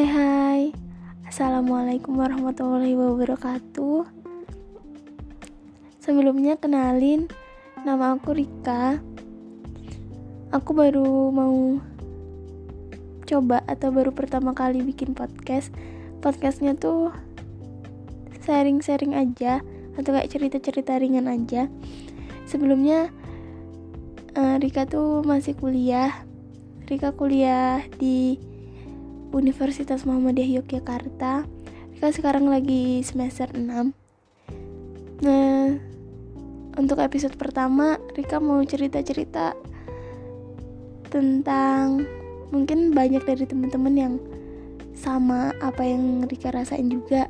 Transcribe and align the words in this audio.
Hai 0.00 0.08
hai. 0.16 0.62
Assalamualaikum 1.28 2.16
warahmatullahi 2.16 2.96
wabarakatuh. 2.96 4.08
Sebelumnya 6.00 6.56
kenalin 6.56 7.28
Nama 7.84 8.16
aku 8.16 8.32
Rika. 8.32 8.96
Aku 10.56 10.72
baru 10.72 11.28
mau 11.28 11.84
Coba 13.28 13.60
atau 13.68 13.92
baru 13.92 14.16
pertama 14.16 14.56
kali 14.56 14.80
bikin 14.80 15.12
podcast. 15.12 15.68
Podcastnya 16.24 16.72
tuh 16.80 17.12
Sharing-sharing 18.48 19.12
aja 19.12 19.60
Atau 20.00 20.16
kayak 20.16 20.32
cerita-cerita 20.32 20.96
ringan 20.96 21.28
aja. 21.28 21.68
Sebelumnya 22.48 23.12
eh, 24.32 24.56
Rika 24.64 24.88
tuh 24.88 25.20
masih 25.28 25.52
kuliah. 25.60 26.24
Rika 26.88 27.12
kuliah 27.12 27.84
di 28.00 28.48
Universitas 29.30 30.02
Muhammadiyah 30.06 30.62
Yogyakarta. 30.62 31.46
Rika 31.94 32.08
sekarang 32.16 32.48
lagi 32.48 33.04
semester 33.04 33.52
6 33.52 33.92
Nah 35.20 35.76
untuk 36.80 36.96
episode 37.02 37.36
pertama 37.36 38.00
Rika 38.16 38.40
mau 38.40 38.62
cerita-cerita 38.64 39.52
tentang 41.10 42.06
mungkin 42.54 42.94
banyak 42.94 43.20
dari 43.26 43.44
teman-teman 43.44 43.94
yang 43.98 44.14
sama 44.96 45.52
apa 45.60 45.82
yang 45.84 46.24
Rika 46.24 46.54
rasain 46.54 46.88
juga. 46.88 47.28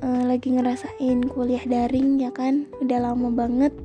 Uh, 0.00 0.24
lagi 0.24 0.56
ngerasain 0.56 1.28
kuliah 1.28 1.60
daring 1.68 2.24
ya 2.24 2.32
kan? 2.32 2.64
Udah 2.80 3.12
lama 3.12 3.28
banget. 3.28 3.76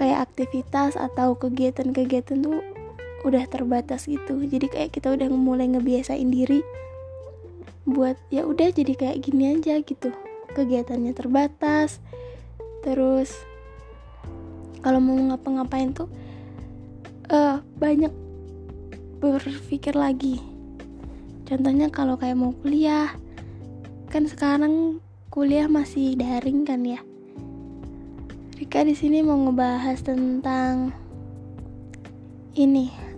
Kayak 0.00 0.32
aktivitas 0.32 0.96
atau 0.96 1.36
kegiatan-kegiatan 1.36 2.40
tuh 2.40 2.64
udah 3.24 3.44
terbatas 3.48 4.08
gitu. 4.08 4.40
Jadi 4.44 4.66
kayak 4.70 4.90
kita 4.96 5.12
udah 5.12 5.28
mulai 5.32 5.68
ngebiasain 5.68 6.28
diri 6.28 6.64
buat 7.88 8.16
ya 8.28 8.44
udah 8.44 8.70
jadi 8.70 8.92
kayak 8.96 9.18
gini 9.24 9.56
aja 9.56 9.80
gitu. 9.82 10.12
Kegiatannya 10.52 11.12
terbatas. 11.12 12.00
Terus 12.80 13.32
kalau 14.80 15.00
mau 15.00 15.16
ngapa-ngapain 15.16 15.92
tuh 15.92 16.08
uh, 17.28 17.60
banyak 17.76 18.12
berpikir 19.20 19.92
lagi. 19.92 20.40
Contohnya 21.44 21.92
kalau 21.92 22.16
kayak 22.16 22.38
mau 22.38 22.56
kuliah 22.64 23.12
kan 24.08 24.24
sekarang 24.26 24.98
kuliah 25.28 25.68
masih 25.68 26.16
daring 26.16 26.64
kan 26.64 26.82
ya? 26.82 27.00
Rika 28.56 28.84
di 28.84 28.92
sini 28.92 29.24
mau 29.24 29.36
ngebahas 29.40 29.98
tentang 30.04 30.92
ini 32.56 33.09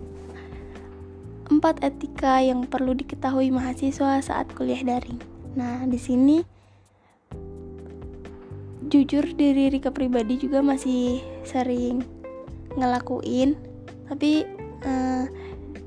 empat 1.53 1.85
etika 1.85 2.41
yang 2.41 2.65
perlu 2.65 2.97
diketahui 2.97 3.53
mahasiswa 3.53 4.17
saat 4.25 4.49
kuliah 4.57 4.81
daring. 4.81 5.21
Nah, 5.53 5.85
di 5.85 6.01
sini 6.01 6.41
jujur 8.89 9.25
diri 9.37 9.69
Rika 9.69 9.93
pribadi 9.93 10.41
juga 10.41 10.65
masih 10.65 11.21
sering 11.45 12.01
ngelakuin, 12.73 13.53
tapi 14.09 14.49
uh, 14.85 15.29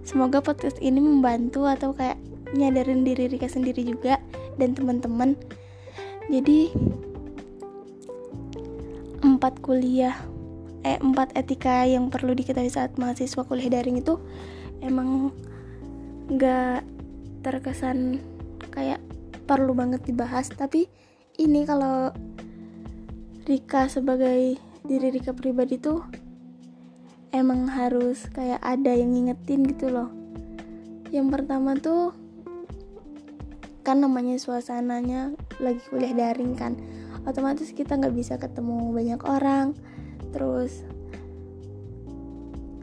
semoga 0.06 0.38
podcast 0.38 0.78
ini 0.78 1.02
membantu 1.02 1.66
atau 1.66 1.90
kayak 1.90 2.18
nyadarin 2.54 3.02
diri 3.02 3.26
Rika 3.26 3.50
sendiri 3.50 3.82
juga 3.82 4.22
dan 4.58 4.78
teman-teman. 4.78 5.34
Jadi 6.30 6.70
empat 9.22 9.58
kuliah 9.62 10.14
eh 10.86 11.02
empat 11.02 11.34
etika 11.34 11.82
yang 11.82 12.14
perlu 12.14 12.30
diketahui 12.38 12.70
saat 12.70 12.94
mahasiswa 12.94 13.42
kuliah 13.42 13.66
daring 13.66 13.98
itu 13.98 14.22
emang 14.78 15.34
nggak 16.26 16.82
terkesan 17.46 18.18
kayak 18.74 18.98
perlu 19.46 19.72
banget 19.78 20.02
dibahas 20.02 20.50
tapi 20.50 20.90
ini 21.38 21.62
kalau 21.62 22.10
Rika 23.46 23.86
sebagai 23.86 24.58
diri 24.82 25.08
Rika 25.14 25.30
pribadi 25.30 25.78
tuh 25.78 26.02
emang 27.30 27.70
harus 27.70 28.26
kayak 28.34 28.58
ada 28.58 28.90
yang 28.90 29.14
ngingetin 29.14 29.62
gitu 29.70 29.86
loh. 29.92 30.10
Yang 31.14 31.28
pertama 31.30 31.78
tuh 31.78 32.10
kan 33.86 34.02
namanya 34.02 34.34
suasananya 34.34 35.38
lagi 35.62 35.78
kuliah 35.86 36.10
daring 36.10 36.58
kan 36.58 36.74
otomatis 37.22 37.70
kita 37.70 37.94
nggak 37.94 38.18
bisa 38.18 38.34
ketemu 38.34 38.90
banyak 38.90 39.22
orang 39.22 39.78
terus 40.34 40.82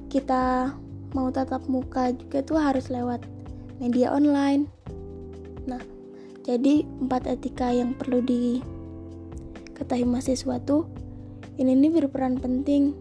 kita 0.08 0.72
mau 1.12 1.28
tatap 1.28 1.68
muka 1.68 2.16
juga 2.16 2.40
tuh 2.40 2.56
harus 2.56 2.88
lewat 2.88 3.20
media 3.78 4.14
online. 4.14 4.70
Nah, 5.70 5.82
jadi 6.44 6.84
empat 7.00 7.30
etika 7.30 7.72
yang 7.72 7.96
perlu 7.96 8.20
diketahui 8.22 10.04
mahasiswa 10.06 10.60
tuh 10.62 10.86
ini 11.58 11.78
nih 11.78 11.94
berperan 11.94 12.42
penting 12.42 12.98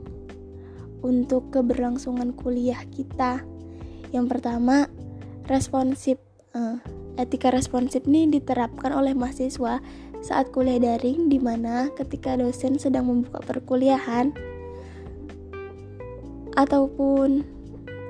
untuk 1.03 1.51
keberlangsungan 1.51 2.37
kuliah 2.37 2.81
kita. 2.93 3.43
Yang 4.15 4.27
pertama, 4.39 4.87
responsif. 5.49 6.21
Uh, 6.53 6.77
etika 7.17 7.49
responsif 7.49 8.05
ini 8.05 8.29
diterapkan 8.29 8.93
oleh 8.93 9.17
mahasiswa 9.17 9.81
saat 10.23 10.53
kuliah 10.55 10.79
daring 10.79 11.33
di 11.33 11.41
mana 11.41 11.89
ketika 11.97 12.37
dosen 12.37 12.77
sedang 12.77 13.09
membuka 13.09 13.41
perkuliahan 13.43 14.37
ataupun 16.55 17.43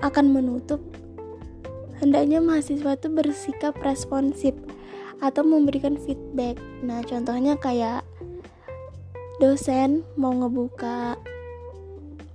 akan 0.02 0.26
menutup, 0.34 0.82
hendaknya 2.02 2.42
mahasiswa 2.42 2.98
itu 2.98 3.08
bersikap 3.14 3.78
responsif 3.86 4.58
atau 5.22 5.46
memberikan 5.46 5.94
feedback. 5.94 6.58
Nah, 6.82 6.98
contohnya 7.06 7.54
kayak 7.54 8.02
dosen 9.38 10.02
mau 10.18 10.34
ngebuka 10.34 11.14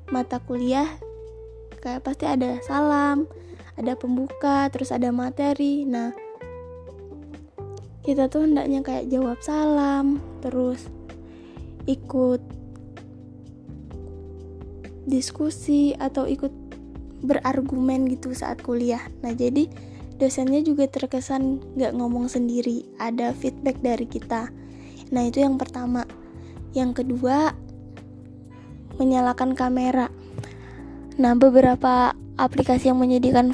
mata 0.08 0.40
kuliah, 0.40 0.88
kayak 1.84 2.08
pasti 2.08 2.24
ada 2.24 2.64
salam, 2.64 3.28
ada 3.76 4.00
pembuka, 4.00 4.72
terus 4.72 4.96
ada 4.96 5.12
materi. 5.12 5.84
Nah, 5.84 6.16
kita 8.08 8.32
tuh 8.32 8.48
hendaknya 8.48 8.80
kayak 8.80 9.12
jawab 9.12 9.36
salam, 9.44 10.24
terus 10.40 10.88
ikut 11.92 12.40
diskusi 15.08 15.92
atau 16.00 16.24
ikut 16.24 16.67
berargumen 17.22 18.06
gitu 18.10 18.34
saat 18.34 18.62
kuliah. 18.62 19.02
Nah 19.26 19.34
jadi 19.34 19.70
dosennya 20.18 20.66
juga 20.66 20.90
terkesan 20.90 21.62
nggak 21.78 21.94
ngomong 21.98 22.30
sendiri, 22.30 22.86
ada 22.98 23.34
feedback 23.34 23.78
dari 23.82 24.06
kita. 24.06 24.50
Nah 25.14 25.24
itu 25.26 25.42
yang 25.42 25.56
pertama. 25.56 26.04
Yang 26.76 27.04
kedua 27.04 27.56
menyalakan 29.02 29.58
kamera. 29.58 30.10
Nah 31.18 31.34
beberapa 31.34 32.14
aplikasi 32.38 32.94
yang 32.94 33.02
menyediakan 33.02 33.54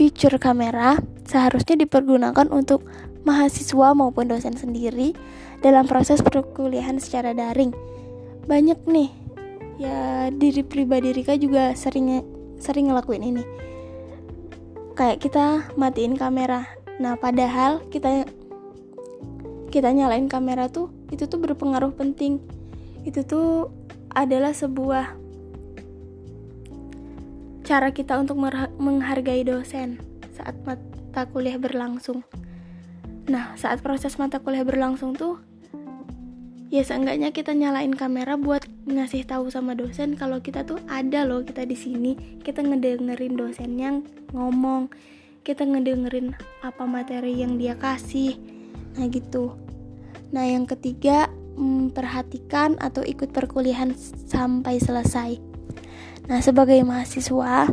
fitur 0.00 0.38
kamera 0.38 0.98
seharusnya 1.26 1.82
dipergunakan 1.82 2.46
untuk 2.50 2.86
mahasiswa 3.22 3.92
maupun 3.92 4.30
dosen 4.30 4.56
sendiri 4.56 5.12
dalam 5.60 5.84
proses 5.84 6.24
perkuliahan 6.24 6.96
secara 7.02 7.36
daring. 7.36 7.74
Banyak 8.48 8.88
nih, 8.88 9.10
ya 9.76 10.30
diri 10.32 10.64
pribadi 10.64 11.12
Rika 11.12 11.36
juga 11.36 11.76
sering 11.76 12.39
sering 12.60 12.92
ngelakuin 12.92 13.24
ini. 13.24 13.44
Kayak 14.94 15.18
kita 15.24 15.46
matiin 15.74 16.14
kamera. 16.14 16.68
Nah 17.00 17.16
padahal 17.16 17.80
kita 17.88 18.28
kita 19.72 19.88
nyalain 19.90 20.28
kamera 20.28 20.68
tuh 20.68 20.92
itu 21.08 21.24
tuh 21.26 21.40
berpengaruh 21.40 21.96
penting. 21.96 22.38
Itu 23.02 23.24
tuh 23.24 23.72
adalah 24.12 24.52
sebuah 24.52 25.16
cara 27.64 27.94
kita 27.94 28.18
untuk 28.20 28.36
menghargai 28.76 29.46
dosen 29.46 30.02
saat 30.36 30.58
mata 30.66 31.24
kuliah 31.32 31.56
berlangsung. 31.56 32.26
Nah 33.30 33.56
saat 33.56 33.80
proses 33.80 34.18
mata 34.20 34.42
kuliah 34.42 34.66
berlangsung 34.66 35.16
tuh 35.16 35.40
ya 36.70 36.86
seenggaknya 36.86 37.34
kita 37.34 37.50
nyalain 37.50 37.90
kamera 37.90 38.38
buat 38.38 38.62
ngasih 38.86 39.26
tahu 39.26 39.50
sama 39.50 39.74
dosen 39.74 40.14
kalau 40.14 40.38
kita 40.38 40.62
tuh 40.62 40.78
ada 40.86 41.26
loh 41.26 41.42
kita 41.42 41.66
di 41.66 41.74
sini. 41.74 42.14
Kita 42.40 42.62
ngedengerin 42.62 43.34
dosen 43.34 43.74
yang 43.76 44.06
ngomong. 44.30 44.86
Kita 45.42 45.66
ngedengerin 45.66 46.38
apa 46.62 46.86
materi 46.86 47.42
yang 47.42 47.58
dia 47.58 47.74
kasih. 47.74 48.38
Nah 48.94 49.10
gitu. 49.10 49.58
Nah 50.30 50.46
yang 50.46 50.70
ketiga 50.70 51.26
memperhatikan 51.58 52.78
atau 52.78 53.02
ikut 53.02 53.34
perkuliahan 53.34 53.90
sampai 54.30 54.78
selesai. 54.78 55.42
Nah 56.30 56.38
sebagai 56.38 56.78
mahasiswa 56.86 57.66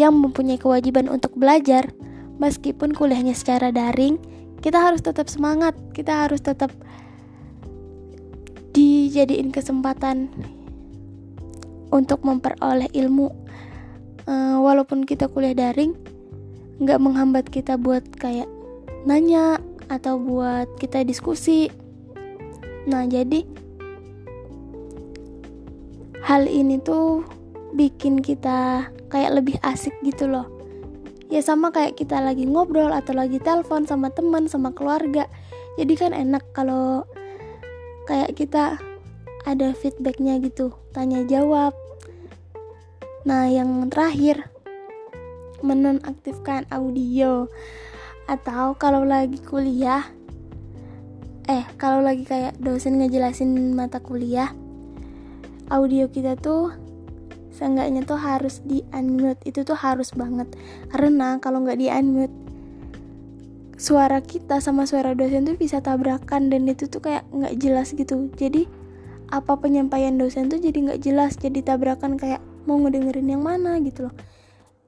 yang 0.00 0.16
mempunyai 0.16 0.56
kewajiban 0.56 1.12
untuk 1.12 1.36
belajar 1.36 1.92
meskipun 2.40 2.96
kuliahnya 2.96 3.36
secara 3.36 3.70
daring 3.70 4.16
kita 4.64 4.80
harus 4.80 5.04
tetap 5.04 5.28
semangat. 5.28 5.76
Kita 5.92 6.24
harus 6.24 6.40
tetap 6.40 6.72
dijadiin 8.74 9.54
kesempatan 9.54 10.28
untuk 11.94 12.26
memperoleh 12.26 12.90
ilmu. 12.90 13.30
Uh, 14.24 14.56
walaupun 14.58 15.04
kita 15.04 15.28
kuliah 15.28 15.52
daring 15.52 15.92
nggak 16.80 16.96
menghambat 16.98 17.46
kita 17.52 17.76
buat 17.76 18.02
kayak 18.18 18.48
nanya 19.06 19.62
atau 19.86 20.18
buat 20.18 20.66
kita 20.82 21.06
diskusi. 21.06 21.70
Nah 22.90 23.06
jadi 23.06 23.46
hal 26.24 26.48
ini 26.48 26.80
tuh 26.80 27.22
bikin 27.76 28.18
kita 28.24 28.88
kayak 29.12 29.38
lebih 29.38 29.56
asik 29.62 29.94
gitu 30.02 30.26
loh. 30.26 30.50
Ya 31.28 31.44
sama 31.44 31.70
kayak 31.70 32.00
kita 32.00 32.18
lagi 32.20 32.48
ngobrol 32.48 32.90
atau 32.90 33.14
lagi 33.14 33.38
telepon 33.38 33.86
sama 33.86 34.10
teman 34.10 34.50
sama 34.50 34.72
keluarga. 34.72 35.28
Jadi 35.76 35.94
kan 35.94 36.12
enak 36.16 36.42
kalau 36.56 37.04
kayak 38.04 38.36
kita 38.36 38.78
ada 39.44 39.76
feedbacknya 39.76 40.40
gitu 40.40 40.72
tanya 40.92 41.24
jawab. 41.24 41.76
Nah 43.24 43.48
yang 43.48 43.88
terakhir 43.88 44.48
menonaktifkan 45.64 46.68
audio. 46.68 47.48
Atau 48.24 48.76
kalau 48.80 49.04
lagi 49.04 49.36
kuliah 49.40 50.04
eh 51.44 51.64
kalau 51.76 52.00
lagi 52.00 52.24
kayak 52.24 52.56
dosen 52.56 52.96
ngejelasin 52.96 53.76
mata 53.76 54.00
kuliah 54.00 54.48
audio 55.68 56.08
kita 56.08 56.40
tuh 56.40 56.72
seenggaknya 57.52 58.00
tuh 58.08 58.16
harus 58.16 58.64
di 58.64 58.80
unmute 58.96 59.44
itu 59.44 59.60
tuh 59.60 59.76
harus 59.76 60.12
banget. 60.16 60.48
Karena 60.88 61.36
kalau 61.40 61.60
nggak 61.64 61.78
di 61.80 61.88
unmute 61.92 62.43
suara 63.74 64.22
kita 64.22 64.62
sama 64.62 64.86
suara 64.86 65.12
dosen 65.18 65.46
tuh 65.46 65.58
bisa 65.58 65.82
tabrakan 65.82 66.50
dan 66.50 66.66
itu 66.70 66.86
tuh 66.86 67.02
kayak 67.02 67.26
nggak 67.34 67.54
jelas 67.58 67.90
gitu 67.94 68.30
jadi 68.38 68.70
apa 69.34 69.58
penyampaian 69.58 70.14
dosen 70.14 70.46
tuh 70.46 70.62
jadi 70.62 70.78
nggak 70.90 71.00
jelas 71.02 71.34
jadi 71.40 71.60
tabrakan 71.64 72.14
kayak 72.14 72.38
mau 72.64 72.78
ngedengerin 72.78 73.34
yang 73.34 73.42
mana 73.42 73.82
gitu 73.82 74.08
loh 74.08 74.14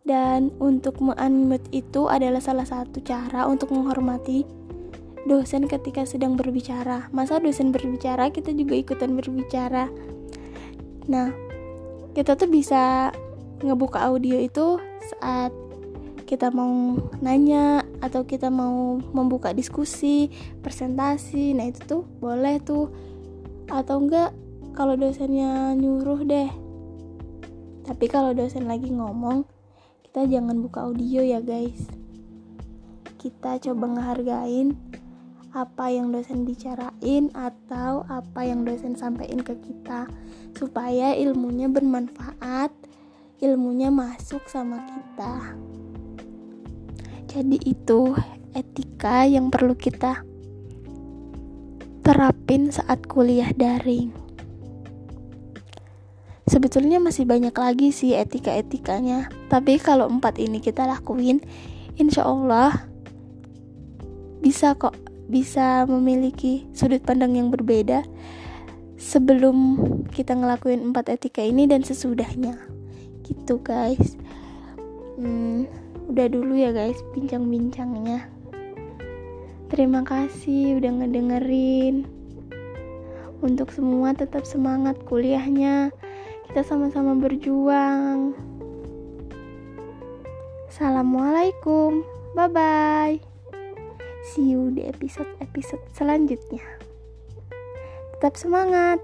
dan 0.07 0.55
untuk 0.63 1.03
menunmute 1.03 1.67
itu 1.75 2.07
adalah 2.07 2.39
salah 2.39 2.63
satu 2.63 3.03
cara 3.03 3.51
untuk 3.51 3.75
menghormati 3.75 4.47
dosen 5.27 5.67
ketika 5.67 6.07
sedang 6.07 6.39
berbicara. 6.39 7.11
Masa 7.11 7.43
dosen 7.43 7.75
berbicara, 7.75 8.31
kita 8.31 8.55
juga 8.55 8.79
ikutan 8.79 9.19
berbicara. 9.19 9.91
Nah, 11.11 11.35
kita 12.15 12.39
tuh 12.39 12.47
bisa 12.47 13.11
ngebuka 13.61 14.07
audio 14.07 14.39
itu 14.39 14.79
saat 15.11 15.51
kita 16.27 16.51
mau 16.51 16.99
nanya 17.23 17.87
atau 18.03 18.27
kita 18.27 18.51
mau 18.51 18.99
membuka 19.15 19.55
diskusi, 19.55 20.29
presentasi. 20.61 21.55
Nah, 21.55 21.71
itu 21.71 21.81
tuh 21.87 22.03
boleh 22.19 22.59
tuh. 22.61 22.91
Atau 23.71 24.03
enggak 24.03 24.35
kalau 24.75 24.99
dosennya 24.99 25.73
nyuruh 25.79 26.27
deh. 26.27 26.51
Tapi 27.87 28.05
kalau 28.11 28.35
dosen 28.35 28.67
lagi 28.67 28.91
ngomong, 28.91 29.47
kita 30.03 30.27
jangan 30.27 30.59
buka 30.59 30.85
audio 30.91 31.23
ya 31.23 31.39
guys 31.39 32.07
kita 33.27 33.59
coba 33.59 33.91
ngehargain 33.91 34.79
apa 35.51 35.91
yang 35.91 36.15
dosen 36.15 36.47
bicarain 36.47 37.27
atau 37.35 38.07
apa 38.07 38.47
yang 38.47 38.63
dosen 38.63 38.95
sampaikan 38.95 39.43
ke 39.43 39.59
kita 39.67 40.07
supaya 40.55 41.11
ilmunya 41.19 41.67
bermanfaat 41.67 42.71
ilmunya 43.43 43.91
masuk 43.91 44.47
sama 44.47 44.79
kita 44.87 45.59
jadi 47.37 47.61
itu 47.69 48.17
etika 48.57 49.29
yang 49.29 49.53
perlu 49.53 49.77
kita 49.77 50.25
terapin 52.01 52.73
saat 52.73 53.05
kuliah 53.05 53.53
daring. 53.53 54.09
Sebetulnya 56.49 56.97
masih 56.97 57.29
banyak 57.29 57.53
lagi 57.53 57.93
sih 57.93 58.17
etika-etikanya 58.17 59.29
tapi 59.53 59.77
kalau 59.77 60.09
empat 60.09 60.41
ini 60.41 60.65
kita 60.65 60.89
lakuin 60.89 61.45
insya 62.01 62.25
Allah 62.25 62.89
bisa 64.41 64.73
kok 64.73 64.97
bisa 65.29 65.85
memiliki 65.85 66.65
sudut 66.73 67.05
pandang 67.05 67.37
yang 67.37 67.53
berbeda 67.53 68.01
sebelum 68.97 69.77
kita 70.09 70.33
ngelakuin 70.33 70.89
empat 70.89 71.13
etika 71.13 71.45
ini 71.45 71.69
dan 71.69 71.85
sesudahnya. 71.85 72.57
Gitu 73.29 73.61
guys. 73.61 74.17
Hmm, 75.21 75.69
udah 76.07 76.27
dulu 76.31 76.55
ya 76.55 76.71
guys 76.71 77.03
bincang-bincangnya 77.13 78.31
terima 79.69 80.07
kasih 80.07 80.79
udah 80.79 80.93
ngedengerin 81.03 82.07
untuk 83.45 83.69
semua 83.75 84.17
tetap 84.17 84.49
semangat 84.49 84.97
kuliahnya 85.05 85.93
kita 86.47 86.63
sama-sama 86.63 87.19
berjuang. 87.19 88.33
Assalamualaikum, 90.71 92.07
bye 92.39 92.49
bye. 92.49 93.19
See 94.33 94.55
you 94.55 94.71
di 94.71 94.87
episode-episode 94.87 95.83
selanjutnya. 95.93 96.65
Tetap 98.17 98.39
semangat. 98.39 99.03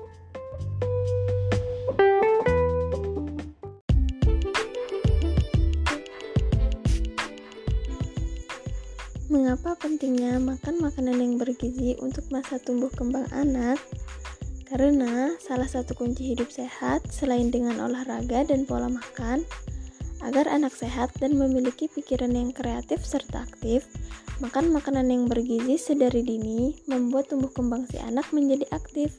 Mengapa 9.32 9.73
pentingnya 9.81 10.37
makan 10.37 10.84
makanan 10.84 11.17
yang 11.17 11.40
bergizi 11.40 11.96
untuk 12.05 12.29
masa 12.29 12.61
tumbuh 12.61 12.93
kembang 12.93 13.25
anak? 13.32 13.81
Karena 14.69 15.32
salah 15.40 15.64
satu 15.64 15.96
kunci 15.96 16.37
hidup 16.37 16.52
sehat 16.52 17.08
selain 17.08 17.49
dengan 17.49 17.81
olahraga 17.81 18.44
dan 18.44 18.69
pola 18.69 18.93
makan, 18.93 19.40
agar 20.20 20.52
anak 20.52 20.76
sehat 20.76 21.17
dan 21.17 21.40
memiliki 21.40 21.88
pikiran 21.88 22.29
yang 22.29 22.52
kreatif 22.52 23.08
serta 23.08 23.49
aktif, 23.49 23.88
makan 24.44 24.69
makanan 24.69 25.08
yang 25.08 25.25
bergizi 25.25 25.81
sedari 25.81 26.20
dini 26.20 26.76
membuat 26.84 27.32
tumbuh 27.32 27.49
kembang 27.49 27.88
si 27.88 27.96
anak 28.05 28.29
menjadi 28.37 28.69
aktif. 28.69 29.17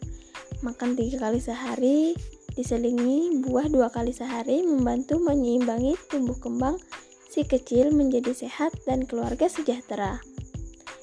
Makan 0.62 0.94
tiga 0.94 1.26
kali 1.26 1.42
sehari, 1.42 2.14
diselingi 2.54 3.42
buah 3.50 3.66
dua 3.66 3.90
kali 3.90 4.14
sehari 4.14 4.62
membantu 4.62 5.18
menyeimbangi 5.18 5.98
tumbuh 6.06 6.38
kembang 6.38 6.78
si 7.34 7.42
kecil 7.42 7.90
menjadi 7.90 8.30
sehat 8.30 8.78
dan 8.86 9.10
keluarga 9.10 9.50
sejahtera. 9.50 10.22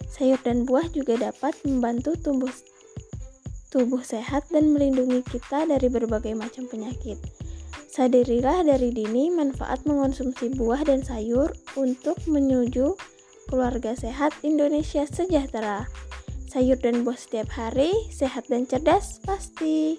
Sayur 0.06 0.38
dan 0.46 0.62
buah 0.62 0.86
juga 0.94 1.18
dapat 1.18 1.58
membantu 1.66 2.14
tumbuh 2.14 2.54
tubuh 3.74 4.02
sehat 4.02 4.46
dan 4.54 4.70
melindungi 4.70 5.26
kita 5.26 5.66
dari 5.66 5.90
berbagai 5.90 6.38
macam 6.38 6.70
penyakit. 6.70 7.18
Sadarilah 7.90 8.62
dari 8.62 8.94
dini 8.94 9.34
manfaat 9.34 9.82
mengonsumsi 9.82 10.54
buah 10.54 10.86
dan 10.86 11.02
sayur 11.02 11.50
untuk 11.74 12.18
menuju 12.30 12.94
keluarga 13.50 13.98
sehat 13.98 14.30
Indonesia 14.46 15.02
sejahtera. 15.10 15.90
Sayur 16.46 16.78
dan 16.78 17.02
buah 17.02 17.18
setiap 17.18 17.50
hari, 17.54 17.90
sehat 18.10 18.46
dan 18.46 18.66
cerdas 18.66 19.18
pasti. 19.26 19.98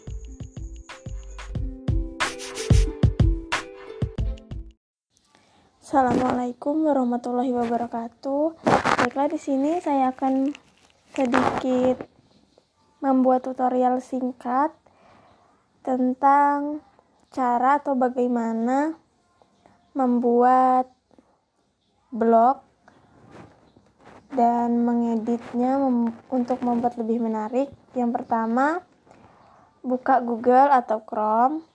Assalamualaikum 5.91 6.87
warahmatullahi 6.87 7.51
wabarakatuh. 7.51 8.63
Baiklah 8.95 9.27
di 9.27 9.35
sini 9.35 9.83
saya 9.83 10.15
akan 10.15 10.55
sedikit 11.11 12.07
membuat 13.03 13.43
tutorial 13.43 13.99
singkat 13.99 14.71
tentang 15.83 16.79
cara 17.27 17.83
atau 17.83 17.99
bagaimana 17.99 18.95
membuat 19.91 20.87
blog 22.07 22.63
dan 24.31 24.87
mengeditnya 24.87 25.75
mem 25.75 26.15
untuk 26.31 26.63
membuat 26.63 26.95
lebih 27.03 27.19
menarik. 27.19 27.67
Yang 27.99 28.15
pertama, 28.15 28.79
buka 29.83 30.23
Google 30.23 30.71
atau 30.71 31.03
Chrome. 31.03 31.67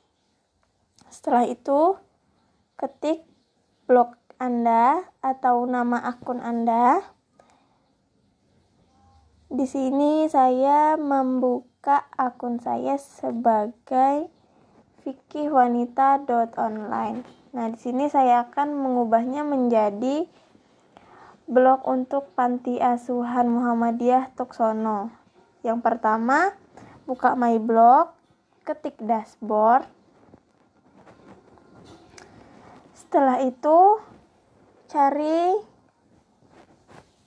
Setelah 1.13 1.45
itu, 1.45 2.01
ketik 2.81 3.36
blog 3.87 4.19
Anda 4.43 5.07
atau 5.23 5.63
nama 5.65 6.03
akun 6.03 6.43
Anda 6.43 7.01
di 9.47 9.63
sini 9.63 10.27
saya 10.27 10.99
membuka 10.99 12.11
akun 12.19 12.59
saya 12.59 12.99
sebagai 12.99 14.27
fikihwanita.online. 15.07 17.23
Nah, 17.55 17.67
di 17.71 17.79
sini 17.79 18.11
saya 18.11 18.51
akan 18.51 18.75
mengubahnya 18.75 19.47
menjadi 19.47 20.27
blog 21.47 21.87
untuk 21.87 22.35
Panti 22.35 22.83
Asuhan 22.83 23.47
Muhammadiyah 23.47 24.35
Tuksono. 24.35 25.15
Yang 25.63 25.87
pertama, 25.87 26.59
buka 27.07 27.39
my 27.39 27.63
blog, 27.63 28.11
ketik 28.67 28.99
dashboard. 28.99 29.87
Setelah 33.07 33.39
itu, 33.47 34.03
cari 34.91 35.63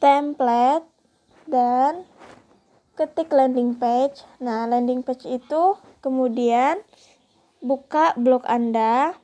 template 0.04 0.86
dan 1.48 2.04
ketik 3.00 3.32
landing 3.32 3.80
page. 3.80 4.28
Nah, 4.44 4.68
landing 4.68 5.08
page 5.08 5.24
itu 5.24 5.80
kemudian 6.04 6.84
buka 7.64 8.12
blog 8.20 8.44
Anda 8.44 9.16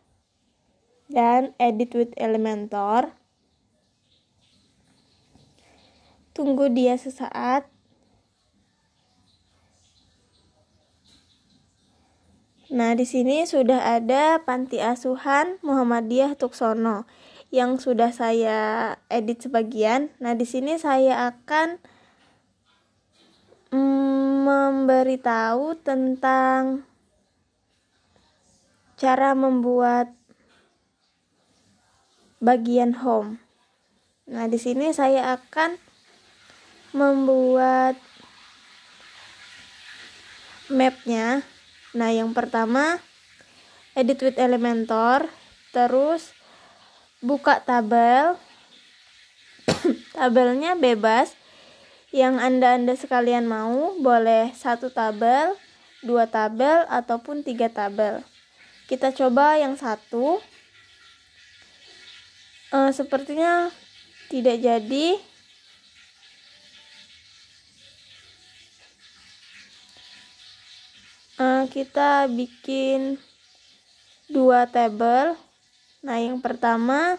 dan 1.12 1.52
edit 1.60 1.92
with 1.92 2.16
Elementor. 2.16 3.12
tunggu 6.36 6.68
dia 6.68 7.00
sesaat. 7.00 7.72
Nah, 12.76 12.92
di 12.92 13.08
sini 13.08 13.48
sudah 13.48 13.96
ada 13.96 14.44
panti 14.44 14.84
asuhan 14.84 15.64
Muhammadiyah 15.64 16.36
Tuksono 16.36 17.08
yang 17.48 17.80
sudah 17.80 18.12
saya 18.12 18.92
edit 19.08 19.48
sebagian. 19.48 20.12
Nah, 20.20 20.36
di 20.36 20.44
sini 20.44 20.76
saya 20.76 21.32
akan 21.32 21.80
mm, 23.72 24.44
memberitahu 24.44 25.80
tentang 25.88 26.84
cara 29.00 29.32
membuat 29.32 30.12
bagian 32.44 32.92
home. 33.00 33.40
Nah, 34.28 34.52
di 34.52 34.60
sini 34.60 34.92
saya 34.92 35.32
akan 35.40 35.80
membuat 36.92 37.96
mapnya 40.68 41.55
Nah, 41.96 42.12
yang 42.12 42.36
pertama 42.36 43.00
edit 43.96 44.20
with 44.20 44.36
Elementor, 44.36 45.32
terus 45.72 46.36
buka 47.24 47.64
tabel. 47.64 48.36
Tabelnya 50.16 50.76
bebas. 50.76 51.32
Yang 52.12 52.36
Anda-anda 52.44 52.94
sekalian 53.00 53.48
mau, 53.48 53.96
boleh 54.00 54.52
satu 54.56 54.92
tabel, 54.92 55.56
dua 56.04 56.28
tabel, 56.28 56.84
ataupun 56.92 57.48
tiga 57.48 57.72
tabel. 57.72 58.24
Kita 58.92 59.16
coba 59.16 59.56
yang 59.56 59.80
satu. 59.80 60.44
Uh, 62.76 62.92
sepertinya 62.92 63.72
tidak 64.28 64.60
jadi 64.60 65.16
uh, 71.40 71.64
kita 71.68 72.28
bikin 72.32 73.20
dua 74.32 74.66
tabel 74.70 75.36
nah 76.06 76.18
yang 76.22 76.38
pertama 76.38 77.18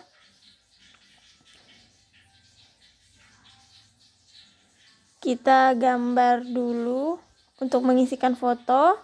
kita 5.18 5.75
gambar 5.75 6.46
dulu 6.46 7.18
untuk 7.58 7.82
mengisikan 7.82 8.38
foto 8.38 8.94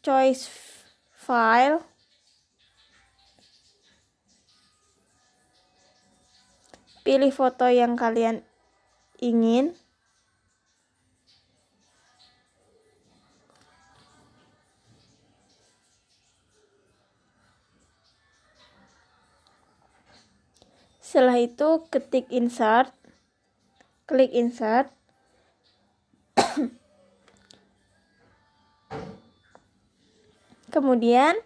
choice 0.00 0.48
file 1.12 1.84
pilih 7.04 7.34
foto 7.34 7.68
yang 7.68 7.98
kalian 7.98 8.40
ingin 9.20 9.76
Setelah 21.12 21.36
itu 21.44 21.84
ketik 21.92 22.24
insert, 22.32 22.88
klik 24.08 24.32
insert. 24.32 24.88
Kemudian 30.72 31.36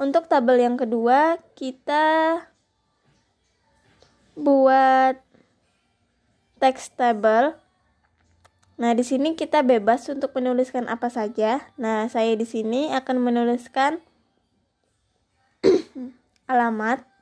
untuk 0.00 0.24
tabel 0.24 0.64
yang 0.64 0.80
kedua 0.80 1.36
kita 1.52 2.48
buat 4.40 5.20
text 6.56 6.96
table. 6.96 7.60
Nah, 8.80 8.96
di 8.96 9.04
sini 9.04 9.36
kita 9.36 9.60
bebas 9.60 10.08
untuk 10.08 10.32
menuliskan 10.32 10.88
apa 10.88 11.12
saja. 11.12 11.68
Nah, 11.76 12.08
saya 12.08 12.32
di 12.40 12.48
sini 12.48 12.88
akan 12.96 13.20
menuliskan 13.20 14.00
alamat 16.48 17.13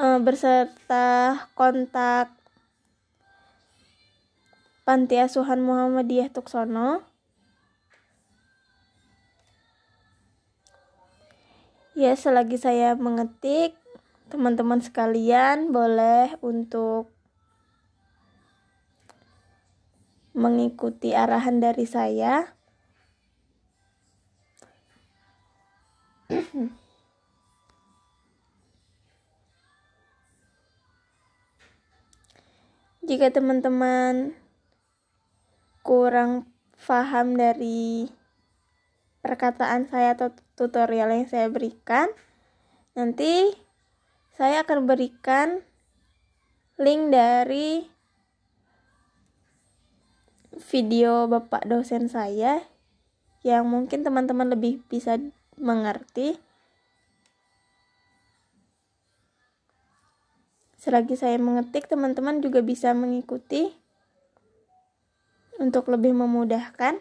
berserta 0.00 1.36
kontak 1.52 2.32
Panti 4.88 5.20
Asuhan 5.20 5.60
Muhammadiyah 5.60 6.32
Tuksono. 6.32 7.04
Ya, 11.92 12.16
selagi 12.16 12.56
saya 12.56 12.96
mengetik, 12.96 13.76
teman-teman 14.32 14.80
sekalian 14.80 15.68
boleh 15.68 16.32
untuk 16.40 17.12
mengikuti 20.32 21.12
arahan 21.12 21.60
dari 21.60 21.84
saya. 21.84 22.56
jika 33.10 33.34
teman-teman 33.34 34.38
kurang 35.82 36.46
paham 36.78 37.34
dari 37.34 38.06
perkataan 39.18 39.90
saya 39.90 40.14
atau 40.14 40.30
tutorial 40.54 41.10
yang 41.10 41.26
saya 41.26 41.50
berikan, 41.50 42.06
nanti 42.94 43.50
saya 44.38 44.62
akan 44.62 44.86
berikan 44.86 45.66
link 46.78 47.10
dari 47.10 47.90
video 50.70 51.26
Bapak 51.26 51.66
dosen 51.66 52.06
saya 52.06 52.62
yang 53.42 53.66
mungkin 53.66 54.06
teman-teman 54.06 54.54
lebih 54.54 54.86
bisa 54.86 55.18
mengerti 55.58 56.38
Selagi 60.80 61.12
saya 61.12 61.36
mengetik, 61.36 61.92
teman-teman 61.92 62.40
juga 62.40 62.64
bisa 62.64 62.96
mengikuti 62.96 63.68
untuk 65.60 65.92
lebih 65.92 66.16
memudahkan. 66.16 66.96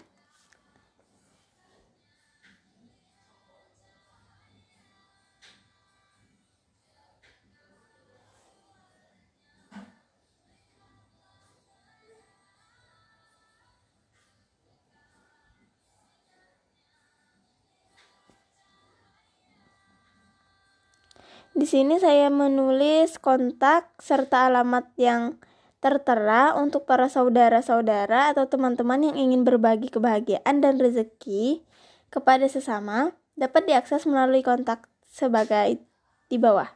Di 21.59 21.67
sini 21.67 21.99
saya 21.99 22.31
menulis 22.31 23.19
kontak 23.19 23.91
serta 23.99 24.47
alamat 24.47 24.95
yang 24.95 25.43
tertera 25.83 26.55
untuk 26.55 26.87
para 26.87 27.11
saudara-saudara 27.11 28.31
atau 28.31 28.47
teman-teman 28.47 29.11
yang 29.11 29.19
ingin 29.19 29.43
berbagi 29.43 29.91
kebahagiaan 29.91 30.63
dan 30.63 30.79
rezeki 30.79 31.59
kepada 32.07 32.47
sesama 32.47 33.11
dapat 33.35 33.67
diakses 33.67 34.07
melalui 34.07 34.39
kontak 34.39 34.87
sebagai 35.03 35.83
di 36.31 36.39
bawah. 36.39 36.71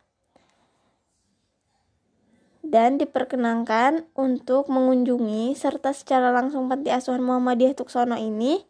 Dan 2.60 3.00
diperkenankan 3.00 4.12
untuk 4.20 4.68
mengunjungi 4.68 5.56
serta 5.56 5.96
secara 5.96 6.36
langsung 6.36 6.68
panti 6.68 6.92
asuhan 6.92 7.24
Muhammadiyah 7.24 7.80
Tuksono 7.80 8.20
ini 8.20 8.68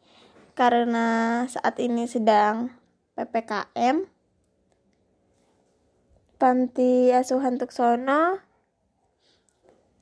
karena 0.53 1.41
saat 1.49 1.81
ini 1.81 2.05
sedang 2.05 2.69
PPKM 3.17 4.12
panti 6.43 7.07
asuhan 7.15 7.55
Tuksono 7.55 8.35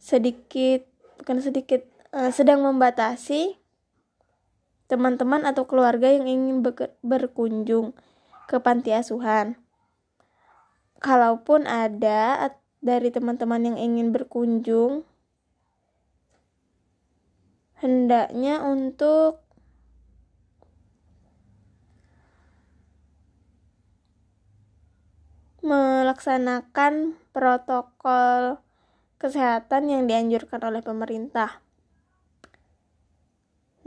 sedikit 0.02 0.90
bukan 1.22 1.38
sedikit 1.38 1.86
uh, 2.18 2.34
sedang 2.34 2.66
membatasi 2.66 3.62
teman-teman 4.90 5.46
atau 5.46 5.70
keluarga 5.70 6.10
yang 6.10 6.26
ingin 6.26 6.66
berkunjung 7.06 7.94
ke 8.50 8.58
panti 8.58 8.90
asuhan. 8.90 9.54
Kalaupun 10.98 11.70
ada 11.70 12.50
dari 12.82 13.14
teman-teman 13.14 13.62
yang 13.62 13.78
ingin 13.78 14.10
berkunjung, 14.10 15.06
hendaknya 17.86 18.66
untuk 18.66 19.46
melaksanakan 26.12 27.16
protokol 27.32 28.60
kesehatan 29.16 29.88
yang 29.88 30.12
dianjurkan 30.12 30.60
oleh 30.60 30.84
pemerintah. 30.84 31.64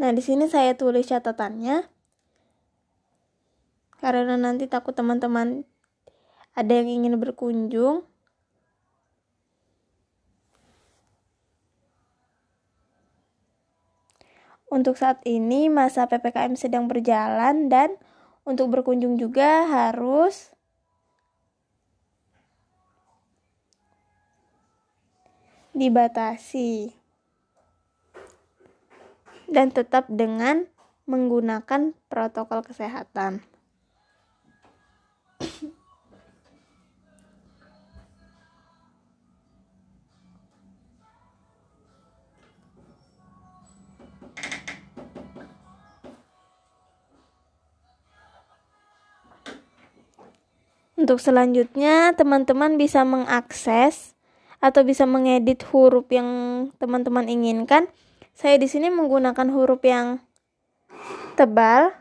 Nah, 0.00 0.08
di 0.08 0.24
sini 0.24 0.48
saya 0.48 0.72
tulis 0.72 1.04
catatannya 1.04 1.84
karena 4.00 4.40
nanti 4.40 4.64
takut 4.64 4.96
teman-teman 4.96 5.68
ada 6.56 6.72
yang 6.72 7.04
ingin 7.04 7.20
berkunjung. 7.20 8.08
Untuk 14.72 14.96
saat 14.96 15.20
ini 15.28 15.68
masa 15.68 16.08
PPKM 16.08 16.56
sedang 16.56 16.88
berjalan 16.88 17.68
dan 17.68 18.00
untuk 18.48 18.72
berkunjung 18.72 19.20
juga 19.20 19.68
harus 19.68 20.53
dibatasi 25.74 26.94
dan 29.50 29.74
tetap 29.74 30.06
dengan 30.08 30.70
menggunakan 31.04 31.92
protokol 32.08 32.64
kesehatan. 32.64 33.44
Untuk 50.94 51.20
selanjutnya, 51.20 52.16
teman-teman 52.16 52.80
bisa 52.80 53.04
mengakses 53.04 54.13
atau 54.64 54.80
bisa 54.80 55.04
mengedit 55.04 55.60
huruf 55.68 56.08
yang 56.08 56.24
teman-teman 56.80 57.28
inginkan. 57.28 57.84
Saya 58.32 58.56
di 58.56 58.64
sini 58.64 58.88
menggunakan 58.88 59.52
huruf 59.52 59.84
yang 59.84 60.24
tebal. 61.36 61.92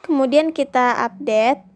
Kemudian 0.00 0.56
kita 0.56 0.96
update. 1.04 1.72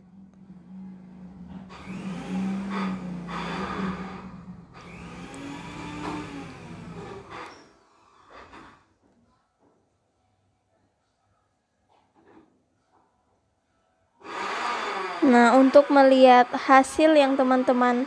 Nah, 15.27 15.56
untuk 15.67 15.91
melihat 15.91 16.47
hasil 16.55 17.19
yang 17.19 17.35
teman-teman 17.35 18.07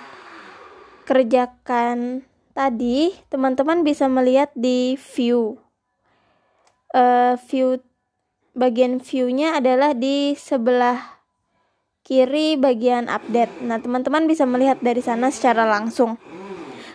kerjakan 1.03 2.23
tadi, 2.55 3.11
teman-teman 3.27 3.83
bisa 3.83 4.07
melihat 4.07 4.47
di 4.55 4.95
view. 4.95 5.59
Uh, 6.95 7.35
view 7.51 7.83
bagian 8.55 9.03
view-nya 9.03 9.59
adalah 9.59 9.91
di 9.91 10.39
sebelah 10.39 11.19
kiri 12.07 12.55
bagian 12.55 13.11
update. 13.11 13.59
Nah, 13.59 13.83
teman-teman 13.83 14.23
bisa 14.23 14.47
melihat 14.47 14.79
dari 14.79 15.03
sana 15.03 15.27
secara 15.27 15.67
langsung. 15.67 16.15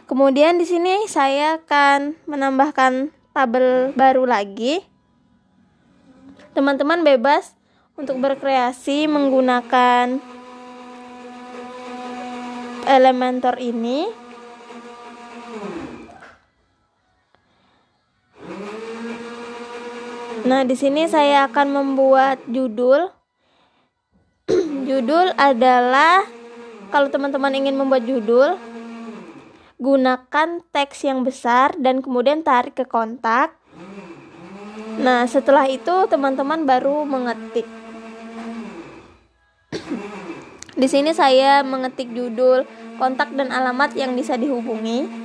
Kemudian 0.09 0.56
di 0.56 0.64
sini 0.64 1.04
saya 1.12 1.61
akan 1.61 2.16
menambahkan 2.25 3.12
tabel 3.37 3.92
baru 3.92 4.25
lagi. 4.25 4.80
Teman-teman 6.56 7.04
bebas 7.04 7.52
untuk 8.00 8.16
berkreasi 8.16 9.06
menggunakan 9.12 10.35
Elementor 12.84 13.56
ini 13.60 14.24
Nah, 20.44 20.60
di 20.60 20.76
sini 20.76 21.08
saya 21.08 21.48
akan 21.48 21.72
membuat 21.72 22.36
judul. 22.44 23.09
judul 24.88 25.32
adalah 25.40 26.28
kalau 26.92 27.09
teman-teman 27.09 27.56
ingin 27.56 27.80
membuat 27.80 28.04
judul, 28.04 28.61
gunakan 29.80 30.48
teks 30.68 31.09
yang 31.09 31.24
besar 31.24 31.72
dan 31.80 32.04
kemudian 32.04 32.44
tarik 32.44 32.76
ke 32.76 32.85
kontak. 32.85 33.56
Nah, 35.00 35.24
setelah 35.24 35.64
itu 35.64 36.04
teman-teman 36.12 36.68
baru 36.68 37.09
mengetik. 37.09 37.84
Di 40.74 40.90
sini 40.90 41.14
saya 41.14 41.62
mengetik 41.62 42.10
judul, 42.10 42.66
kontak 42.98 43.30
dan 43.38 43.54
alamat 43.54 43.94
yang 43.94 44.18
bisa 44.18 44.34
dihubungi. 44.34 45.23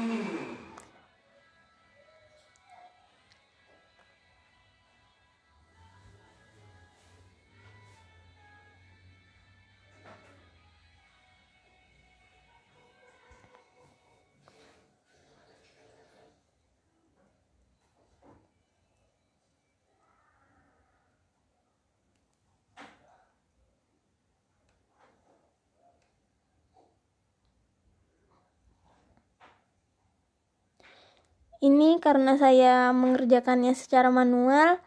Ini 31.59 31.99
karena 31.99 32.39
saya 32.39 32.95
mengerjakannya 32.95 33.75
secara 33.75 34.07
manual, 34.07 34.79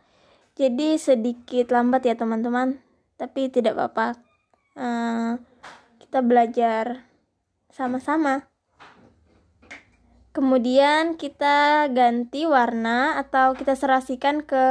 jadi 0.56 0.96
sedikit 0.96 1.68
lambat 1.68 2.08
ya 2.08 2.16
teman-teman. 2.16 2.80
Tapi 3.20 3.52
tidak 3.52 3.76
apa-apa. 3.76 4.16
Uh, 4.72 5.36
kita 6.00 6.24
belajar 6.24 7.04
sama-sama. 7.68 8.48
Kemudian 10.32 11.20
kita 11.20 11.92
ganti 11.92 12.48
warna 12.48 13.20
atau 13.20 13.52
kita 13.52 13.76
serasikan 13.76 14.40
ke 14.40 14.64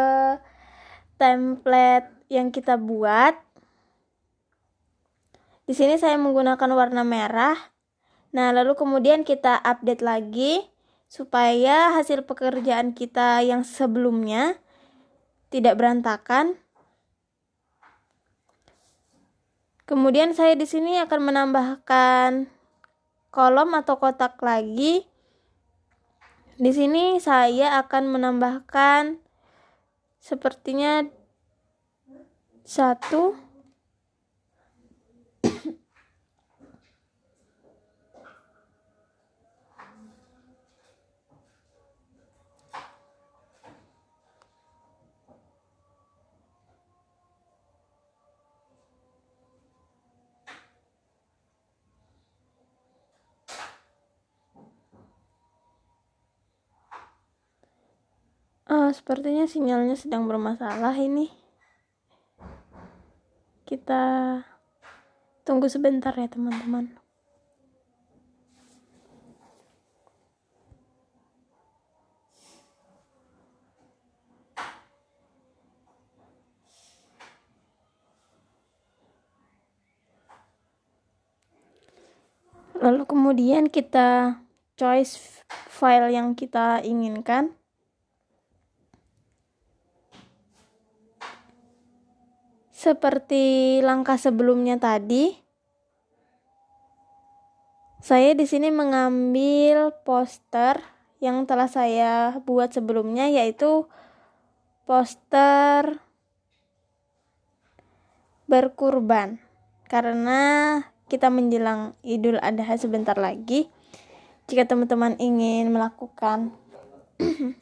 template 1.21 2.09
yang 2.33 2.49
kita 2.49 2.81
buat. 2.81 3.37
Di 5.69 5.77
sini 5.77 6.01
saya 6.01 6.17
menggunakan 6.17 6.69
warna 6.73 7.05
merah. 7.05 7.53
Nah, 8.33 8.49
lalu 8.49 8.73
kemudian 8.73 9.21
kita 9.21 9.61
update 9.61 10.01
lagi 10.01 10.70
supaya 11.11 11.91
hasil 11.91 12.23
pekerjaan 12.23 12.95
kita 12.95 13.43
yang 13.43 13.67
sebelumnya 13.67 14.55
tidak 15.51 15.75
berantakan. 15.75 16.55
Kemudian 19.83 20.31
saya 20.31 20.55
di 20.55 20.63
sini 20.63 21.03
akan 21.03 21.19
menambahkan 21.19 22.47
kolom 23.27 23.75
atau 23.75 23.99
kotak 23.99 24.39
lagi. 24.39 25.03
Di 26.55 26.71
sini 26.71 27.19
saya 27.19 27.75
akan 27.83 28.07
menambahkan 28.07 29.19
sepertinya 30.23 31.03
satu 32.63 33.35
Uh, 58.71 58.87
sepertinya 58.95 59.43
sinyalnya 59.43 59.99
sedang 59.99 60.31
bermasalah 60.31 60.95
ini. 60.95 61.27
Kita 63.67 64.39
tunggu 65.43 65.67
sebentar 65.67 66.15
ya 66.15 66.31
teman-teman. 66.31 66.95
Lalu 82.79 83.03
kemudian 83.03 83.67
kita 83.67 84.39
choice 84.79 85.43
file 85.67 86.07
yang 86.15 86.39
kita 86.39 86.79
inginkan. 86.87 87.60
Seperti 92.81 93.77
langkah 93.85 94.17
sebelumnya 94.17 94.73
tadi, 94.81 95.37
saya 98.01 98.33
di 98.33 98.49
sini 98.49 98.73
mengambil 98.73 99.93
poster 100.01 100.81
yang 101.21 101.45
telah 101.45 101.69
saya 101.69 102.41
buat 102.41 102.73
sebelumnya 102.73 103.29
yaitu 103.29 103.85
poster 104.89 106.01
berkurban 108.49 109.37
karena 109.85 110.81
kita 111.05 111.29
menjelang 111.29 111.93
Idul 112.01 112.41
Adha 112.41 112.81
sebentar 112.81 113.13
lagi. 113.13 113.69
jika 114.49 114.65
teman-teman 114.65 115.21
ingin 115.21 115.69
melakukan 115.69 116.49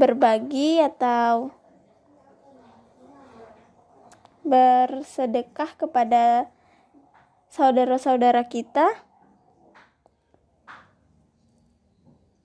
berbagi 0.00 0.78
atau 0.86 1.50
bersedekah 4.46 5.74
kepada 5.74 6.46
saudara-saudara 7.50 8.46
kita 8.46 8.94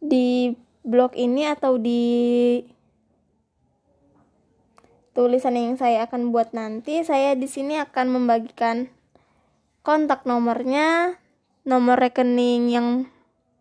di 0.02 0.58
blog 0.82 1.14
ini 1.14 1.46
atau 1.46 1.78
di 1.78 2.58
tulisan 5.14 5.54
yang 5.54 5.78
saya 5.78 6.10
akan 6.10 6.34
buat 6.34 6.58
nanti 6.58 7.06
saya 7.06 7.38
di 7.38 7.46
sini 7.46 7.78
akan 7.78 8.10
membagikan 8.10 8.90
kontak 9.86 10.26
nomornya 10.26 11.22
nomor 11.62 12.02
rekening 12.02 12.74
yang 12.74 12.88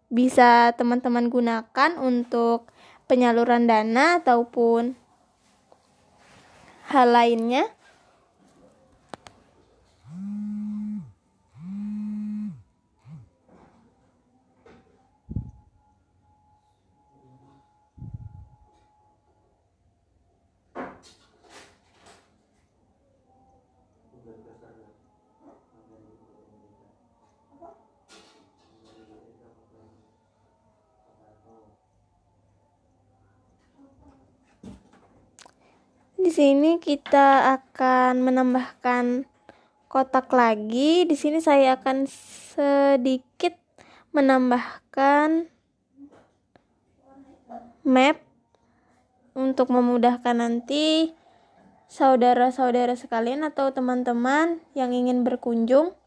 bisa 0.09 0.73
teman-teman 0.81 1.29
gunakan 1.29 1.91
untuk 2.01 2.73
penyaluran 3.05 3.69
dana 3.69 4.19
ataupun 4.19 4.97
hal 6.89 7.09
lainnya 7.13 7.69
Di 36.31 36.39
sini 36.39 36.79
kita 36.79 37.59
akan 37.59 38.23
menambahkan 38.23 39.27
kotak 39.91 40.31
lagi. 40.31 41.03
Di 41.03 41.19
sini 41.19 41.43
saya 41.43 41.75
akan 41.75 42.07
sedikit 42.07 43.59
menambahkan 44.15 45.51
map 47.83 48.23
untuk 49.35 49.75
memudahkan 49.75 50.39
nanti 50.39 51.11
saudara-saudara 51.91 52.95
sekalian 52.95 53.43
atau 53.43 53.75
teman-teman 53.75 54.63
yang 54.79 54.95
ingin 54.95 55.27
berkunjung 55.27 55.99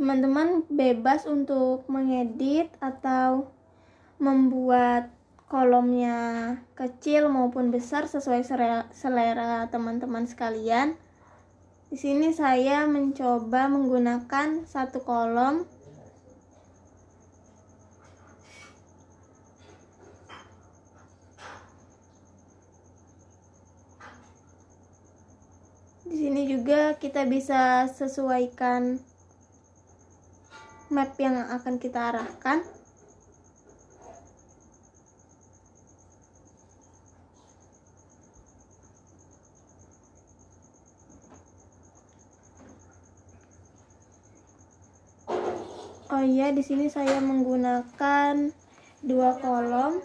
Teman-teman 0.00 0.64
bebas 0.72 1.28
untuk 1.28 1.84
mengedit 1.84 2.72
atau 2.80 3.52
membuat 4.16 5.12
kolomnya 5.44 6.56
kecil 6.72 7.28
maupun 7.28 7.68
besar 7.68 8.08
sesuai 8.08 8.40
selera 8.96 9.68
teman-teman 9.68 10.24
sekalian. 10.24 10.96
Di 11.92 12.00
sini 12.00 12.32
saya 12.32 12.88
mencoba 12.88 13.68
menggunakan 13.68 14.64
satu 14.64 15.04
kolom 15.04 15.68
Di 26.08 26.16
sini 26.16 26.48
juga 26.48 26.96
kita 26.96 27.28
bisa 27.28 27.84
sesuaikan 27.92 29.09
map 30.90 31.14
yang 31.22 31.38
akan 31.38 31.78
kita 31.78 32.10
arahkan 32.10 32.66
Oh 46.10 46.26
iya, 46.26 46.50
di 46.50 46.58
sini 46.66 46.90
saya 46.90 47.22
menggunakan 47.22 48.50
dua 49.06 49.30
kolom. 49.38 50.02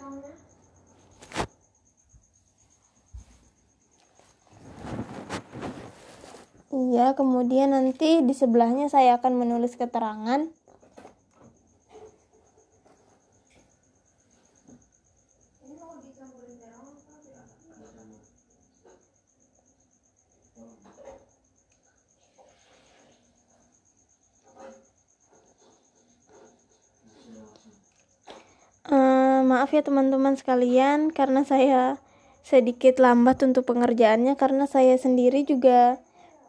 Iya, 6.70 7.18
kemudian 7.18 7.74
nanti 7.74 8.22
di 8.22 8.30
sebelahnya 8.38 8.86
saya 8.86 9.18
akan 9.18 9.34
menulis 9.34 9.74
keterangan. 9.74 10.46
Maaf 29.56 29.72
ya 29.72 29.80
teman-teman 29.80 30.36
sekalian 30.36 31.08
karena 31.08 31.40
saya 31.40 31.96
sedikit 32.44 33.00
lambat 33.00 33.40
untuk 33.40 33.64
pengerjaannya 33.64 34.36
karena 34.36 34.68
saya 34.68 35.00
sendiri 35.00 35.48
juga 35.48 35.96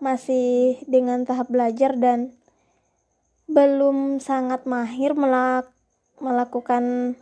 masih 0.03 0.75
dengan 0.91 1.23
tahap 1.23 1.47
belajar 1.47 1.95
dan 1.95 2.35
belum 3.47 4.19
sangat 4.19 4.67
mahir 4.67 5.15
melak 5.15 5.71
melakukan 6.19 7.15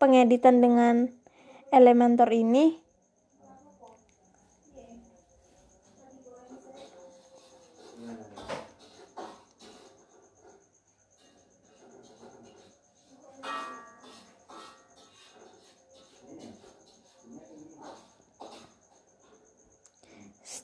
pengeditan 0.00 0.64
dengan 0.64 1.12
Elementor 1.68 2.32
ini 2.32 2.80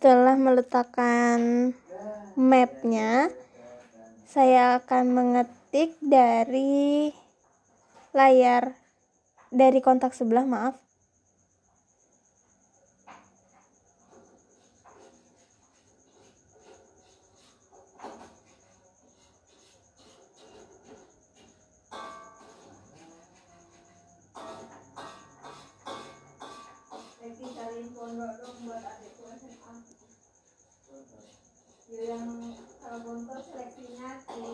setelah 0.02 0.34
meletakkan 0.34 1.70
mapnya 2.34 3.30
saya 4.26 4.82
akan 4.82 5.14
mengetik 5.14 5.94
dari 6.02 7.14
layar 8.10 8.74
dari 9.54 9.78
kontak 9.78 10.10
sebelah 10.10 10.42
maaf. 10.42 10.74
Dong 28.42 28.66
buat 28.66 28.91
yang 32.02 32.50
kalau 32.82 32.98
bontor 33.06 33.38
seleksinya 33.46 34.18
di 34.34 34.50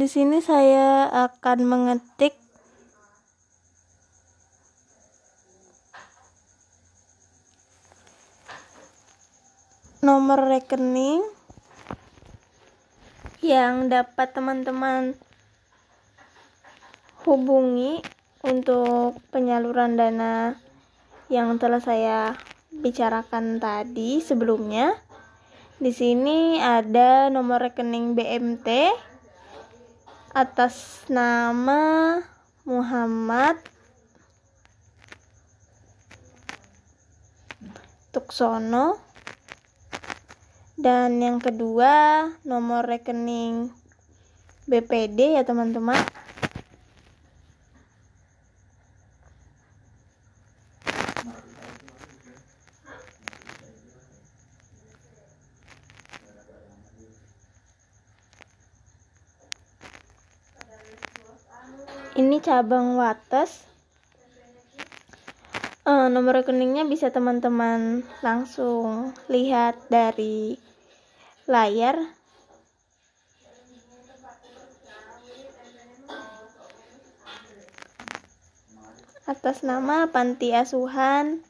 di 0.00 0.08
sini 0.08 0.40
saya 0.40 1.12
akan 1.12 1.68
mengetik 1.68 2.32
nomor 10.00 10.48
rekening 10.48 11.20
yang 13.44 13.92
dapat 13.92 14.32
teman-teman 14.32 15.20
hubungi 17.28 18.00
untuk 18.40 19.20
penyaluran 19.28 20.00
dana 20.00 20.56
yang 21.28 21.60
telah 21.60 21.84
saya 21.84 22.40
bicarakan 22.72 23.60
tadi 23.60 24.24
sebelumnya. 24.24 24.96
Di 25.76 25.92
sini 25.92 26.56
ada 26.56 27.28
nomor 27.28 27.68
rekening 27.68 28.16
BMT 28.16 28.68
atas 30.30 31.06
nama 31.10 32.22
Muhammad 32.62 33.58
Tuksono. 38.14 38.98
Dan 40.80 41.20
yang 41.20 41.36
kedua 41.44 42.24
nomor 42.40 42.88
rekening 42.88 43.68
BPD 44.64 45.36
ya 45.36 45.44
teman-teman 45.44 46.00
ini 62.20 62.39
cabang 62.50 62.98
Wates. 62.98 63.62
Uh, 65.86 66.10
nomor 66.10 66.42
rekeningnya 66.42 66.82
bisa 66.82 67.14
teman-teman 67.14 68.02
langsung 68.26 69.14
lihat 69.30 69.78
dari 69.86 70.58
layar. 71.46 72.10
Atas 79.30 79.62
nama 79.62 80.10
Panti 80.10 80.50
Asuhan 80.50 81.46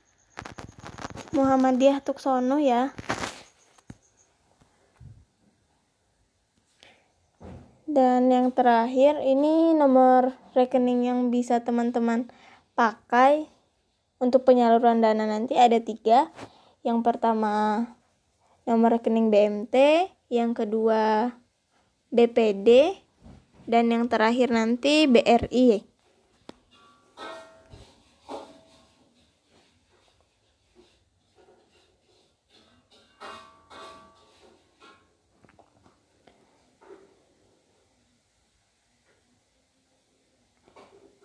Muhammadiyah 1.32 2.04
Tuksono 2.04 2.60
ya 2.60 2.92
dan 8.00 8.32
yang 8.32 8.48
terakhir 8.48 9.20
ini 9.20 9.76
nomor 9.76 10.32
rekening 10.56 11.04
yang 11.04 11.28
bisa 11.28 11.60
teman-teman 11.60 12.32
pakai 12.72 13.44
untuk 14.16 14.48
penyaluran 14.48 15.04
dana 15.04 15.28
nanti 15.28 15.60
ada 15.60 15.76
tiga. 15.84 16.32
Yang 16.80 17.04
pertama 17.04 17.84
nomor 18.64 18.96
rekening 18.96 19.28
BMT 19.28 20.08
yang 20.32 20.56
kedua 20.56 21.28
BPD 22.08 22.96
dan 23.68 23.92
yang 23.92 24.08
terakhir 24.08 24.48
nanti 24.48 25.04
BRI 25.04 25.84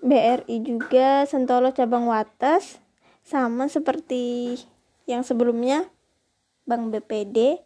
BRI 0.05 0.61
juga 0.61 1.25
Sentolo 1.25 1.73
cabang 1.73 2.05
Wates 2.05 2.77
sama 3.25 3.65
seperti 3.65 4.53
yang 5.09 5.25
sebelumnya 5.25 5.89
Bank 6.69 6.93
BPD 6.93 7.57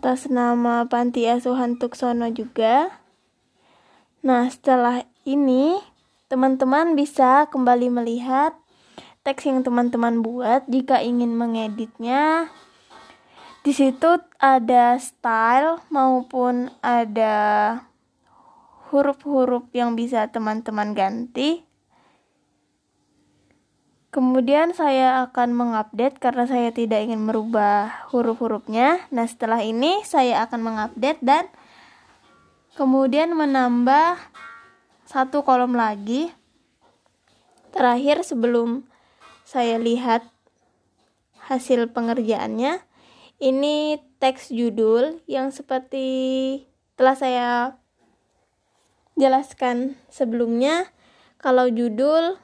atas 0.00 0.32
nama 0.32 0.88
Panti 0.88 1.28
Asuhan 1.28 1.76
Tuksono 1.76 2.32
juga. 2.32 2.88
Nah, 4.24 4.48
setelah 4.48 5.04
ini 5.28 5.76
teman-teman 6.32 6.96
bisa 6.96 7.44
kembali 7.52 7.92
melihat 7.92 8.56
teks 9.20 9.44
yang 9.44 9.60
teman-teman 9.60 10.24
buat 10.24 10.64
jika 10.72 11.04
ingin 11.04 11.36
mengeditnya. 11.36 12.48
Di 13.60 13.76
situ 13.76 14.24
ada 14.40 14.96
style 14.96 15.84
maupun 15.92 16.72
ada 16.80 17.36
huruf-huruf 18.88 19.68
yang 19.76 20.00
bisa 20.00 20.32
teman-teman 20.32 20.96
ganti. 20.96 21.60
Kemudian 24.10 24.74
saya 24.74 25.22
akan 25.22 25.54
mengupdate 25.54 26.18
karena 26.18 26.42
saya 26.42 26.74
tidak 26.74 27.06
ingin 27.06 27.22
merubah 27.22 28.10
huruf-hurufnya. 28.10 29.06
Nah, 29.14 29.26
setelah 29.30 29.62
ini 29.62 30.02
saya 30.02 30.42
akan 30.42 30.66
mengupdate 30.66 31.22
dan 31.22 31.46
kemudian 32.74 33.30
menambah 33.38 34.18
satu 35.06 35.46
kolom 35.46 35.78
lagi. 35.78 36.34
Terakhir 37.70 38.26
sebelum 38.26 38.82
saya 39.46 39.78
lihat 39.78 40.26
hasil 41.46 41.94
pengerjaannya, 41.94 42.82
ini 43.38 44.02
teks 44.18 44.50
judul 44.50 45.22
yang 45.30 45.54
seperti 45.54 46.06
telah 46.98 47.14
saya 47.14 47.48
jelaskan 49.14 49.94
sebelumnya. 50.10 50.90
Kalau 51.38 51.70
judul 51.70 52.42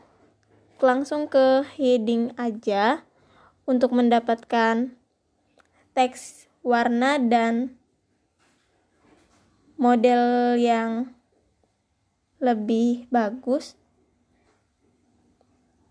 langsung 0.80 1.30
ke 1.30 1.64
heading 1.76 2.36
aja 2.36 3.04
untuk 3.64 3.96
mendapatkan 3.96 4.92
teks 5.96 6.46
warna 6.60 7.16
dan 7.16 7.76
model 9.80 10.56
yang 10.60 11.16
lebih 12.40 13.08
bagus. 13.08 13.76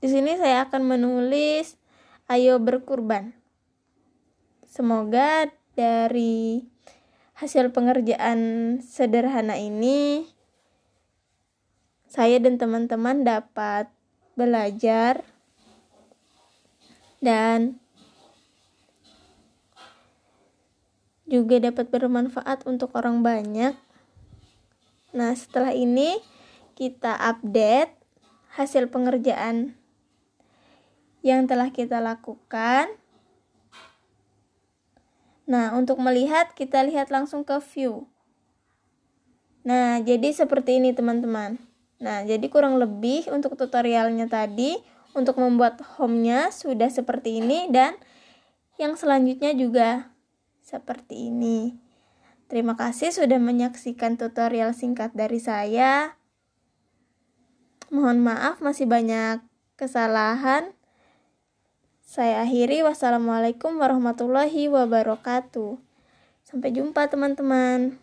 Di 0.02 0.14
sini 0.14 0.38
saya 0.38 0.70
akan 0.70 0.86
menulis 0.86 1.82
ayo 2.30 2.62
berkurban. 2.62 3.34
Semoga 4.70 5.50
dari 5.74 6.62
hasil 7.36 7.74
pengerjaan 7.74 8.78
sederhana 8.86 9.58
ini 9.58 10.30
saya 12.06 12.40
dan 12.40 12.56
teman-teman 12.56 13.28
dapat 13.28 13.92
belajar 14.36 15.24
dan 17.24 17.80
juga 21.26 21.58
dapat 21.58 21.90
bermanfaat 21.90 22.70
untuk 22.70 22.94
orang 22.94 23.26
banyak. 23.26 23.74
Nah, 25.16 25.32
setelah 25.34 25.74
ini 25.74 26.22
kita 26.78 27.18
update 27.18 27.96
hasil 28.56 28.92
pengerjaan 28.94 29.74
yang 31.26 31.50
telah 31.50 31.74
kita 31.74 31.98
lakukan. 31.98 32.94
Nah, 35.50 35.74
untuk 35.74 35.98
melihat 35.98 36.54
kita 36.54 36.86
lihat 36.86 37.10
langsung 37.10 37.42
ke 37.42 37.58
view. 37.74 38.06
Nah, 39.66 39.98
jadi 40.06 40.30
seperti 40.30 40.78
ini 40.78 40.94
teman-teman. 40.94 41.58
Nah, 42.00 42.28
jadi 42.28 42.44
kurang 42.52 42.76
lebih 42.76 43.32
untuk 43.32 43.56
tutorialnya 43.56 44.28
tadi 44.28 44.76
untuk 45.16 45.40
membuat 45.40 45.80
home-nya 45.96 46.52
sudah 46.52 46.92
seperti 46.92 47.40
ini 47.40 47.72
dan 47.72 47.96
yang 48.76 49.00
selanjutnya 49.00 49.56
juga 49.56 50.12
seperti 50.60 51.32
ini. 51.32 51.80
Terima 52.52 52.76
kasih 52.78 53.10
sudah 53.16 53.40
menyaksikan 53.40 54.20
tutorial 54.20 54.76
singkat 54.76 55.16
dari 55.16 55.40
saya. 55.40 56.20
Mohon 57.90 58.28
maaf 58.28 58.60
masih 58.60 58.86
banyak 58.86 59.42
kesalahan. 59.80 60.76
Saya 62.06 62.46
akhiri 62.46 62.86
wassalamualaikum 62.86 63.82
warahmatullahi 63.82 64.70
wabarakatuh. 64.70 65.82
Sampai 66.46 66.70
jumpa 66.70 67.10
teman-teman. 67.10 67.98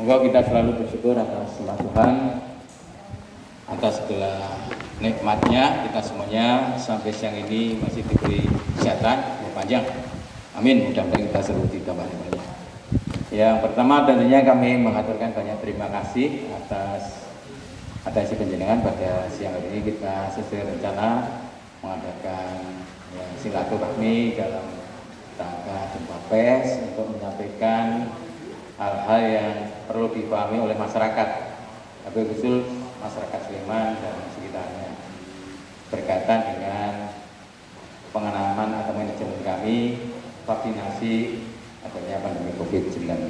Moga 0.00 0.22
kita 0.22 0.40
selalu 0.46 0.80
bersyukur 0.80 1.12
atas 1.12 1.60
nama 1.60 1.76
Tuhan 1.76 2.14
atas 3.68 4.00
segala 4.00 4.32
nikmatnya 4.96 5.84
kita 5.84 6.00
semuanya 6.00 6.72
sampai 6.80 7.12
siang 7.12 7.34
ini 7.34 7.76
masih 7.76 8.06
diberi 8.08 8.48
kesehatan 8.78 9.50
panjang. 9.50 9.82
Amin. 10.54 10.88
Mudah-mudahan 10.88 11.26
kita 11.28 11.40
selalu 11.42 11.68
ditambah 11.74 12.06
banyak. 12.06 12.48
Yang 13.28 13.56
pertama 13.66 14.08
tentunya 14.08 14.40
kami 14.46 14.78
mengaturkan 14.78 15.36
banyak 15.36 15.58
terima 15.58 15.92
kasih 15.92 16.48
atas 16.48 17.28
atas 18.06 18.32
penjenengan 18.32 18.86
pada 18.86 19.28
siang 19.28 19.52
hari 19.52 19.74
ini 19.74 19.80
kita 19.90 20.32
sesuai 20.32 20.70
rencana 20.70 21.42
mengadakan 21.84 22.86
ya, 23.12 23.26
silaturahmi 23.36 24.38
dalam 24.38 24.64
rangka 25.36 25.76
jumpa 25.92 26.16
pes 26.32 26.78
untuk 26.88 27.10
menyampaikan 27.12 28.08
hal-hal 28.80 29.20
yang 29.20 29.52
perlu 29.84 30.08
dipahami 30.08 30.56
oleh 30.56 30.76
masyarakat. 30.80 31.28
Tapi 32.08 32.18
khusus 32.32 32.64
masyarakat 32.96 33.40
Sleman 33.44 34.00
dan 34.00 34.16
sekitarnya. 34.32 34.88
Berkaitan 35.92 36.40
dengan 36.48 37.12
pengalaman 38.10 38.80
atau 38.80 38.92
manajemen 38.96 39.44
kami 39.44 40.00
vaksinasi 40.48 41.44
adanya 41.84 42.24
pandemi 42.24 42.56
COVID-19. 42.56 43.28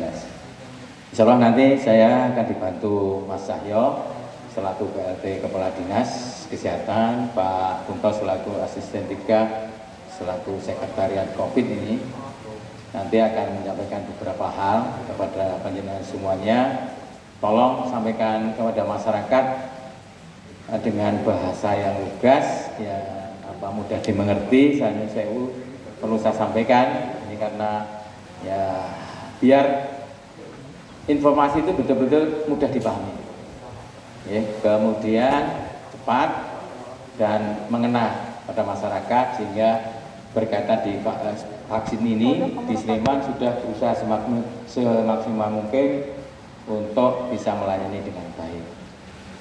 Insya 1.11 1.23
Allah 1.27 1.39
nanti 1.43 1.75
saya 1.75 2.31
akan 2.31 2.45
dibantu 2.47 3.27
Mas 3.27 3.43
Sahyo 3.43 4.15
selaku 4.55 4.95
PLT 4.95 5.43
Kepala 5.43 5.75
Dinas 5.75 6.43
Kesehatan, 6.47 7.35
Pak 7.35 7.91
Kunto 7.91 8.11
selaku 8.15 8.63
Asisten 8.63 9.11
3 9.11 9.27
selaku 10.15 10.63
Sekretariat 10.63 11.35
COVID 11.35 11.67
ini 11.67 11.99
nanti 12.91 13.17
akan 13.23 13.63
menyampaikan 13.63 14.03
beberapa 14.15 14.47
hal 14.51 14.79
kepada 15.07 15.63
panjenengan 15.63 16.03
semuanya. 16.03 16.59
Tolong 17.41 17.89
sampaikan 17.89 18.53
kepada 18.53 18.83
masyarakat 18.85 19.45
eh, 20.75 20.81
dengan 20.85 21.23
bahasa 21.25 21.73
yang 21.73 21.97
lugas, 22.05 22.69
ya 22.77 22.99
apa 23.47 23.67
mudah 23.73 23.99
dimengerti. 24.03 24.77
Saya 24.77 25.07
saya 25.09 25.31
perlu 26.03 26.17
saya 26.21 26.37
sampaikan 26.37 27.17
ini 27.29 27.37
karena 27.41 27.87
ya 28.45 28.63
biar 29.41 29.65
informasi 31.09 31.65
itu 31.65 31.73
betul-betul 31.73 32.45
mudah 32.51 32.69
dipahami. 32.69 33.15
Ya, 34.29 34.45
kemudian 34.61 35.43
cepat 35.97 36.29
dan 37.17 37.67
mengena 37.73 38.37
pada 38.45 38.63
masyarakat 38.69 39.27
sehingga 39.41 39.71
berkaitan 40.37 40.85
di 40.85 41.01
vaksin 41.71 42.03
ini 42.03 42.51
di 42.67 42.75
Sleman 42.75 43.23
sudah 43.23 43.63
berusaha 43.63 43.95
semaksimal 43.95 45.51
mungkin 45.55 46.03
untuk 46.67 47.31
bisa 47.31 47.55
melayani 47.55 48.03
dengan 48.03 48.27
baik. 48.35 48.67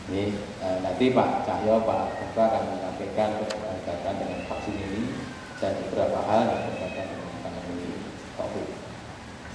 Ini 0.10 0.24
eh, 0.62 0.78
nanti 0.86 1.10
Pak 1.10 1.50
Cahyo, 1.50 1.82
Pak 1.82 2.22
Ketua 2.22 2.54
akan 2.54 2.64
menyampaikan 2.70 3.30
berkaitan 3.42 4.16
dengan 4.22 4.40
vaksin 4.46 4.78
ini 4.78 5.02
dan 5.58 5.74
beberapa 5.90 6.22
hal 6.30 6.42
yang 6.54 6.62
berkaitan 6.70 7.06
dengan 7.10 7.34
pandemi 7.42 7.98
COVID. 8.38 8.68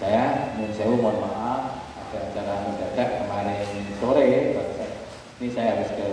Saya 0.03 0.55
mohon 0.59 1.23
maaf 1.23 1.79
ada 1.95 2.19
acara 2.31 2.55
mendadak 2.67 3.09
kemarin 3.23 3.67
sore, 4.03 4.27
ini 5.39 5.49
saya 5.51 5.79
harus 5.79 5.91
ke 5.95 6.09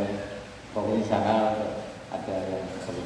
komisi 0.74 1.10
sana 1.10 1.58
ada 2.10 2.36
yang 2.50 2.65
perlu 2.86 3.02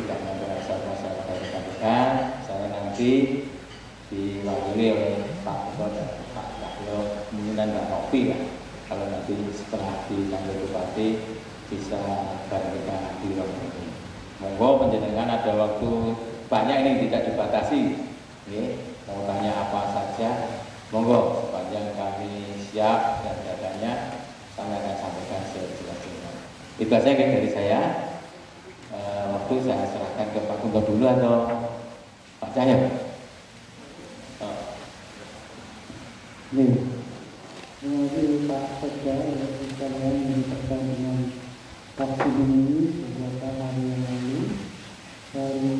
tidak 0.00 0.16
ada 0.24 0.44
masalah-masalah 0.56 1.24
KPK 1.28 1.84
saya 2.48 2.66
nanti 2.72 3.10
diwakili 4.08 4.86
oleh 4.96 5.14
Pak 5.44 5.56
Ketua 5.70 5.92
dan 5.92 6.08
Pak 6.32 6.46
Cahyo 6.56 6.96
kemungkinan 7.28 7.68
Pak 7.76 7.84
Nopi 7.92 8.20
ya. 8.32 8.38
Kalau 8.88 9.06
nanti 9.06 9.38
setelah 9.54 10.02
dipanggil 10.10 10.66
Bupati 10.66 11.08
bisa 11.70 12.00
kita 12.50 12.98
di 13.22 13.28
ruang 13.38 13.54
ini. 13.54 13.86
Monggo 14.42 14.82
penjenengan 14.82 15.30
ada 15.30 15.52
waktu 15.54 15.90
banyak 16.50 16.76
ini 16.82 16.92
tidak 17.06 17.30
dibatasi. 17.30 17.82
Ya, 18.50 18.64
mau 19.06 19.22
tanya 19.30 19.52
apa 19.68 19.80
saja? 19.94 20.30
Monggo 20.90 21.46
sepanjang 21.46 21.94
kami 21.94 22.66
siap 22.72 23.22
dan 23.22 23.36
datanya 23.46 23.92
kami 24.58 24.74
akan 24.74 24.94
sampaikan 24.98 25.44
sejelas-jelasnya 25.54 26.20
itu 26.80 26.88
saja 26.88 27.12
dari 27.12 27.50
saya 27.52 27.80
waktu 29.50 29.66
saya 29.66 29.82
serahkan 29.82 30.30
ke 30.30 30.46
Pak 30.46 30.62
Kunto 30.62 30.78
dulu 30.86 31.10
atau 31.10 31.66
Pak 32.38 32.54
Cahyo? 32.54 32.86
Nih, 36.54 36.70
terima 37.82 38.06
kasih 38.14 38.46
Pak 38.46 38.64
Sekda 38.78 39.10
yang 39.10 39.50
sekalian 39.58 40.16
yang 40.30 40.42
terkait 40.46 40.86
dengan 40.86 41.16
vaksin 41.98 42.34
ini 42.46 42.78
beberapa 42.94 43.48
hari 43.58 43.82
yang 43.90 44.02
lalu. 44.06 44.38
Dari 45.34 45.74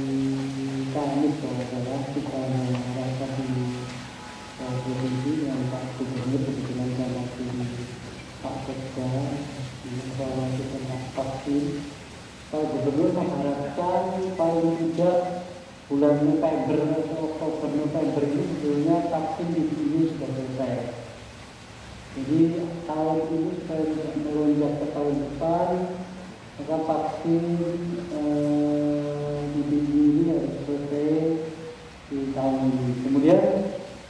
Kamis 0.91 1.35
kalau 1.39 1.63
salah 1.71 2.03
kita 2.11 2.41
mengadakan 2.51 3.33
di 3.39 3.67
provinsi 4.59 5.31
dengan 5.47 5.63
Pak 5.71 5.85
Gubernur 5.95 6.43
kebetulan 6.43 6.91
masih 7.23 7.87
Pak 8.43 8.57
Sekda 8.67 9.11
informasi 9.87 10.63
tentang 10.75 11.05
vaksin 11.15 11.90
Pak 12.51 12.67
Gubernur 12.67 13.15
mengharapkan 13.15 14.35
paling 14.35 14.75
tidak 14.83 15.47
bulan 15.87 16.19
November 16.19 16.83
atau 16.99 17.31
Oktober 17.31 17.71
November 17.79 18.27
ini 18.27 18.43
sebetulnya 18.43 19.07
vaksin 19.07 19.55
di 19.55 19.63
sini 19.71 20.01
sudah 20.11 20.31
selesai. 20.35 20.75
Jadi 22.19 22.41
tahun 22.91 23.19
ini 23.31 23.51
supaya 23.55 23.83
tidak 23.87 24.15
melonjak 24.19 24.73
ke 24.83 24.87
tahun 24.91 25.15
depan, 25.31 25.69
maka 26.59 26.77
vaksin 26.91 27.45
eh, 28.19 29.39
di 29.55 29.63
sini 29.71 30.03
ini 30.11 30.23
harus 30.35 30.55
selesai 30.67 31.11
di 32.11 32.19
tahun 32.35 32.57
ini. 32.67 32.87
Kemudian 33.07 33.43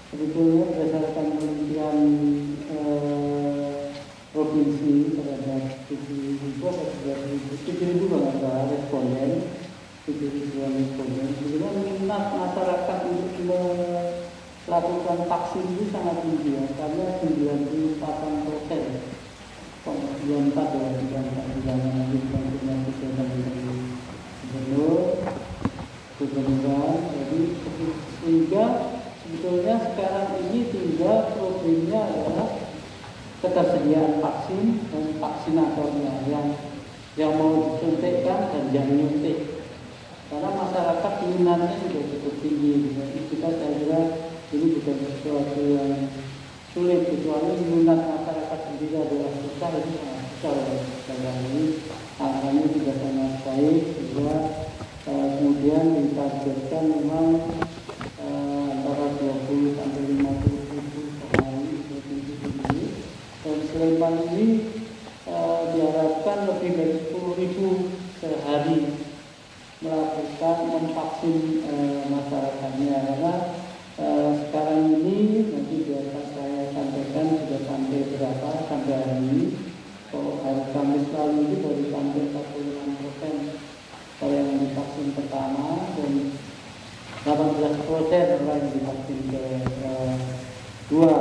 sebetulnya 0.09 0.65
berdasarkan 0.65 1.27
penelitian 1.37 1.99
eh, 2.73 3.81
provinsi 4.33 4.95
terhadap 5.13 5.63
sisi 5.93 6.30
72 6.61 8.13
ada 8.13 8.69
responden 8.69 9.49
79 10.05 10.61
responden 10.61 11.29
sebenarnya 11.41 11.93
minat 11.97 12.25
masyarakat 12.37 12.99
untuk 13.09 13.33
melakukan 14.69 15.19
vaksin 15.25 15.65
itu 15.73 15.89
sangat 15.89 16.21
tinggi 16.21 16.61
ya 16.61 16.69
karena 16.77 17.17
94 17.25 17.97
persen 18.45 18.85
94 19.89 20.53
ya 20.77 20.89
94 21.01 21.49
di 21.49 21.61
dalam 21.65 21.97
lingkungan 22.13 22.79
kesehatan 22.93 23.29
gubernur 24.45 25.01
gubernur 26.21 26.93
jadi 27.09 27.41
sehingga 28.21 28.65
sebetulnya 29.25 29.75
sekarang 29.81 30.29
ini 30.45 30.61
tinggal 30.69 31.33
problemnya 31.33 32.01
adalah 32.05 32.70
ketersediaan 33.41 34.21
vaksin 34.21 34.85
dan 34.93 35.05
vaksinatornya 35.17 36.13
yang 36.29 36.47
yang 37.19 37.33
mau 37.37 37.75
disuntikkan 37.75 38.53
dan 38.53 38.65
yang 38.71 38.89
nyuntik. 38.89 39.67
Karena 40.31 40.51
masyarakat 40.55 41.13
minatnya 41.27 41.75
sudah 41.83 42.05
cukup 42.07 42.35
tinggi. 42.39 42.95
Jadi 42.95 43.21
kita 43.35 43.49
saya 43.51 43.73
kira 43.83 44.01
ini 44.55 44.67
bukan 44.79 44.97
sesuatu 45.03 45.61
yang 45.67 45.95
sulit 46.71 47.03
kecuali 47.03 47.55
minat 47.67 47.99
masyarakat 47.99 48.59
sendiri 48.63 48.95
adalah 49.03 49.31
susah 49.43 49.71
itu 49.75 49.91
sangat 49.99 50.25
susah 50.39 50.55
sekarang 51.03 51.39
ini 51.51 51.65
angkanya 52.15 52.65
juga 52.71 52.93
sangat 52.95 53.33
baik 53.43 53.83
sehingga 53.91 54.35
eh, 55.11 55.27
kemudian 55.35 55.85
ditargetkan 55.99 56.85
memang 56.95 57.27
Sleman 63.81 64.29
ini 64.37 64.49
e, 65.25 65.37
diharapkan 65.73 66.53
lebih 66.53 66.71
dari 66.77 66.95
10 67.01 67.41
ribu 67.41 67.97
sehari 68.21 68.93
melakukan 69.81 70.57
memvaksin 70.69 71.65
e, 71.65 71.75
masyarakatnya. 72.13 72.97
Karena 73.09 73.35
e, 73.97 74.07
sekarang 74.37 74.85
ini 75.01 75.17
nanti 75.49 75.77
biasa 75.89 76.19
saya 76.29 76.63
sampaikan 76.77 77.41
sudah 77.41 77.61
sampai 77.65 78.01
berapa 78.05 78.49
sampai 78.69 78.95
hari 79.01 79.17
ini. 79.33 79.45
Kalau 80.13 80.45
hari 80.45 80.65
Kamis 80.77 81.09
lalu 81.17 81.41
itu 81.49 81.57
baru 81.65 81.85
sampai 81.89 82.23
46 82.37 83.01
persen. 83.01 83.35
Kalau 84.21 84.35
yang 84.37 84.61
divaksin 84.61 85.09
pertama 85.17 85.69
dan 85.97 86.13
18 87.25 87.89
persen 87.89 88.25
orang 88.45 88.61
yang 88.61 88.73
divaksin 88.77 89.21
kedua 90.85 91.17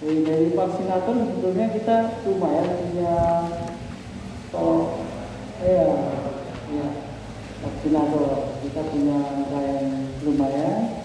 dari, 0.00 0.24
dari 0.24 0.48
vaksinator 0.56 1.12
sebetulnya 1.12 1.66
kita 1.76 1.96
lumayan 2.24 2.68
punya 2.80 3.14
kalau 4.50 5.04
ya, 5.60 5.86
ya 6.72 6.86
vaksinator. 7.60 8.56
Kita 8.64 8.80
punya 8.88 9.18
yang 9.52 9.88
lumayan 10.24 11.04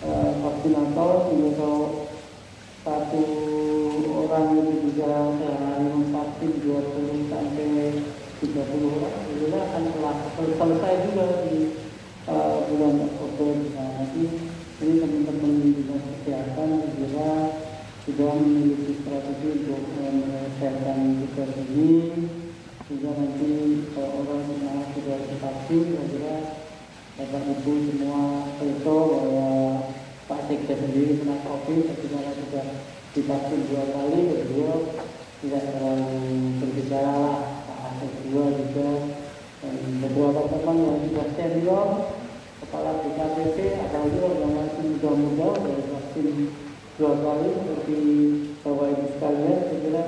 e, 0.00 0.10
vaksinator 0.40 1.10
kalau 1.58 2.06
satu 2.86 3.24
sudah 4.96 5.38
sehari 5.42 5.90
vaksin 6.14 6.50
20 6.62 7.30
sampai 7.30 7.70
30 8.42 8.94
orang. 8.94 9.16
Itu 9.28 9.46
akan 9.52 9.82
telah 9.90 10.16
selesai 10.38 10.94
juga 11.10 11.26
di 11.46 11.56
uh, 12.30 12.56
bulan 12.70 12.94
Oktober. 13.06 13.54
Nah, 13.74 13.88
nanti 14.00 14.24
ini 14.82 14.94
teman-teman 15.00 15.52
di 15.62 15.68
dinas 15.82 16.04
kesehatan 16.04 16.68
segera 16.84 17.32
sudah 18.06 18.38
memiliki 18.38 19.02
strategi 19.02 19.66
untuk 19.66 19.82
menyelesaikan 19.98 21.26
tugas 21.26 21.50
ini 21.58 21.94
sehingga 22.86 23.10
nanti 23.18 23.82
kalau 23.90 24.22
orang 24.22 24.46
semua 24.46 24.78
sudah 24.94 25.18
divaksin 25.26 25.84
segera 26.06 26.38
Bapak 27.18 27.42
Ibu 27.50 27.72
semua 27.90 28.46
foto 28.62 28.96
bahwa 29.10 29.50
Pak 30.30 30.40
Sekda 30.46 30.74
sendiri 30.78 31.18
kena 31.18 31.42
COVID 31.50 31.80
ketika 31.82 32.30
sudah 32.30 32.66
divaksin 33.10 33.60
dua 33.74 33.84
kali 33.90 34.20
kedua 34.38 34.72
tidak 35.42 35.62
terlalu 35.66 36.14
berbicara 36.62 37.10
lah. 37.10 37.38
Pak 37.66 37.78
Asep 37.90 38.12
dua 38.30 38.44
juga. 38.54 38.90
Beberapa 39.98 40.40
teman 40.46 40.76
yang 40.78 40.98
sudah 41.10 41.26
senior 41.34 41.88
kepala 42.62 43.02
BKPP 43.02 43.56
apalagi 43.82 44.18
yang 44.22 44.52
masih 44.54 44.82
muda-muda 44.94 45.48
dari 45.58 45.84
vaksin 45.90 46.26
dua 46.96 47.12
kali 47.20 47.52
seperti 47.52 47.98
Bapak 48.64 48.88
Ibu 48.88 49.04
sekalian 49.12 49.60
saya 49.68 50.04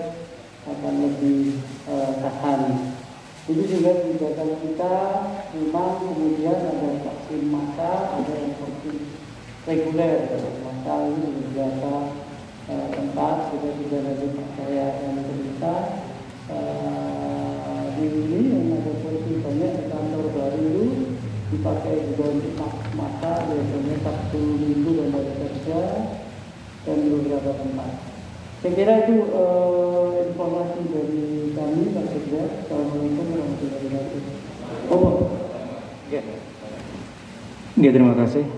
akan 0.64 0.94
lebih 1.04 1.60
uh, 1.84 2.16
tahan. 2.16 2.60
Itu 3.44 3.60
juga 3.64 3.92
kebijakan 4.00 4.50
kita 4.64 4.94
memang 5.52 6.00
kemudian 6.00 6.56
ada 6.56 6.90
vaksin 7.04 7.42
massa 7.52 8.16
ada 8.16 8.32
yang 8.32 8.56
vaksin 8.56 8.96
reguler. 9.68 10.32
Massa 10.64 10.94
ini 11.12 11.28
beberapa 11.28 11.92
uh, 12.72 12.88
tempat 12.96 13.36
kita 13.52 13.68
sudah 13.84 14.00
ada 14.08 14.26
saya 14.56 14.86
yang 15.04 15.16
cerita 15.28 15.74
uh, 16.48 17.84
di 18.00 18.04
ini 18.08 18.40
yang 18.48 18.80
ada 18.80 18.92
posisi 19.04 19.44
banyak 19.44 19.72
di 19.76 19.84
kantor 19.92 20.24
baru 20.32 20.56
itu 20.56 20.84
dipakai 21.52 21.96
juga 22.12 22.24
untuk 22.32 22.72
masa 22.96 23.44
biasanya 23.44 23.94
Sabtu 24.00 24.40
Minggu 24.40 24.90
dan 24.96 25.08
hari 25.12 25.32
kerja 25.36 25.80
dan 26.88 26.98
beberapa 27.12 27.50
tempat. 27.52 27.90
Saya 28.64 28.72
kira 28.72 28.92
itu 29.04 29.28
uh, 29.30 30.18
informasi 30.24 30.80
dari 30.88 31.52
kami 31.52 31.82
Pak 31.92 32.06
Sekda. 32.10 32.42
Assalamualaikum 32.64 33.24
warahmatullahi 33.28 33.84
wabarakatuh. 33.84 34.22
Oh. 34.88 35.12
Ya. 36.08 36.22
Ya, 37.78 37.90
terima 37.92 38.16
kasih. 38.16 38.48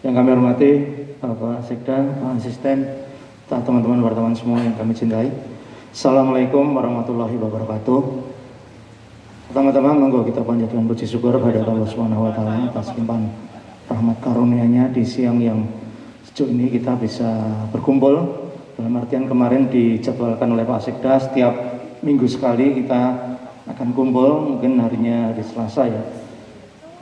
Yang 0.00 0.14
kami 0.16 0.28
hormati 0.32 0.70
Bapak 1.20 1.62
Sekda, 1.68 1.96
Pak 2.18 2.40
Asisten, 2.40 2.78
teman-teman 3.46 4.00
wartawan 4.02 4.34
semua 4.34 4.58
yang 4.64 4.74
kami 4.74 4.96
cintai. 4.96 5.30
Assalamualaikum 5.94 6.74
warahmatullahi 6.74 7.36
wabarakatuh. 7.38 8.00
Pertama-tama 9.52 9.94
monggo 9.94 10.26
kita 10.26 10.42
panjatkan 10.42 10.88
puji 10.90 11.06
syukur 11.06 11.36
kepada 11.38 11.62
Allah 11.62 11.86
Subhanahu 11.86 12.26
wa 12.26 12.32
taala 12.34 12.66
atas 12.66 12.90
limpahan 12.98 13.30
rahmat 13.86 14.18
karunia-Nya 14.18 14.90
di 14.90 15.04
siang 15.06 15.38
yang 15.38 15.83
sejuk 16.34 16.50
ini 16.50 16.66
kita 16.66 16.98
bisa 16.98 17.30
berkumpul. 17.70 18.50
Dalam 18.74 18.90
artian 18.98 19.30
kemarin 19.30 19.70
dijadwalkan 19.70 20.50
oleh 20.50 20.66
Pak 20.66 20.82
Sekda 20.82 21.22
setiap 21.22 21.54
minggu 22.02 22.26
sekali 22.26 22.74
kita 22.74 23.02
akan 23.70 23.94
kumpul 23.94 24.42
mungkin 24.42 24.82
harinya 24.82 25.30
hari 25.30 25.46
Selasa 25.46 25.86
ya 25.86 26.02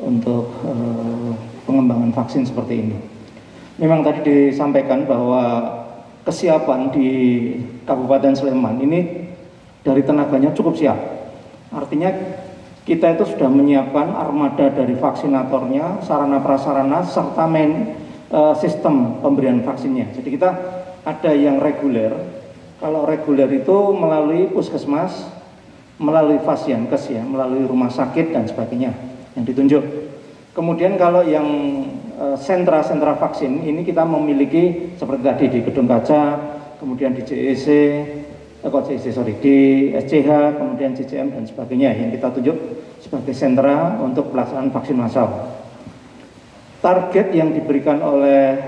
untuk 0.04 0.52
uh, 0.68 1.32
pengembangan 1.64 2.12
vaksin 2.12 2.44
seperti 2.44 2.84
ini. 2.84 2.96
Memang 3.80 4.04
tadi 4.04 4.20
disampaikan 4.20 5.08
bahwa 5.08 5.64
kesiapan 6.28 6.92
di 6.92 7.08
Kabupaten 7.88 8.36
Sleman 8.36 8.84
ini 8.84 9.32
dari 9.80 10.04
tenaganya 10.04 10.52
cukup 10.52 10.76
siap. 10.76 11.00
Artinya 11.72 12.12
kita 12.84 13.16
itu 13.16 13.32
sudah 13.32 13.48
menyiapkan 13.48 14.12
armada 14.12 14.68
dari 14.76 14.92
vaksinatornya, 14.92 16.04
sarana 16.04 16.44
prasarana 16.44 17.00
serta 17.00 17.48
main 17.48 18.01
uh, 18.32 18.56
sistem 18.56 19.20
pemberian 19.20 19.60
vaksinnya. 19.62 20.10
Jadi 20.16 20.28
kita 20.32 20.50
ada 21.04 21.30
yang 21.36 21.60
reguler. 21.62 22.10
Kalau 22.82 23.06
reguler 23.06 23.46
itu 23.52 23.94
melalui 23.94 24.50
puskesmas, 24.50 25.30
melalui 26.02 26.42
fasiankes 26.42 27.14
ya, 27.14 27.22
melalui 27.22 27.62
rumah 27.62 27.92
sakit 27.92 28.34
dan 28.34 28.50
sebagainya 28.50 28.90
yang 29.38 29.44
ditunjuk. 29.46 29.84
Kemudian 30.50 30.98
kalau 30.98 31.22
yang 31.22 31.46
sentra-sentra 32.38 33.18
vaksin 33.18 33.66
ini 33.66 33.82
kita 33.82 34.06
memiliki 34.06 34.94
seperti 34.94 35.22
tadi 35.24 35.44
di 35.50 35.58
Gedung 35.64 35.88
Kaca, 35.90 36.38
kemudian 36.78 37.14
di 37.14 37.22
CEC, 37.26 37.66
eh, 38.62 38.68
kok 38.68 38.84
CEC 38.86 39.04
sorry, 39.10 39.34
di 39.42 39.90
SCH, 39.94 40.58
kemudian 40.58 40.94
CCM 40.94 41.34
dan 41.34 41.44
sebagainya 41.46 41.90
yang 41.94 42.10
kita 42.14 42.30
tunjuk 42.30 42.56
sebagai 43.02 43.34
sentra 43.34 43.98
untuk 43.98 44.30
pelaksanaan 44.30 44.70
vaksin 44.70 44.96
massal. 44.98 45.28
Target 46.82 47.30
yang 47.30 47.54
diberikan 47.54 48.02
oleh 48.02 48.58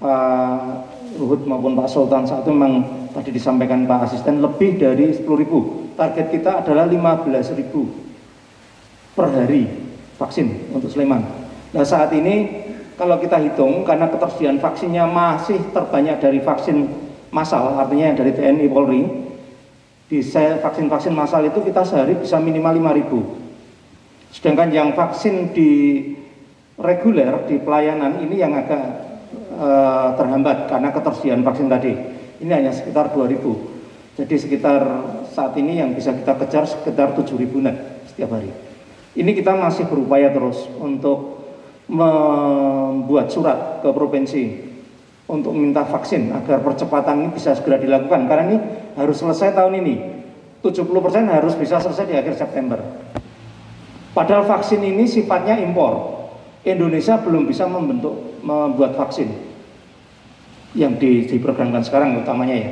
Pak 0.00 0.88
Ruhut 1.20 1.44
maupun 1.44 1.76
Pak 1.76 1.92
Sultan 1.92 2.24
saat 2.24 2.48
itu 2.48 2.52
memang 2.54 2.80
tadi 3.12 3.28
disampaikan 3.28 3.84
Pak 3.84 4.08
Asisten 4.08 4.40
lebih 4.40 4.80
dari 4.80 5.12
10.000. 5.12 5.92
Target 5.92 6.26
kita 6.32 6.64
adalah 6.64 6.88
15.000 6.88 9.12
per 9.12 9.26
hari 9.28 9.68
vaksin 10.16 10.72
untuk 10.72 10.88
Sleman. 10.88 11.20
Nah 11.76 11.84
saat 11.84 12.08
ini 12.16 12.64
kalau 12.96 13.20
kita 13.20 13.36
hitung 13.36 13.84
karena 13.84 14.08
ketersediaan 14.08 14.64
vaksinnya 14.64 15.04
masih 15.04 15.60
terbanyak 15.70 16.24
dari 16.24 16.40
vaksin 16.40 16.88
massal, 17.28 17.76
artinya 17.76 18.16
dari 18.16 18.32
TNI 18.32 18.64
Polri, 18.72 19.04
di 20.08 20.24
vaksin-vaksin 20.24 21.12
massal 21.12 21.44
itu 21.44 21.60
kita 21.60 21.84
sehari 21.84 22.16
bisa 22.16 22.40
minimal 22.40 22.80
5.000. 22.80 24.32
Sedangkan 24.32 24.72
yang 24.72 24.96
vaksin 24.96 25.52
di 25.52 26.00
reguler 26.78 27.44
di 27.50 27.58
pelayanan 27.58 28.22
ini 28.22 28.38
yang 28.38 28.54
agak 28.54 28.82
e, 29.50 29.68
terhambat 30.14 30.70
karena 30.70 30.88
ketersediaan 30.94 31.42
vaksin 31.42 31.66
tadi. 31.66 31.92
Ini 32.38 32.50
hanya 32.54 32.70
sekitar 32.70 33.10
2000. 33.10 34.18
Jadi 34.18 34.34
sekitar 34.38 34.82
saat 35.34 35.54
ini 35.58 35.82
yang 35.82 35.94
bisa 35.94 36.14
kita 36.14 36.38
kejar 36.38 36.64
sekitar 36.66 37.18
7000 37.18 37.66
net 37.66 37.76
setiap 38.06 38.34
hari. 38.34 38.50
Ini 39.18 39.30
kita 39.34 39.58
masih 39.58 39.90
berupaya 39.90 40.30
terus 40.30 40.70
untuk 40.78 41.38
membuat 41.90 43.32
surat 43.32 43.82
ke 43.82 43.88
provinsi 43.90 44.68
untuk 45.28 45.52
minta 45.52 45.84
vaksin 45.84 46.32
agar 46.32 46.60
percepatan 46.64 47.24
ini 47.24 47.28
bisa 47.32 47.56
segera 47.56 47.80
dilakukan 47.80 48.28
karena 48.28 48.44
ini 48.48 48.58
harus 48.96 49.16
selesai 49.20 49.56
tahun 49.56 49.84
ini 49.84 49.96
70% 50.64 50.84
harus 51.28 51.54
bisa 51.56 51.80
selesai 51.80 52.04
di 52.08 52.16
akhir 52.16 52.36
September 52.36 52.80
padahal 54.12 54.44
vaksin 54.44 54.84
ini 54.84 55.04
sifatnya 55.04 55.60
impor 55.60 56.17
Indonesia 56.68 57.16
belum 57.20 57.48
bisa 57.48 57.64
membentuk 57.64 58.40
membuat 58.44 58.94
vaksin 58.98 59.32
yang 60.76 61.00
di, 61.00 61.24
diprogramkan 61.24 61.80
sekarang 61.80 62.20
utamanya 62.20 62.56
ya. 62.56 62.70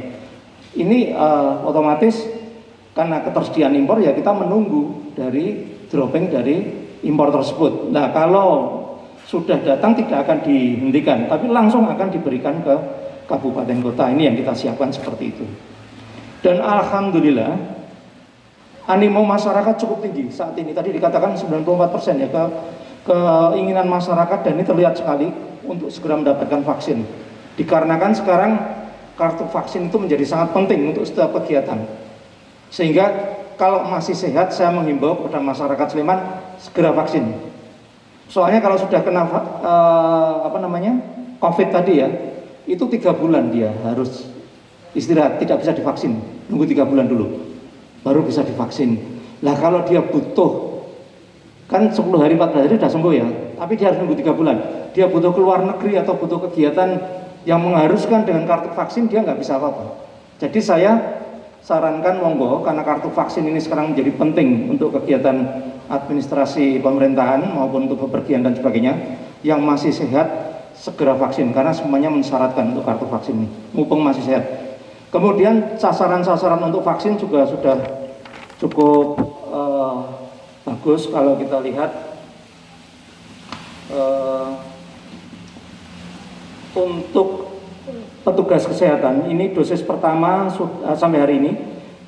Ini 0.76 1.16
uh, 1.16 1.64
otomatis 1.64 2.20
karena 2.92 3.24
ketersediaan 3.24 3.72
impor 3.76 4.00
ya 4.00 4.12
kita 4.12 4.32
menunggu 4.36 5.12
dari 5.16 5.64
dropping 5.88 6.28
dari 6.28 6.56
impor 7.04 7.32
tersebut. 7.32 7.88
Nah 7.88 8.12
kalau 8.12 8.48
sudah 9.26 9.58
datang 9.64 9.96
tidak 9.98 10.28
akan 10.28 10.38
dihentikan, 10.44 11.26
tapi 11.26 11.50
langsung 11.50 11.88
akan 11.88 12.08
diberikan 12.12 12.62
ke 12.62 12.74
kabupaten 13.26 13.82
kota. 13.82 14.12
Ini 14.12 14.32
yang 14.32 14.36
kita 14.38 14.54
siapkan 14.54 14.92
seperti 14.94 15.24
itu. 15.34 15.46
Dan 16.44 16.62
alhamdulillah 16.62 17.52
animo 18.86 19.26
masyarakat 19.26 19.74
cukup 19.82 20.06
tinggi 20.06 20.30
saat 20.30 20.54
ini. 20.54 20.70
Tadi 20.70 20.94
dikatakan 20.94 21.34
94% 21.34 22.22
ya 22.22 22.28
ke 22.30 22.42
keinginan 23.06 23.86
masyarakat 23.86 24.38
dan 24.42 24.52
ini 24.58 24.64
terlihat 24.66 24.98
sekali 24.98 25.30
untuk 25.62 25.88
segera 25.94 26.18
mendapatkan 26.18 26.66
vaksin. 26.66 27.06
Dikarenakan 27.56 28.12
sekarang 28.18 28.52
kartu 29.16 29.48
vaksin 29.48 29.88
itu 29.88 29.96
menjadi 29.96 30.26
sangat 30.26 30.52
penting 30.52 30.92
untuk 30.92 31.06
setiap 31.08 31.32
kegiatan. 31.40 31.86
Sehingga 32.68 33.36
kalau 33.56 33.86
masih 33.88 34.12
sehat 34.12 34.52
saya 34.52 34.68
menghimbau 34.74 35.16
kepada 35.16 35.40
masyarakat 35.40 35.86
Sleman 35.88 36.18
segera 36.60 36.92
vaksin. 36.92 37.32
Soalnya 38.28 38.60
kalau 38.60 38.76
sudah 38.76 39.00
kena 39.00 39.24
uh, 39.62 40.44
apa 40.44 40.58
namanya 40.58 40.98
COVID 41.40 41.68
tadi 41.72 42.02
ya, 42.02 42.08
itu 42.66 42.84
tiga 42.90 43.14
bulan 43.14 43.54
dia 43.54 43.70
harus 43.86 44.28
istirahat, 44.92 45.38
tidak 45.40 45.62
bisa 45.62 45.72
divaksin, 45.72 46.18
nunggu 46.50 46.66
tiga 46.68 46.82
bulan 46.84 47.06
dulu, 47.06 47.38
baru 48.02 48.26
bisa 48.26 48.42
divaksin. 48.42 48.98
Lah 49.40 49.54
kalau 49.56 49.86
dia 49.86 50.02
butuh 50.02 50.75
Kan 51.66 51.90
10 51.90 51.98
hari 52.22 52.38
14 52.38 52.62
hari 52.62 52.74
sudah 52.78 52.90
sembuh 52.90 53.12
ya, 53.12 53.26
tapi 53.58 53.74
dia 53.74 53.90
harus 53.90 53.98
nunggu 53.98 54.14
3 54.22 54.38
bulan. 54.38 54.56
Dia 54.94 55.10
butuh 55.10 55.34
keluar 55.34 55.66
negeri 55.66 55.98
atau 55.98 56.14
butuh 56.14 56.46
kegiatan 56.48 56.94
yang 57.42 57.58
mengharuskan 57.62 58.22
dengan 58.22 58.46
kartu 58.46 58.70
vaksin 58.70 59.10
dia 59.10 59.22
nggak 59.26 59.38
bisa 59.42 59.58
apa-apa. 59.58 59.98
Jadi 60.38 60.58
saya 60.62 61.22
sarankan 61.62 62.22
monggo 62.22 62.62
karena 62.62 62.86
kartu 62.86 63.10
vaksin 63.10 63.42
ini 63.50 63.58
sekarang 63.58 63.90
menjadi 63.94 64.14
penting 64.14 64.70
untuk 64.70 64.94
kegiatan 64.94 65.66
administrasi 65.90 66.78
pemerintahan 66.78 67.50
maupun 67.50 67.90
untuk 67.90 68.06
bepergian 68.06 68.46
dan 68.46 68.54
sebagainya 68.54 68.94
yang 69.42 69.58
masih 69.62 69.90
sehat 69.90 70.26
segera 70.78 71.18
vaksin 71.18 71.50
karena 71.50 71.74
semuanya 71.74 72.10
mensyaratkan 72.10 72.70
untuk 72.70 72.86
kartu 72.86 73.06
vaksin 73.10 73.34
ini 73.42 73.48
mumpung 73.74 74.02
masih 74.02 74.22
sehat 74.22 74.66
Kemudian 75.16 75.78
sasaran-sasaran 75.78 76.60
untuk 76.66 76.82
vaksin 76.82 77.14
juga 77.14 77.46
sudah 77.46 77.78
cukup 78.58 79.16
uh, 79.48 80.25
bagus 80.66 81.06
kalau 81.06 81.38
kita 81.38 81.62
lihat 81.62 81.90
uh, 83.94 84.58
untuk 86.74 87.54
petugas 88.26 88.66
kesehatan 88.66 89.30
ini 89.30 89.54
dosis 89.54 89.78
pertama 89.86 90.50
uh, 90.50 90.96
sampai 90.98 91.22
hari 91.22 91.34
ini 91.38 91.52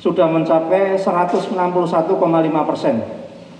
sudah 0.02 0.26
mencapai 0.26 0.98
161,5 0.98 1.54
persen. 2.66 3.02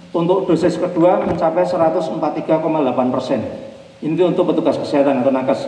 Untuk 0.09 0.51
dosis 0.51 0.75
kedua 0.81 1.23
mencapai 1.23 1.63
143,8 1.63 3.15
persen. 3.15 3.41
Ini 3.99 4.15
untuk 4.31 4.51
petugas 4.51 4.79
kesehatan 4.79 5.23
atau 5.23 5.31
nakes. 5.35 5.67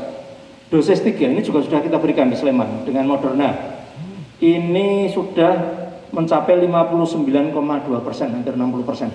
Dosis 0.71 1.03
3 1.03 1.19
ini 1.35 1.43
juga 1.43 1.67
sudah 1.67 1.83
kita 1.83 1.99
berikan 1.99 2.31
di 2.31 2.39
Sleman 2.39 2.87
dengan 2.87 3.11
Moderna. 3.11 3.79
Ini 4.39 5.11
sudah 5.11 5.80
mencapai 6.11 6.59
59,2 6.67 8.07
persen, 8.07 8.29
hampir 8.35 8.55
60 8.55 8.83
persen. 8.87 9.11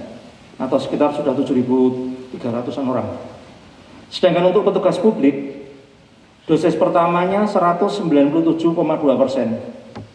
Atau 0.56 0.80
sekitar 0.80 1.12
sudah 1.12 1.36
7.300an 1.36 2.86
orang. 2.88 3.08
Sedangkan 4.08 4.50
untuk 4.52 4.68
petugas 4.68 4.96
publik, 5.00 5.68
dosis 6.48 6.76
pertamanya 6.80 7.44
197,2 7.48 8.72
persen. 9.20 9.48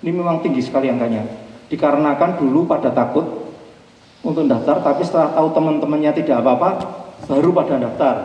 Ini 0.01 0.11
memang 0.12 0.41
tinggi 0.41 0.64
sekali 0.64 0.89
angkanya. 0.89 1.28
Dikarenakan 1.68 2.41
dulu 2.41 2.64
pada 2.64 2.91
takut 2.91 3.53
untuk 4.24 4.49
daftar, 4.49 4.81
tapi 4.81 5.05
setelah 5.05 5.37
tahu 5.37 5.49
teman-temannya 5.53 6.12
tidak 6.16 6.41
apa-apa, 6.41 6.70
baru 7.28 7.53
pada 7.53 7.76
daftar. 7.76 8.16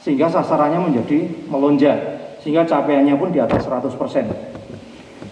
Sehingga 0.00 0.32
sasarannya 0.32 0.80
menjadi 0.88 1.28
melonjak 1.52 2.18
sehingga 2.42 2.64
capaiannya 2.64 3.14
pun 3.18 3.28
di 3.34 3.42
atas 3.42 3.66
100%. 3.66 4.57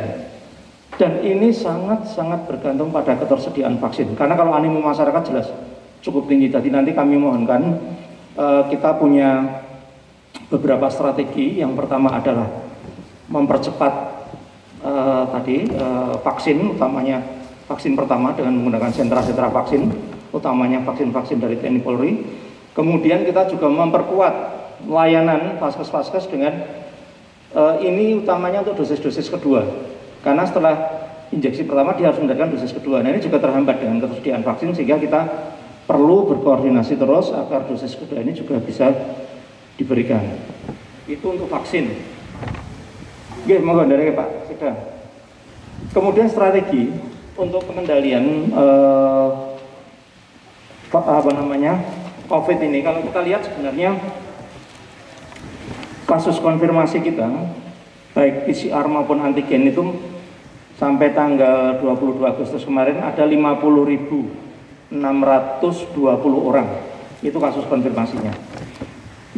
Dan 0.99 1.23
ini 1.23 1.55
sangat-sangat 1.55 2.51
bergantung 2.51 2.91
pada 2.91 3.15
ketersediaan 3.15 3.79
vaksin. 3.79 4.19
Karena 4.19 4.35
kalau 4.35 4.51
animo 4.53 4.83
masyarakat 4.83 5.23
jelas 5.31 5.47
cukup 6.03 6.27
tinggi. 6.27 6.51
Tadi 6.51 6.75
nanti 6.75 6.91
kami 6.91 7.15
mohonkan 7.19 7.79
uh, 8.35 8.67
kita 8.67 8.99
punya 8.99 9.63
beberapa 10.51 10.91
strategi. 10.91 11.63
Yang 11.63 11.79
pertama 11.79 12.19
adalah 12.19 12.51
mempercepat 13.31 14.18
uh, 14.83 15.25
tadi 15.33 15.67
uh, 15.75 16.19
vaksin, 16.23 16.79
utamanya 16.79 17.23
vaksin 17.69 17.95
pertama 17.95 18.33
dengan 18.33 18.57
menggunakan 18.59 18.91
sentra-sentra 18.93 19.51
vaksin, 19.51 19.91
utamanya 20.33 20.83
vaksin-vaksin 20.85 21.39
dari 21.39 21.57
TNI 21.59 21.81
Polri. 21.83 22.13
Kemudian 22.73 23.27
kita 23.27 23.51
juga 23.51 23.67
memperkuat 23.67 24.35
layanan 24.87 25.59
vaskes-vaskes 25.59 26.31
dengan 26.31 26.63
uh, 27.55 27.77
ini 27.83 28.23
utamanya 28.23 28.63
untuk 28.63 28.85
dosis-dosis 28.85 29.27
kedua. 29.27 29.67
Karena 30.23 30.47
setelah 30.47 30.75
injeksi 31.35 31.67
pertama 31.67 31.93
dia 31.99 32.09
harus 32.11 32.23
mendapatkan 32.23 32.55
dosis 32.55 32.73
kedua. 32.73 33.03
Nah 33.03 33.13
ini 33.13 33.21
juga 33.21 33.43
terhambat 33.43 33.83
dengan 33.83 34.01
ketersediaan 34.03 34.43
vaksin 34.47 34.73
sehingga 34.73 34.97
kita 34.97 35.21
perlu 35.89 36.29
berkoordinasi 36.29 37.01
terus 37.01 37.33
agar 37.33 37.65
dosis 37.65 37.97
kedua 37.97 38.21
ini 38.21 38.37
juga 38.37 38.61
bisa 38.61 38.93
diberikan. 39.81 40.21
Itu 41.09 41.33
untuk 41.33 41.49
vaksin. 41.49 42.18
Oke, 43.49 43.65
monggo 43.65 43.89
dari 43.89 44.13
Pak 44.13 44.45
Sedang. 44.45 44.77
Kemudian 45.97 46.29
strategi 46.29 46.93
untuk 47.33 47.65
pengendalian 47.65 48.53
eh, 48.53 49.29
apa 50.93 51.31
namanya 51.33 51.81
COVID 52.29 52.61
ini. 52.61 52.85
Kalau 52.85 53.01
kita 53.09 53.25
lihat 53.25 53.49
sebenarnya 53.49 53.97
kasus 56.05 56.37
konfirmasi 56.45 57.01
kita 57.01 57.25
baik 58.13 58.53
PCR 58.53 58.85
maupun 58.85 59.25
antigen 59.25 59.65
itu 59.65 59.97
sampai 60.77 61.17
tanggal 61.17 61.81
22 61.81 62.21
Agustus 62.29 62.69
kemarin 62.69 63.01
ada 63.01 63.25
50.620 63.25 64.93
orang 66.37 66.69
itu 67.25 67.39
kasus 67.41 67.65
konfirmasinya 67.65 68.37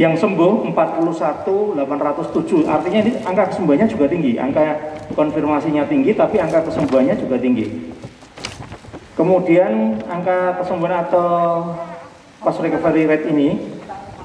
yang 0.01 0.17
sembuh 0.17 0.73
41.807 0.73 1.77
artinya 2.65 2.99
ini 3.05 3.21
angka 3.21 3.53
kesembuhannya 3.53 3.85
juga 3.85 4.09
tinggi. 4.09 4.41
Angka 4.41 4.97
konfirmasinya 5.13 5.85
tinggi 5.85 6.17
tapi 6.17 6.41
angka 6.41 6.65
kesembuhannya 6.65 7.21
juga 7.21 7.37
tinggi. 7.37 7.93
Kemudian 9.13 10.01
angka 10.09 10.57
kesembuhan 10.65 11.05
atau 11.05 11.29
pas 12.41 12.57
recovery 12.57 13.05
rate 13.05 13.29
ini 13.29 13.61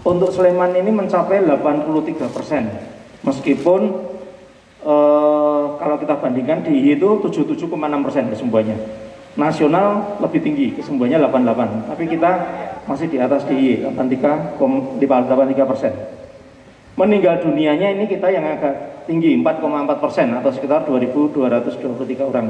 untuk 0.08 0.32
Sleman 0.32 0.72
ini 0.80 0.96
mencapai 0.96 1.44
83 1.44 2.24
persen. 2.32 2.72
Meskipun 3.28 3.82
eh, 4.80 5.64
kalau 5.76 6.00
kita 6.00 6.16
bandingkan 6.24 6.64
di 6.64 6.96
itu 6.96 7.20
77,6 7.20 7.68
persen 8.08 8.32
kesembuhannya. 8.32 8.80
Nasional 9.36 10.16
lebih 10.24 10.40
tinggi 10.40 10.72
kesembuhannya 10.80 11.20
88 11.20 11.92
tapi 11.92 12.08
kita 12.08 12.32
masih 12.86 13.10
di 13.10 13.18
atas 13.18 13.46
DIY 13.50 13.86
83 13.98 14.58
83 14.58 15.70
persen. 15.70 15.94
Meninggal 16.96 17.44
dunianya 17.44 17.92
ini 17.92 18.08
kita 18.08 18.32
yang 18.32 18.46
agak 18.46 19.06
tinggi 19.10 19.36
4,4 19.42 20.00
persen 20.00 20.32
atau 20.32 20.50
sekitar 20.54 20.88
2.223 20.88 22.30
orang. 22.32 22.48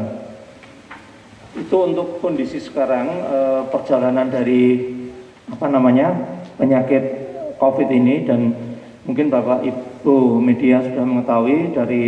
Itu 1.55 1.87
untuk 1.87 2.19
kondisi 2.19 2.59
sekarang 2.59 3.07
eh, 3.09 3.61
perjalanan 3.71 4.27
dari 4.27 4.93
apa 5.49 5.65
namanya 5.71 6.13
penyakit 6.59 7.03
COVID 7.57 7.89
ini 7.89 8.27
dan 8.27 8.51
mungkin 9.07 9.31
Bapak 9.31 9.63
Ibu 9.63 10.43
media 10.43 10.83
sudah 10.83 11.05
mengetahui 11.07 11.71
dari 11.71 12.03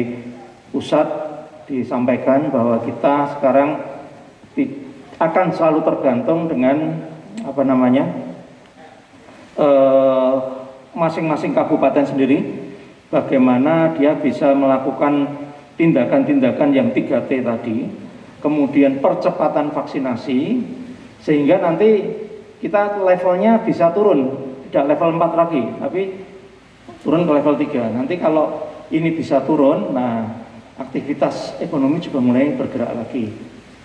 pusat 0.70 1.08
disampaikan 1.68 2.52
bahwa 2.52 2.84
kita 2.84 3.38
sekarang 3.38 3.70
akan 5.18 5.48
selalu 5.54 5.80
tergantung 5.86 6.46
dengan 6.46 7.08
apa 7.46 7.62
namanya? 7.62 8.06
Eh, 9.58 10.34
masing-masing 10.94 11.50
uh, 11.54 11.58
kabupaten 11.58 12.06
sendiri 12.06 12.46
bagaimana 13.10 13.98
dia 13.98 14.14
bisa 14.14 14.54
melakukan 14.54 15.34
tindakan-tindakan 15.82 16.70
yang 16.78 16.94
3T 16.94 17.42
tadi 17.42 17.90
kemudian 18.38 19.02
percepatan 19.02 19.74
vaksinasi 19.74 20.62
sehingga 21.26 21.58
nanti 21.58 22.06
kita 22.62 23.02
levelnya 23.02 23.66
bisa 23.66 23.90
turun. 23.98 24.46
Tidak 24.70 24.86
level 24.86 25.18
4 25.18 25.42
lagi 25.42 25.64
tapi 25.82 26.02
turun 27.02 27.26
ke 27.26 27.32
level 27.34 27.56
3 27.58 27.98
nanti 27.98 28.14
kalau 28.22 28.62
ini 28.94 29.10
bisa 29.10 29.42
turun 29.42 29.90
nah 29.90 30.38
aktivitas 30.78 31.58
ekonomi 31.58 31.98
juga 31.98 32.22
mulai 32.22 32.54
bergerak 32.54 32.94
lagi. 32.94 33.34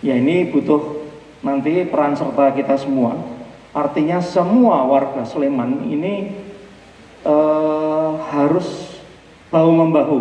Ya 0.04 0.20
ini 0.20 0.52
butuh 0.52 1.00
nanti 1.40 1.88
peran 1.88 2.12
serta 2.12 2.52
kita 2.52 2.76
semua. 2.76 3.40
Artinya 3.72 4.20
semua 4.20 4.84
warga 4.84 5.24
Sleman 5.24 5.88
ini 5.88 6.28
eh, 7.24 8.12
harus 8.32 9.00
bahu 9.48 9.70
membahu 9.72 10.20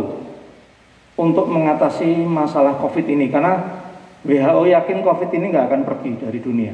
untuk 1.19 1.45
mengatasi 1.51 2.23
masalah 2.23 2.79
COVID 2.79 3.05
ini 3.11 3.27
karena 3.27 3.83
WHO 4.23 4.71
yakin 4.71 5.03
COVID 5.03 5.29
ini 5.35 5.45
nggak 5.51 5.65
akan 5.67 5.81
pergi 5.83 6.11
dari 6.19 6.39
dunia. 6.39 6.73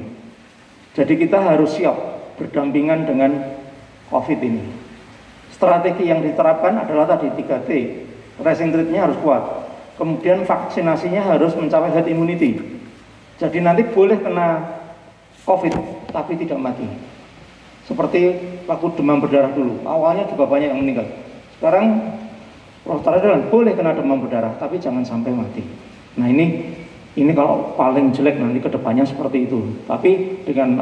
Jadi 0.93 1.13
kita 1.17 1.41
harus 1.41 1.77
siap 1.77 1.97
berdampingan 2.37 3.05
dengan 3.09 3.31
COVID 4.13 4.39
ini. 4.41 4.65
Strategi 5.53 6.09
yang 6.09 6.21
diterapkan 6.21 6.85
adalah 6.85 7.17
tadi 7.17 7.33
3T. 7.33 7.69
Tracing 8.37 8.69
rate-nya 8.69 9.09
harus 9.09 9.17
kuat. 9.25 9.41
Kemudian 9.97 10.45
vaksinasinya 10.45 11.25
harus 11.25 11.57
mencapai 11.57 11.89
herd 11.89 12.05
immunity 12.05 12.77
jadi 13.37 13.61
nanti 13.61 13.85
boleh 13.85 14.17
kena 14.17 14.65
COVID 15.45 15.73
tapi 16.11 16.39
tidak 16.39 16.59
mati. 16.59 16.87
Seperti 17.87 18.35
waktu 18.67 18.87
demam 18.99 19.23
berdarah 19.23 19.51
dulu, 19.55 19.79
awalnya 19.87 20.27
juga 20.27 20.43
banyak 20.47 20.75
yang 20.75 20.81
meninggal. 20.83 21.07
Sekarang 21.55 22.15
Prof. 22.83 23.03
adalah 23.03 23.43
boleh 23.51 23.75
kena 23.75 23.95
demam 23.95 24.23
berdarah 24.23 24.55
tapi 24.59 24.79
jangan 24.79 25.03
sampai 25.03 25.35
mati. 25.35 25.63
Nah 26.15 26.27
ini 26.27 26.75
Ini 27.17 27.33
kalau 27.33 27.73
paling 27.73 28.13
jelek 28.13 28.37
nanti 28.37 28.61
ke 28.61 28.69
depannya 28.69 29.01
seperti 29.01 29.49
itu. 29.49 29.81
Tapi 29.89 30.45
dengan 30.45 30.77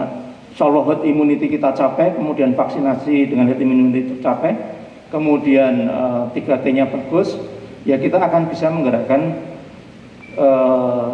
Allah 0.59 0.83
herd 0.83 1.07
immunity 1.07 1.47
kita 1.47 1.71
capai, 1.71 2.11
kemudian 2.11 2.51
vaksinasi 2.59 3.31
dengan 3.31 3.47
herd 3.47 3.63
immunity 3.63 4.19
tercapai, 4.19 4.51
kemudian 5.15 5.87
eh, 5.87 6.23
3T-nya 6.35 6.91
bagus, 6.91 7.39
ya 7.87 7.95
kita 7.95 8.19
akan 8.19 8.51
bisa 8.51 8.67
menggerakkan 8.67 9.21
eh, 10.35 11.13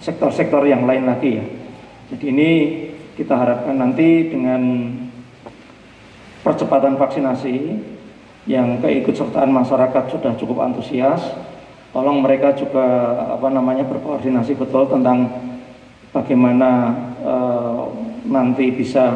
sektor-sektor 0.00 0.64
uh, 0.64 0.70
yang 0.72 0.88
lain 0.88 1.04
lagi 1.04 1.36
ya. 1.36 1.44
Jadi 2.16 2.24
ini 2.32 2.50
kita 3.18 3.34
harapkan 3.36 3.76
nanti 3.76 4.32
dengan 4.32 4.92
percepatan 6.42 6.96
vaksinasi 6.96 7.56
yang 8.50 8.82
keikutsertaan 8.82 9.52
masyarakat 9.52 10.10
sudah 10.10 10.34
cukup 10.34 10.66
antusias 10.66 11.22
tolong 11.92 12.24
mereka 12.24 12.56
juga 12.56 13.14
apa 13.36 13.52
namanya 13.52 13.84
berkoordinasi 13.84 14.56
betul 14.56 14.88
tentang 14.88 15.28
bagaimana 16.10 16.96
e, 17.20 17.34
nanti 18.26 18.72
bisa 18.72 19.12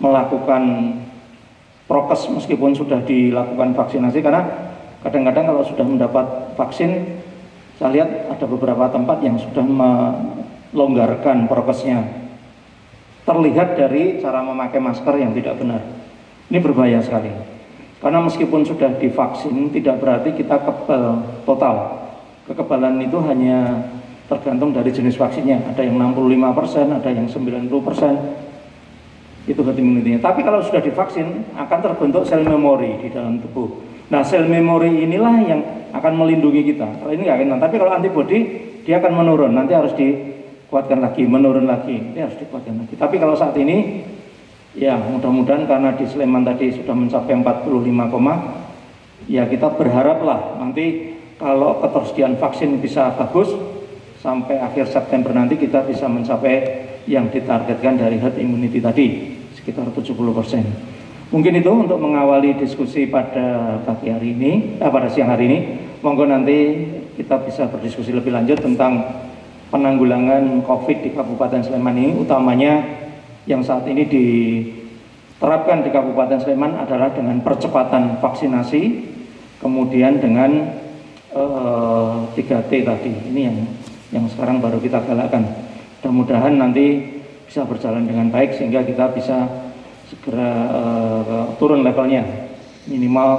melakukan 0.00 0.96
prokes 1.86 2.28
meskipun 2.32 2.76
sudah 2.76 3.00
dilakukan 3.04 3.76
vaksinasi. 3.76 4.18
Karena 4.24 4.42
kadang-kadang 5.04 5.44
kalau 5.54 5.62
sudah 5.62 5.86
mendapat 5.86 6.26
vaksin 6.56 7.20
saya 7.76 7.92
lihat 7.92 8.32
ada 8.32 8.46
beberapa 8.48 8.88
tempat 8.88 9.20
yang 9.20 9.36
sudah 9.36 9.62
melonggarkan 9.62 11.44
prokesnya 11.44 12.15
terlihat 13.26 13.74
dari 13.74 14.22
cara 14.22 14.40
memakai 14.40 14.78
masker 14.78 15.14
yang 15.18 15.34
tidak 15.34 15.58
benar 15.58 15.82
ini 16.48 16.58
berbahaya 16.62 17.02
sekali 17.02 17.34
karena 18.00 18.22
meskipun 18.22 18.62
sudah 18.62 18.96
divaksin 19.02 19.74
tidak 19.74 19.98
berarti 19.98 20.32
kita 20.32 20.62
kebal 20.62 21.26
total 21.42 22.06
kekebalan 22.46 23.02
itu 23.02 23.18
hanya 23.26 23.90
tergantung 24.26 24.74
dari 24.74 24.90
jenis 24.90 25.14
vaksinnya. 25.14 25.62
Ada 25.74 25.86
yang 25.86 25.98
65%, 25.98 26.98
ada 26.98 27.10
yang 27.10 27.26
90%. 27.30 28.46
Itu 29.46 29.62
herd 29.62 29.78
immunity 29.78 30.18
Tapi 30.18 30.42
kalau 30.42 30.58
sudah 30.58 30.82
divaksin 30.82 31.46
akan 31.54 31.78
terbentuk 31.78 32.26
sel 32.26 32.42
memori 32.42 32.98
di 32.98 33.14
dalam 33.14 33.38
tubuh. 33.38 33.78
Nah, 34.10 34.26
sel 34.26 34.42
memori 34.50 35.06
inilah 35.06 35.34
yang 35.46 35.62
akan 35.94 36.18
melindungi 36.18 36.74
kita. 36.74 36.98
Kalau 36.98 37.14
ini 37.14 37.30
nggak 37.30 37.46
kena, 37.46 37.56
tapi 37.62 37.78
kalau 37.78 37.94
antibody 37.94 38.38
dia 38.82 38.98
akan 38.98 39.22
menurun. 39.22 39.54
Nanti 39.54 39.70
harus 39.70 39.94
dikuatkan 40.66 40.98
lagi, 40.98 41.22
menurun 41.22 41.70
lagi. 41.70 41.94
Ini 41.94 42.26
harus 42.26 42.34
dikuatkan 42.42 42.74
lagi. 42.74 42.98
Tapi 42.98 43.22
kalau 43.22 43.38
saat 43.38 43.54
ini 43.54 44.02
ya 44.74 44.98
mudah-mudahan 44.98 45.70
karena 45.70 45.94
di 45.94 46.04
Sleman 46.10 46.42
tadi 46.42 46.74
sudah 46.74 46.90
mencapai 46.90 47.38
45, 47.38 49.30
ya 49.30 49.46
kita 49.46 49.78
berharaplah 49.78 50.58
nanti 50.58 51.14
kalau 51.38 51.78
ketersediaan 51.86 52.34
vaksin 52.42 52.82
bisa 52.82 53.14
bagus 53.14 53.54
sampai 54.18 54.58
akhir 54.58 54.90
September 54.90 55.30
nanti 55.30 55.54
kita 55.54 55.86
bisa 55.86 56.10
mencapai 56.10 56.82
yang 57.06 57.30
ditargetkan 57.30 58.02
dari 58.02 58.18
herd 58.18 58.34
immunity 58.42 58.82
tadi 58.82 59.38
sekitar 59.54 59.86
70 59.94 60.18
persen. 60.34 60.66
Mungkin 61.30 61.62
itu 61.62 61.70
untuk 61.70 61.98
mengawali 62.02 62.58
diskusi 62.58 63.06
pada 63.06 63.78
pagi 63.86 64.10
hari 64.10 64.34
ini, 64.34 64.78
eh, 64.78 64.90
pada 64.90 65.06
siang 65.10 65.30
hari 65.30 65.46
ini. 65.46 65.58
Monggo 66.02 66.26
nanti 66.26 66.86
kita 67.18 67.42
bisa 67.42 67.66
berdiskusi 67.66 68.14
lebih 68.14 68.30
lanjut 68.30 68.62
tentang 68.62 69.25
penanggulangan 69.76 70.64
COVID 70.64 70.98
di 71.04 71.10
Kabupaten 71.12 71.60
Sleman 71.60 72.00
ini, 72.00 72.16
utamanya 72.16 72.80
yang 73.44 73.60
saat 73.60 73.84
ini 73.84 74.08
diterapkan 74.08 75.84
di 75.84 75.92
Kabupaten 75.92 76.40
Sleman 76.40 76.80
adalah 76.80 77.12
dengan 77.12 77.44
percepatan 77.44 78.16
vaksinasi, 78.24 78.82
kemudian 79.60 80.16
dengan 80.16 80.80
3T 82.32 82.72
eh, 82.72 82.82
tadi. 82.88 83.12
Ini 83.12 83.40
yang 83.44 83.56
yang 84.16 84.24
sekarang 84.32 84.64
baru 84.64 84.80
kita 84.80 85.04
galakkan. 85.04 85.44
Mudah-mudahan 86.00 86.56
nanti 86.56 87.02
bisa 87.44 87.68
berjalan 87.68 88.08
dengan 88.08 88.32
baik 88.32 88.56
sehingga 88.56 88.80
kita 88.86 89.10
bisa 89.10 89.44
segera 90.06 90.50
uh, 90.70 91.44
turun 91.58 91.82
levelnya. 91.82 92.22
Minimal 92.86 93.30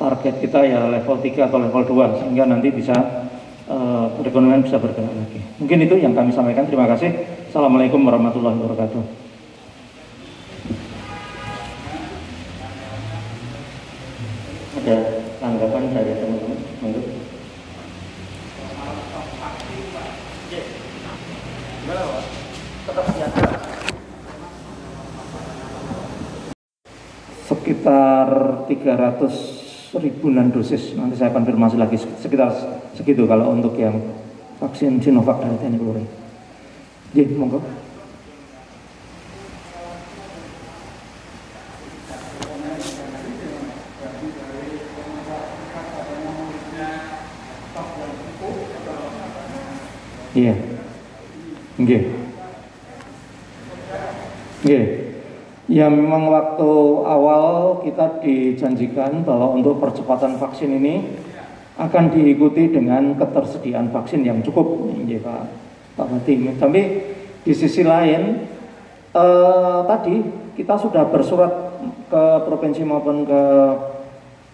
target 0.00 0.40
kita 0.40 0.64
ya 0.64 0.88
level 0.88 1.20
3 1.20 1.48
atau 1.52 1.58
level 1.60 1.84
2 1.84 2.24
sehingga 2.24 2.48
nanti 2.48 2.72
bisa 2.72 3.23
uh, 3.68 4.06
perekonomian 4.20 4.64
bisa 4.64 4.80
bergerak 4.80 5.12
lagi. 5.12 5.40
Mungkin 5.60 5.78
itu 5.84 5.94
yang 6.00 6.12
kami 6.12 6.32
sampaikan. 6.32 6.66
Terima 6.68 6.88
kasih. 6.90 7.10
Assalamualaikum 7.48 8.02
warahmatullahi 8.02 8.58
wabarakatuh. 8.58 9.02
Ada 14.84 14.96
tanggapan 15.40 15.82
dari 15.94 16.12
teman-teman? 16.18 16.54
Sekitar 27.44 28.28
300 28.68 30.00
ribuan 30.00 30.48
dosis, 30.48 30.96
nanti 30.96 31.16
saya 31.20 31.32
konfirmasi 31.32 31.76
lagi. 31.76 32.00
Sekitar 32.00 32.52
segitu 32.94 33.26
kalau 33.26 33.52
untuk 33.52 33.74
yang 33.74 33.98
vaksin 34.62 35.02
Sinovac 35.02 35.42
dari 35.42 35.58
TNI 35.58 35.78
Polri. 35.78 36.04
Jadi, 37.14 37.34
monggo. 37.34 37.60
Iya. 50.34 50.54
Nggih. 51.78 52.02
Nggih. 54.66 54.84
Ya 55.64 55.86
memang 55.88 56.28
waktu 56.28 56.70
awal 57.08 57.80
kita 57.86 58.20
dijanjikan 58.20 59.24
bahwa 59.24 59.54
untuk 59.56 59.80
percepatan 59.80 60.36
vaksin 60.36 60.76
ini 60.76 61.24
akan 61.74 62.04
diikuti 62.14 62.70
dengan 62.70 63.18
ketersediaan 63.18 63.90
vaksin 63.90 64.22
yang 64.22 64.38
cukup, 64.46 64.94
ya 65.10 65.18
Pak 65.18 65.64
Pak. 65.94 66.06
Tapi 66.58 66.82
di 67.44 67.52
sisi 67.54 67.82
lain 67.86 68.46
eh, 69.14 69.80
tadi 69.86 70.16
kita 70.54 70.74
sudah 70.78 71.06
bersurat 71.10 71.50
ke 72.10 72.24
provinsi 72.46 72.82
maupun 72.86 73.26
ke 73.26 73.42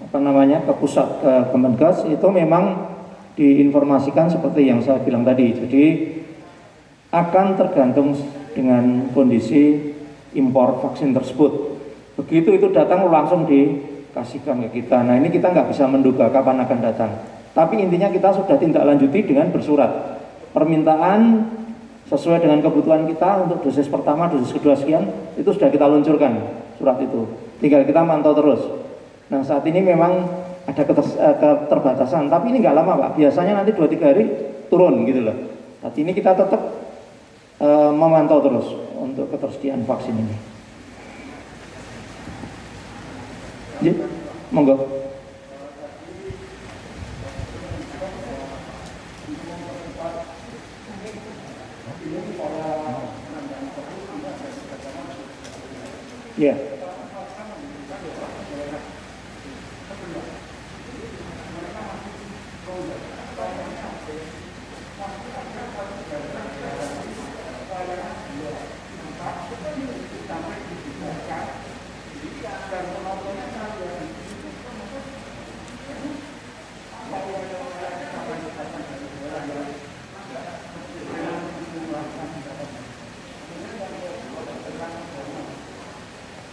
apa 0.01 0.17
namanya 0.17 0.65
ke 0.65 0.73
pusat 0.81 1.21
ke 1.21 1.33
Kemenkes 1.53 2.09
itu 2.09 2.29
memang 2.33 2.89
diinformasikan 3.37 4.33
seperti 4.33 4.69
yang 4.69 4.81
saya 4.81 5.01
bilang 5.05 5.25
tadi. 5.25 5.53
Jadi 5.53 5.85
akan 7.11 7.59
tergantung 7.59 8.17
dengan 8.57 9.11
kondisi 9.13 9.93
impor 10.37 10.81
vaksin 10.81 11.13
tersebut. 11.13 11.79
Begitu 12.21 12.61
itu 12.61 12.67
datang 12.71 13.09
langsung 13.09 13.49
dikasihkan 14.11 14.67
ke 14.67 14.83
kita. 14.83 15.07
Nah 15.07 15.15
ini 15.15 15.31
kita 15.31 15.55
nggak 15.55 15.71
bisa 15.71 15.87
menduga 15.87 16.27
kapan 16.35 16.67
akan 16.67 16.79
datang. 16.83 17.11
Tapi 17.55 17.79
intinya 17.79 18.11
kita 18.11 18.35
sudah 18.35 18.59
tindak 18.59 18.83
lanjuti 18.83 19.23
dengan 19.23 19.55
bersurat. 19.55 20.19
Permintaan 20.51 21.47
sesuai 22.11 22.43
dengan 22.43 22.59
kebutuhan 22.59 23.07
kita 23.07 23.47
untuk 23.47 23.63
dosis 23.63 23.87
pertama, 23.87 24.27
dosis 24.27 24.51
kedua 24.51 24.75
sekian, 24.75 25.07
itu 25.39 25.47
sudah 25.55 25.71
kita 25.71 25.87
luncurkan 25.87 26.43
surat 26.75 26.99
itu. 26.99 27.31
Tinggal 27.63 27.87
kita 27.87 28.03
mantau 28.03 28.35
terus. 28.35 28.61
Nah 29.31 29.47
saat 29.47 29.63
ini 29.71 29.79
memang 29.79 30.27
ada 30.67 30.83
eh, 30.83 31.37
keterbatasan, 31.39 32.27
tapi 32.27 32.51
ini 32.51 32.67
nggak 32.67 32.75
lama 32.75 32.99
pak. 33.07 33.11
Biasanya 33.15 33.63
nanti 33.63 33.71
2-3 33.79 34.03
hari 34.03 34.25
turun 34.67 35.07
gitu 35.07 35.23
loh. 35.23 35.37
Tapi 35.81 36.05
ini 36.05 36.13
kita 36.13 36.37
tetap 36.37 36.61
e, 37.57 37.69
memantau 37.91 38.39
terus 38.45 38.69
untuk 39.01 39.33
ketersediaan 39.33 39.83
vaksin 39.89 40.13
ini. 40.13 40.50
Ya, 43.83 43.95
monggo. 44.53 45.01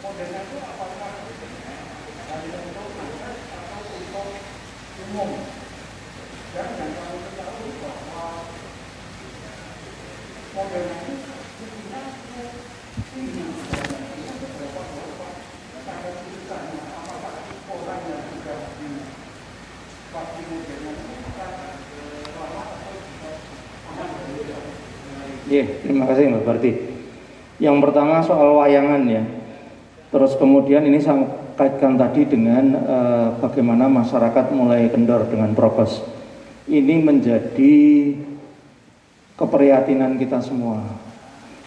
Ya, 0.08 0.24
Iya, 25.47 25.64
terima 25.84 26.03
kasih 26.08 26.32
Mbak 26.32 26.43
Parti. 26.47 26.72
Yang 27.60 27.78
pertama 27.84 28.24
soal 28.24 28.55
wayangan 28.55 29.03
ya. 29.08 29.37
Terus 30.18 30.34
kemudian 30.34 30.82
ini 30.82 30.97
saya 30.97 31.30
kaitkan 31.53 31.93
tadi 31.93 32.26
dengan 32.26 32.74
eh, 32.74 33.28
bagaimana 33.38 33.86
masyarakat 33.86 34.49
mulai 34.49 34.89
kendor 34.89 35.30
dengan 35.30 35.53
prokes. 35.53 36.01
Ini 36.65 37.05
menjadi 37.05 37.78
keprihatinan 39.38 40.18
kita 40.18 40.41
semua. 40.41 40.82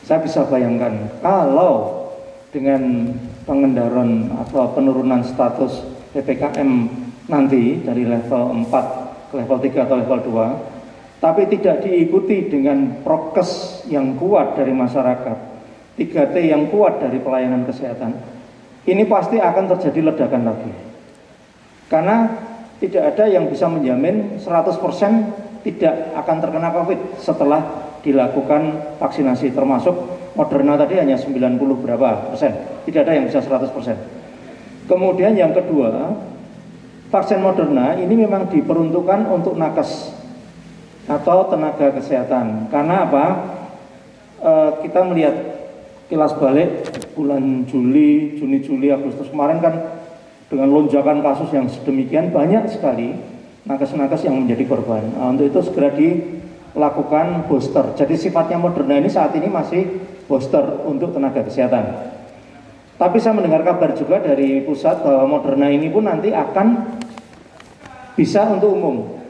Saya 0.02 0.18
bisa 0.18 0.42
bayangkan 0.50 1.14
kalau 1.22 2.10
dengan 2.50 3.14
pengendaran 3.46 4.34
atau 4.42 4.74
penurunan 4.74 5.22
status 5.22 5.86
PPKM 6.10 6.90
nanti 7.30 7.78
dari 7.86 8.02
level 8.02 8.66
4 8.66 9.30
ke 9.30 9.34
level 9.38 9.58
3 9.62 9.86
atau 9.86 9.96
level 10.02 10.20
2 10.26 11.22
tapi 11.22 11.46
tidak 11.46 11.86
diikuti 11.86 12.50
dengan 12.50 13.06
prokes 13.06 13.86
yang 13.86 14.18
kuat 14.18 14.58
dari 14.58 14.74
masyarakat, 14.74 15.38
3T 15.94 16.34
yang 16.50 16.66
kuat 16.72 16.98
dari 16.98 17.22
pelayanan 17.22 17.68
kesehatan, 17.68 18.29
ini 18.88 19.04
pasti 19.04 19.36
akan 19.36 19.64
terjadi 19.76 20.12
ledakan 20.12 20.42
lagi. 20.48 20.72
Karena 21.90 22.16
tidak 22.80 23.12
ada 23.16 23.24
yang 23.28 23.50
bisa 23.50 23.68
menjamin 23.68 24.40
100% 24.40 25.60
tidak 25.60 25.94
akan 26.16 26.36
terkena 26.40 26.72
COVID 26.72 27.20
setelah 27.20 27.60
dilakukan 28.00 28.96
vaksinasi 28.96 29.52
termasuk 29.52 29.92
Moderna 30.32 30.78
tadi 30.80 30.96
hanya 30.96 31.18
90 31.20 31.58
berapa 31.84 32.32
persen, 32.32 32.54
tidak 32.88 33.00
ada 33.04 33.12
yang 33.18 33.26
bisa 33.28 33.44
100 33.44 33.76
persen. 33.76 33.98
Kemudian 34.86 35.36
yang 35.36 35.52
kedua, 35.52 36.16
vaksin 37.10 37.42
Moderna 37.42 37.98
ini 37.98 38.14
memang 38.14 38.48
diperuntukkan 38.48 39.26
untuk 39.28 39.58
nakes 39.58 40.14
atau 41.10 41.50
tenaga 41.50 41.90
kesehatan. 41.98 42.70
Karena 42.70 43.10
apa? 43.10 43.24
E, 44.38 44.52
kita 44.86 45.02
melihat 45.02 45.34
kilas 46.10 46.34
balik 46.34 46.90
bulan 47.14 47.62
Juli, 47.70 48.34
Juni, 48.34 48.58
Juli, 48.58 48.90
Agustus 48.90 49.30
kemarin 49.30 49.62
kan 49.62 49.74
dengan 50.50 50.66
lonjakan 50.74 51.22
kasus 51.22 51.54
yang 51.54 51.70
sedemikian 51.70 52.34
banyak 52.34 52.66
sekali 52.66 53.14
nakes-nakes 53.62 54.26
yang 54.26 54.34
menjadi 54.42 54.66
korban. 54.66 55.06
Nah, 55.14 55.30
untuk 55.30 55.46
itu 55.46 55.60
segera 55.62 55.94
dilakukan 55.94 57.46
booster. 57.46 57.94
Jadi 57.94 58.18
sifatnya 58.18 58.58
Moderna 58.58 58.98
ini 58.98 59.06
saat 59.06 59.30
ini 59.38 59.46
masih 59.46 59.86
booster 60.26 60.82
untuk 60.82 61.14
tenaga 61.14 61.46
kesehatan. 61.46 62.10
Tapi 62.98 63.16
saya 63.22 63.38
mendengar 63.38 63.62
kabar 63.62 63.94
juga 63.94 64.18
dari 64.18 64.66
pusat 64.66 65.06
bahwa 65.06 65.38
Moderna 65.38 65.70
ini 65.70 65.86
pun 65.88 66.10
nanti 66.10 66.34
akan 66.34 66.98
bisa 68.18 68.50
untuk 68.50 68.74
umum. 68.74 69.22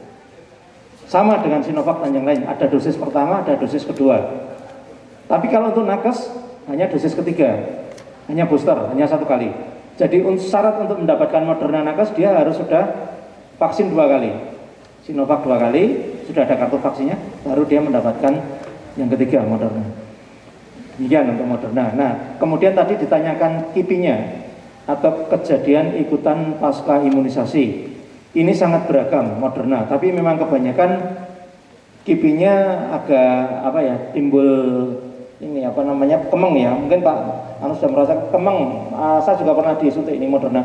Sama 1.05 1.43
dengan 1.43 1.61
Sinovac 1.61 2.01
dan 2.01 2.17
yang 2.17 2.25
lain, 2.25 2.47
ada 2.47 2.65
dosis 2.65 2.97
pertama, 2.97 3.43
ada 3.45 3.59
dosis 3.59 3.83
kedua. 3.83 4.47
Tapi 5.27 5.47
kalau 5.51 5.75
untuk 5.75 5.83
nakes, 5.83 6.31
hanya 6.69 6.85
dosis 6.89 7.17
ketiga, 7.17 7.57
hanya 8.29 8.45
booster, 8.45 8.75
hanya 8.93 9.05
satu 9.07 9.25
kali. 9.25 9.49
Jadi 9.97 10.21
syarat 10.41 10.81
untuk 10.81 11.01
mendapatkan 11.01 11.41
Moderna 11.45 11.85
nakes, 11.85 12.13
dia 12.17 12.33
harus 12.33 12.57
sudah 12.57 13.17
vaksin 13.61 13.93
dua 13.93 14.09
kali. 14.09 14.33
Sinovac 15.01 15.41
dua 15.41 15.57
kali, 15.57 15.97
sudah 16.29 16.45
ada 16.45 16.57
kartu 16.57 16.77
vaksinnya, 16.77 17.17
baru 17.45 17.65
dia 17.65 17.81
mendapatkan 17.81 18.33
yang 18.97 19.09
ketiga 19.17 19.41
Moderna. 19.41 19.85
Demikian 20.97 21.33
untuk 21.33 21.47
Moderna. 21.49 21.85
Nah, 21.97 22.11
kemudian 22.37 22.77
tadi 22.77 22.97
ditanyakan 23.01 23.73
kipinya 23.73 24.45
atau 24.85 25.25
kejadian 25.29 25.97
ikutan 25.97 26.57
pasca 26.61 27.01
imunisasi 27.01 27.91
ini 28.31 28.55
sangat 28.55 28.87
beragam 28.87 29.43
Moderna, 29.43 29.83
tapi 29.91 30.13
memang 30.13 30.39
kebanyakan 30.39 31.19
kipinya 32.07 32.87
agak 32.95 33.65
apa 33.67 33.79
ya 33.83 33.95
timbul 34.15 34.97
ini 35.41 35.65
apa 35.65 35.81
namanya? 35.81 36.21
Kemeng 36.29 36.53
ya. 36.53 36.71
Mungkin 36.77 37.01
Pak 37.01 37.17
Anu 37.65 37.73
sudah 37.75 37.89
merasa 37.89 38.13
kemeng. 38.29 38.89
Uh, 38.93 39.19
saya 39.25 39.35
juga 39.41 39.57
pernah 39.57 39.73
disuntik 39.81 40.13
ini 40.13 40.29
Moderna. 40.29 40.61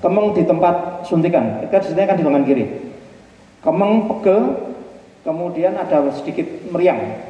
Kemeng 0.00 0.32
di 0.32 0.42
tempat 0.48 1.04
suntikan. 1.04 1.60
Kan 1.68 1.80
suntikan 1.84 2.16
kan 2.16 2.16
di 2.16 2.24
lengan 2.24 2.44
kiri. 2.48 2.64
Kemeng 3.60 4.08
pegel 4.08 4.72
kemudian 5.24 5.76
ada 5.76 6.08
sedikit 6.16 6.48
meriang. 6.72 7.20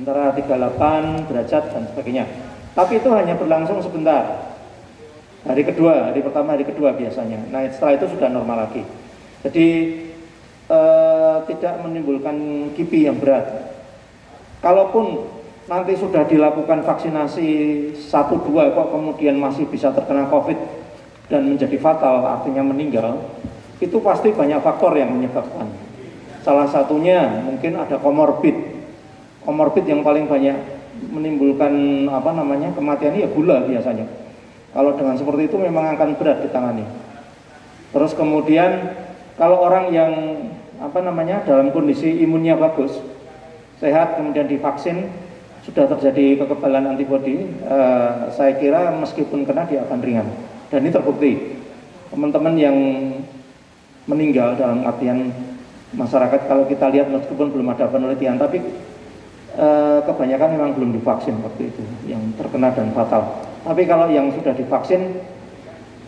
Antara 0.00 0.32
38 0.32 1.28
derajat 1.28 1.62
dan 1.76 1.82
sebagainya. 1.92 2.24
Tapi 2.72 2.96
itu 2.96 3.08
hanya 3.12 3.36
berlangsung 3.36 3.84
sebentar. 3.84 4.48
Hari 5.40 5.64
kedua 5.64 6.12
hari 6.12 6.20
pertama 6.20 6.52
hari 6.56 6.64
kedua 6.68 6.92
biasanya. 6.92 7.48
Nah 7.48 7.64
setelah 7.68 7.96
itu 7.96 8.06
sudah 8.12 8.28
normal 8.28 8.68
lagi. 8.68 8.84
Jadi 9.40 9.68
eh, 10.68 11.36
tidak 11.48 11.74
menimbulkan 11.80 12.36
kipi 12.76 13.08
yang 13.08 13.16
berat. 13.16 13.72
Kalaupun 14.60 15.39
nanti 15.70 15.94
sudah 15.94 16.26
dilakukan 16.26 16.82
vaksinasi 16.82 17.48
satu 17.94 18.42
dua 18.42 18.74
kok 18.74 18.90
kemudian 18.90 19.38
masih 19.38 19.70
bisa 19.70 19.94
terkena 19.94 20.26
COVID 20.26 20.58
dan 21.30 21.46
menjadi 21.46 21.78
fatal 21.78 22.26
artinya 22.26 22.66
meninggal, 22.66 23.22
itu 23.78 24.02
pasti 24.02 24.34
banyak 24.34 24.58
faktor 24.66 24.98
yang 24.98 25.14
menyebabkan. 25.14 25.70
Salah 26.42 26.66
satunya 26.66 27.46
mungkin 27.46 27.78
ada 27.78 28.02
komorbid. 28.02 28.82
Komorbid 29.46 29.86
yang 29.86 30.02
paling 30.02 30.26
banyak 30.26 30.58
menimbulkan 31.06 31.70
apa 32.10 32.34
namanya 32.34 32.74
kematian 32.74 33.14
ya 33.14 33.30
gula 33.30 33.62
biasanya. 33.62 34.10
Kalau 34.74 34.98
dengan 34.98 35.14
seperti 35.14 35.46
itu 35.46 35.54
memang 35.54 35.94
akan 35.94 36.18
berat 36.18 36.42
ditangani. 36.42 36.82
Terus 37.94 38.10
kemudian 38.18 38.90
kalau 39.38 39.62
orang 39.62 39.94
yang 39.94 40.12
apa 40.82 40.98
namanya 40.98 41.46
dalam 41.46 41.70
kondisi 41.70 42.10
imunnya 42.26 42.58
bagus, 42.58 42.98
sehat 43.78 44.18
kemudian 44.18 44.50
divaksin 44.50 45.29
sudah 45.60 45.84
terjadi 45.96 46.44
kekebalan 46.44 46.96
antibodi, 46.96 47.44
eh, 47.46 48.12
saya 48.32 48.56
kira 48.56 48.92
meskipun 48.96 49.44
kena 49.44 49.68
dia 49.68 49.84
akan 49.84 49.98
ringan. 50.00 50.28
Dan 50.72 50.86
ini 50.86 50.90
terbukti. 50.92 51.32
Teman-teman 52.10 52.54
yang 52.58 52.76
meninggal 54.08 54.58
dalam 54.58 54.82
artian 54.82 55.30
masyarakat 55.94 56.50
kalau 56.50 56.66
kita 56.66 56.90
lihat 56.90 57.06
meskipun 57.10 57.54
belum 57.54 57.70
ada 57.70 57.86
penelitian 57.86 58.38
tapi 58.40 58.58
eh, 59.54 59.98
kebanyakan 60.02 60.48
memang 60.56 60.70
belum 60.74 60.90
divaksin 60.96 61.38
waktu 61.44 61.70
itu 61.70 61.82
yang 62.08 62.22
terkena 62.34 62.72
dan 62.72 62.90
fatal. 62.96 63.44
Tapi 63.60 63.84
kalau 63.84 64.08
yang 64.08 64.32
sudah 64.32 64.56
divaksin 64.56 65.20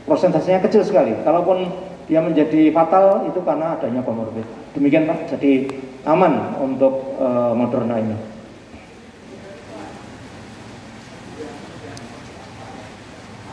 prosentasenya 0.06 0.64
kecil 0.64 0.82
sekali. 0.82 1.14
Kalaupun 1.22 1.70
dia 2.10 2.18
menjadi 2.18 2.74
fatal 2.74 3.30
itu 3.30 3.38
karena 3.46 3.78
adanya 3.78 4.02
komorbid. 4.02 4.44
Demikian 4.74 5.06
Pak, 5.06 5.36
jadi 5.36 5.70
aman 6.02 6.58
untuk 6.58 7.14
uh, 7.22 7.54
Moderna 7.54 8.02
ini. 8.02 8.31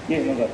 Iya, 0.09 0.25
enggak. 0.25 0.49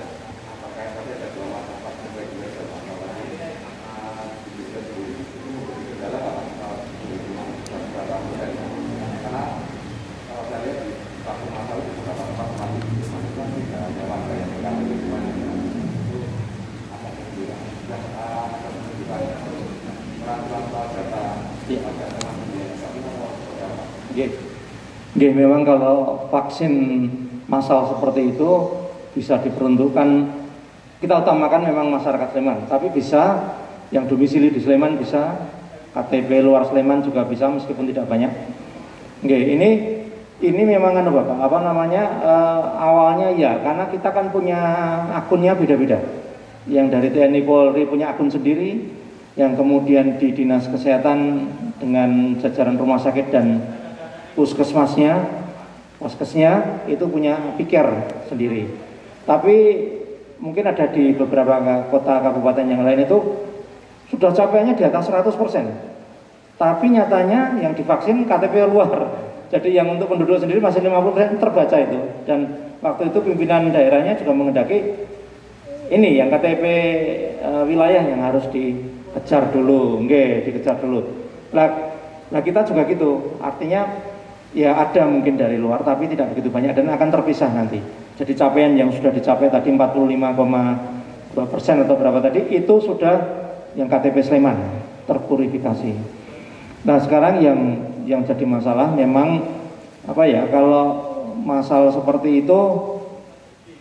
Gih, 25.15 25.31
memang 25.31 25.63
kalau 25.63 26.27
vaksin 26.27 27.07
massal 27.47 27.87
seperti 27.87 28.35
itu 28.35 28.83
bisa 29.15 29.39
diperuntukkan 29.39 30.07
kita 30.99 31.21
utamakan 31.23 31.61
memang 31.71 31.87
masyarakat 31.95 32.35
Sleman, 32.35 32.67
tapi 32.67 32.91
bisa 32.91 33.55
yang 33.91 34.07
domisili 34.07 34.51
di 34.51 34.59
Sleman 34.59 34.99
bisa, 34.99 35.37
KTP 35.95 36.43
luar 36.43 36.67
Sleman 36.67 37.03
juga 37.03 37.23
bisa 37.23 37.47
meskipun 37.47 37.87
tidak 37.91 38.07
banyak. 38.11 38.31
Oke, 39.23 39.37
ini 39.37 39.69
ini 40.43 40.61
memang 40.67 40.91
kan 40.91 41.07
Bapak, 41.07 41.39
apa 41.39 41.57
namanya 41.63 42.03
uh, 42.19 42.61
awalnya 42.75 43.31
ya 43.31 43.55
karena 43.63 43.87
kita 43.87 44.09
kan 44.11 44.31
punya 44.35 44.59
akunnya 45.15 45.55
beda-beda. 45.55 45.99
Yang 46.65 46.87
dari 46.91 47.07
TNI 47.13 47.41
Polri 47.45 47.87
punya 47.87 48.11
akun 48.11 48.27
sendiri, 48.27 48.83
yang 49.39 49.55
kemudian 49.55 50.17
di 50.19 50.33
Dinas 50.33 50.67
Kesehatan 50.67 51.47
dengan 51.79 52.35
jajaran 52.41 52.75
rumah 52.75 52.99
sakit 52.99 53.27
dan 53.31 53.61
puskesmasnya, 54.33 55.21
puskesnya 56.01 56.83
itu 56.89 57.05
punya 57.07 57.55
pikir 57.55 57.85
sendiri. 58.27 58.84
Tapi 59.25 59.55
mungkin 60.37 60.63
ada 60.69 60.85
di 60.93 61.13
beberapa 61.17 61.57
kota 61.89 62.21
kabupaten 62.21 62.65
yang 62.69 62.85
lain 62.85 63.09
itu 63.09 63.17
sudah 64.13 64.31
capainya 64.31 64.77
di 64.77 64.85
atas 64.85 65.09
100%. 65.09 65.33
Tapi 66.55 66.85
nyatanya 66.87 67.59
yang 67.59 67.73
divaksin 67.75 68.23
KTP 68.23 68.69
luar. 68.69 69.11
Jadi 69.49 69.75
yang 69.75 69.91
untuk 69.91 70.09
penduduk 70.09 70.39
sendiri 70.39 70.61
masih 70.61 70.81
50% 70.81 71.41
terbaca 71.41 71.75
itu. 71.77 71.99
Dan 72.23 72.47
waktu 72.79 73.11
itu 73.11 73.19
pimpinan 73.21 73.73
daerahnya 73.73 74.15
juga 74.15 74.31
mengendaki 74.31 74.93
ini 75.89 76.17
yang 76.17 76.33
KTP 76.33 76.63
e, 77.41 77.49
wilayah 77.69 78.01
yang 78.01 78.21
harus 78.25 78.45
dikejar 78.49 79.53
dulu, 79.53 80.01
enggak 80.01 80.49
dikejar 80.49 80.77
dulu. 80.81 81.01
Lah, 81.53 81.93
lah 82.29 82.41
kita 82.41 82.65
juga 82.65 82.87
gitu. 82.89 83.37
Artinya 83.41 83.85
ya 84.55 84.71
ada 84.79 85.03
mungkin 85.05 85.35
dari 85.35 85.59
luar 85.59 85.83
tapi 85.83 86.07
tidak 86.07 86.31
begitu 86.33 86.47
banyak 86.49 86.71
dan 86.73 86.89
akan 86.89 87.09
terpisah 87.11 87.51
nanti. 87.51 88.04
Jadi 88.15 88.31
capaian 88.31 88.71
yang 88.75 88.89
sudah 88.95 89.11
dicapai 89.11 89.51
tadi 89.51 89.75
45,2 89.75 91.51
persen 91.51 91.83
atau 91.83 91.95
berapa 91.99 92.23
tadi 92.23 92.47
itu 92.47 92.75
sudah 92.79 93.15
yang 93.75 93.91
KTP 93.91 94.23
Sleman 94.23 94.55
terpurifikasi. 95.03 95.91
Nah 96.87 96.97
sekarang 97.03 97.43
yang 97.43 97.59
yang 98.07 98.21
jadi 98.23 98.45
masalah 98.47 98.93
memang 98.95 99.43
apa 100.05 100.23
ya 100.29 100.47
kalau 100.47 101.11
masalah 101.41 101.91
seperti 101.91 102.45
itu 102.45 102.59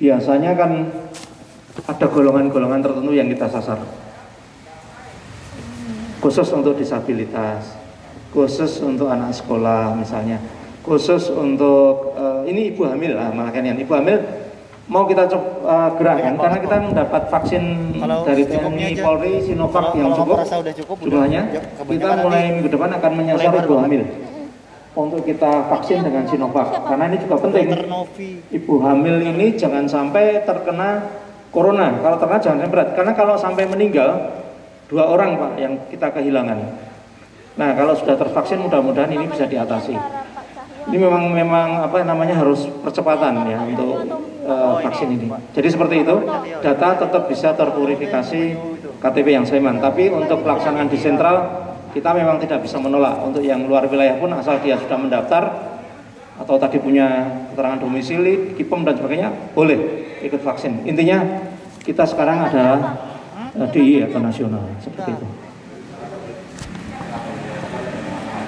biasanya 0.00 0.56
kan 0.58 0.90
ada 1.84 2.06
golongan-golongan 2.08 2.80
tertentu 2.82 3.12
yang 3.14 3.28
kita 3.30 3.46
sasar 3.46 3.78
khusus 6.24 6.48
untuk 6.56 6.74
disabilitas 6.80 7.76
khusus 8.32 8.80
untuk 8.80 9.12
anak 9.12 9.36
sekolah 9.36 9.92
misalnya 9.94 10.40
khusus 10.84 11.32
untuk 11.32 12.12
uh, 12.14 12.44
ini 12.44 12.70
ibu 12.70 12.84
hamil 12.84 13.16
lah 13.16 13.32
malah 13.32 13.50
kan 13.50 13.64
ibu 13.64 13.92
hamil. 13.96 14.20
Mau 14.84 15.08
kita 15.08 15.24
coba 15.24 15.48
uh, 15.64 15.72
eh, 15.72 15.90
gerakan 15.96 16.32
ya, 16.36 16.40
karena 16.44 16.58
kita 16.60 16.76
mendapat 16.76 17.22
vaksin 17.32 17.62
kalau 17.96 18.20
dari 18.28 18.44
TNI 18.44 18.92
Polri 19.00 19.32
Sinovac 19.40 19.96
yang 19.96 20.12
cukup, 20.12 20.44
cukup 20.44 20.96
jumlahnya. 21.00 21.42
Kita 21.88 22.20
mulai 22.20 22.52
minggu 22.52 22.68
depan 22.68 22.92
akan 23.00 23.12
menyasar 23.16 23.64
ibu 23.64 23.80
hamil. 23.80 24.04
Untuk 24.94 25.24
kita 25.24 25.72
vaksin 25.72 26.04
dengan 26.04 26.28
Sinovac. 26.28 26.84
Karena 26.84 27.08
ini 27.08 27.16
juga 27.16 27.36
penting. 27.40 27.66
Ibu 28.52 28.74
hamil 28.84 29.24
ini 29.24 29.56
jangan 29.56 29.88
sampai 29.88 30.44
terkena 30.44 31.00
corona. 31.48 31.96
Kalau 32.04 32.20
terkena 32.20 32.40
jangan 32.44 32.58
sampai 32.60 32.72
berat. 32.76 32.88
Karena 32.92 33.12
kalau 33.16 33.34
sampai 33.40 33.64
meninggal 33.64 34.36
dua 34.92 35.08
orang 35.08 35.40
pak 35.40 35.52
yang 35.64 35.80
kita 35.88 36.12
kehilangan. 36.12 36.60
Nah 37.56 37.72
kalau 37.72 37.96
sudah 37.96 38.20
tervaksin 38.20 38.60
mudah-mudahan 38.60 39.16
ini 39.16 39.32
bisa 39.32 39.48
diatasi 39.48 39.96
ini 40.84 40.96
memang 41.00 41.32
memang 41.32 41.68
apa 41.88 42.04
namanya 42.04 42.36
harus 42.44 42.68
percepatan 42.84 43.40
ya 43.48 43.64
untuk 43.64 44.04
uh, 44.44 44.76
vaksin 44.84 45.16
ini. 45.16 45.32
Jadi 45.56 45.68
seperti 45.72 46.04
itu, 46.04 46.16
data 46.60 46.88
tetap 47.00 47.24
bisa 47.24 47.56
terpurifikasi 47.56 48.40
KTP 49.00 49.26
yang 49.32 49.48
Sleman. 49.48 49.80
Tapi 49.80 50.12
untuk 50.12 50.44
pelaksanaan 50.44 50.92
di 50.92 51.00
sentral 51.00 51.36
kita 51.96 52.12
memang 52.12 52.36
tidak 52.36 52.60
bisa 52.60 52.76
menolak. 52.76 53.16
Untuk 53.24 53.40
yang 53.40 53.64
luar 53.64 53.88
wilayah 53.88 54.20
pun 54.20 54.28
asal 54.36 54.60
dia 54.60 54.76
sudah 54.76 54.98
mendaftar 55.00 55.42
atau 56.34 56.58
tadi 56.60 56.76
punya 56.82 57.32
keterangan 57.54 57.80
domisili, 57.80 58.52
KIPEM 58.58 58.80
dan 58.84 58.94
sebagainya, 59.00 59.28
boleh 59.56 59.78
ikut 60.20 60.42
vaksin. 60.44 60.84
Intinya 60.84 61.48
kita 61.80 62.04
sekarang 62.04 62.44
adalah 62.44 62.78
uh, 63.56 63.68
DI 63.72 64.04
atau 64.04 64.20
nasional 64.20 64.68
seperti 64.84 65.16
itu. 65.16 65.26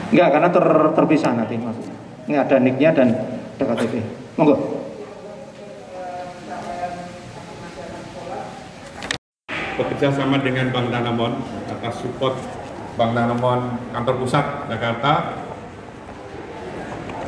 Enggak, 0.07 0.29
karena 0.39 0.49
ter, 0.53 0.67
terpisah 0.95 1.33
nanti 1.33 1.57
maksudnya. 1.57 1.96
Ini 2.27 2.43
ada 2.43 2.59
nicknya 2.59 2.91
dan 2.91 3.09
ada. 3.63 3.87
Monggo. 4.35 4.83
Bekerja 9.79 10.11
sama 10.11 10.43
dengan 10.43 10.75
Bank 10.75 10.91
Danamon 10.91 11.39
atas 11.71 12.03
support 12.03 12.35
Bank 12.99 13.15
Danamon 13.15 13.79
kantor 13.95 14.15
pusat 14.19 14.67
Jakarta 14.67 15.39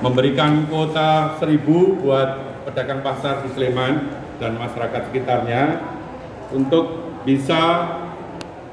memberikan 0.02 0.66
kuota 0.66 1.38
1000 1.38 2.02
buat 2.02 2.30
pedagang 2.66 3.06
pasar 3.06 3.46
di 3.46 3.54
Sleman 3.54 4.10
dan 4.42 4.58
masyarakat 4.58 5.14
sekitarnya 5.14 5.78
untuk 6.50 7.14
bisa 7.22 7.86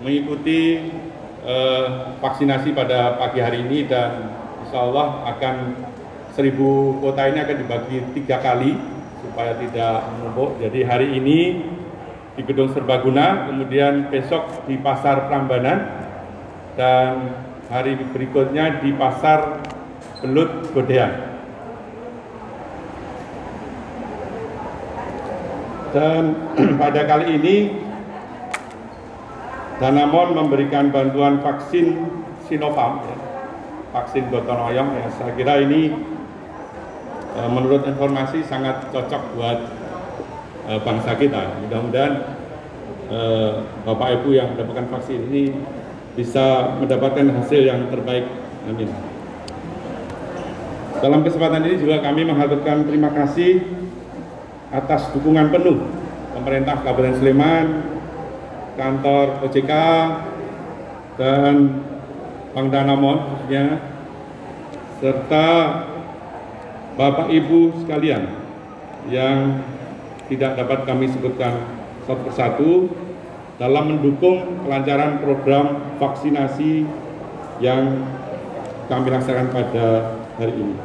mengikuti 0.01 0.89
eh, 1.45 1.87
vaksinasi 2.17 2.73
pada 2.73 3.13
pagi 3.21 3.45
hari 3.45 3.61
ini 3.61 3.85
dan 3.85 4.33
insya 4.65 4.81
Allah 4.89 5.07
akan 5.37 5.55
seribu 6.35 6.99
kota 6.99 7.31
ini 7.31 7.39
akan 7.39 7.57
dibagi 7.63 7.97
tiga 8.11 8.43
kali 8.43 8.75
supaya 9.23 9.55
tidak 9.55 10.03
menumpuk. 10.19 10.59
Jadi 10.59 10.79
hari 10.83 11.07
ini 11.15 11.63
di 12.35 12.41
Gedung 12.43 12.75
Serbaguna, 12.75 13.47
kemudian 13.47 14.11
besok 14.11 14.67
di 14.67 14.75
Pasar 14.75 15.31
Prambanan, 15.31 15.79
dan 16.75 17.39
hari 17.71 17.95
berikutnya 18.11 18.83
di 18.83 18.91
Pasar 18.91 19.63
Belut 20.19 20.75
Godean. 20.75 21.39
Dan 25.95 26.51
pada 26.81 27.07
kali 27.07 27.39
ini 27.39 27.55
Danamon 29.79 30.35
memberikan 30.35 30.91
bantuan 30.91 31.39
vaksin 31.39 31.95
Sinovac, 32.47 33.07
ya, 33.07 33.17
vaksin 33.95 34.27
gotong 34.27 34.59
royong. 34.59 34.91
Ya, 34.99 35.07
saya 35.15 35.31
kira 35.35 35.63
ini 35.63 36.14
menurut 37.51 37.83
informasi 37.83 38.47
sangat 38.47 38.87
cocok 38.95 39.23
buat 39.35 39.59
uh, 40.71 40.79
bangsa 40.81 41.19
kita. 41.19 41.59
Mudah-mudahan 41.67 42.13
uh, 43.11 43.51
Bapak 43.83 44.21
Ibu 44.21 44.29
yang 44.35 44.55
mendapatkan 44.55 44.87
vaksin 44.87 45.19
ini 45.31 45.51
bisa 46.15 46.75
mendapatkan 46.79 47.27
hasil 47.27 47.61
yang 47.67 47.91
terbaik. 47.91 48.25
Amin. 48.65 48.89
Dalam 51.03 51.21
kesempatan 51.27 51.67
ini 51.67 51.75
juga 51.77 51.99
kami 51.99 52.23
menghaturkan 52.23 52.87
terima 52.87 53.11
kasih 53.11 53.61
atas 54.71 55.11
dukungan 55.11 55.51
penuh 55.51 55.83
pemerintah 56.33 56.81
Kabupaten 56.81 57.19
Sleman, 57.19 57.65
kantor 58.79 59.43
OJK, 59.43 59.71
dan 61.19 61.83
Bank 62.55 62.67
Danamon 62.71 63.17
khususnya, 63.27 63.83
serta 65.03 65.47
Bapak 66.95 67.27
Ibu 67.27 67.83
sekalian 67.83 68.23
yang 69.11 69.59
tidak 70.31 70.55
dapat 70.55 70.87
kami 70.87 71.11
sebutkan 71.11 71.67
satu 72.07 72.21
persatu 72.23 72.71
dalam 73.59 73.91
mendukung 73.99 74.63
kelancaran 74.63 75.19
program 75.19 75.95
vaksinasi 75.99 76.87
yang 77.59 77.99
kami 78.87 79.11
laksanakan 79.11 79.51
pada 79.51 79.87
hari 80.39 80.55
ini. 80.55 80.75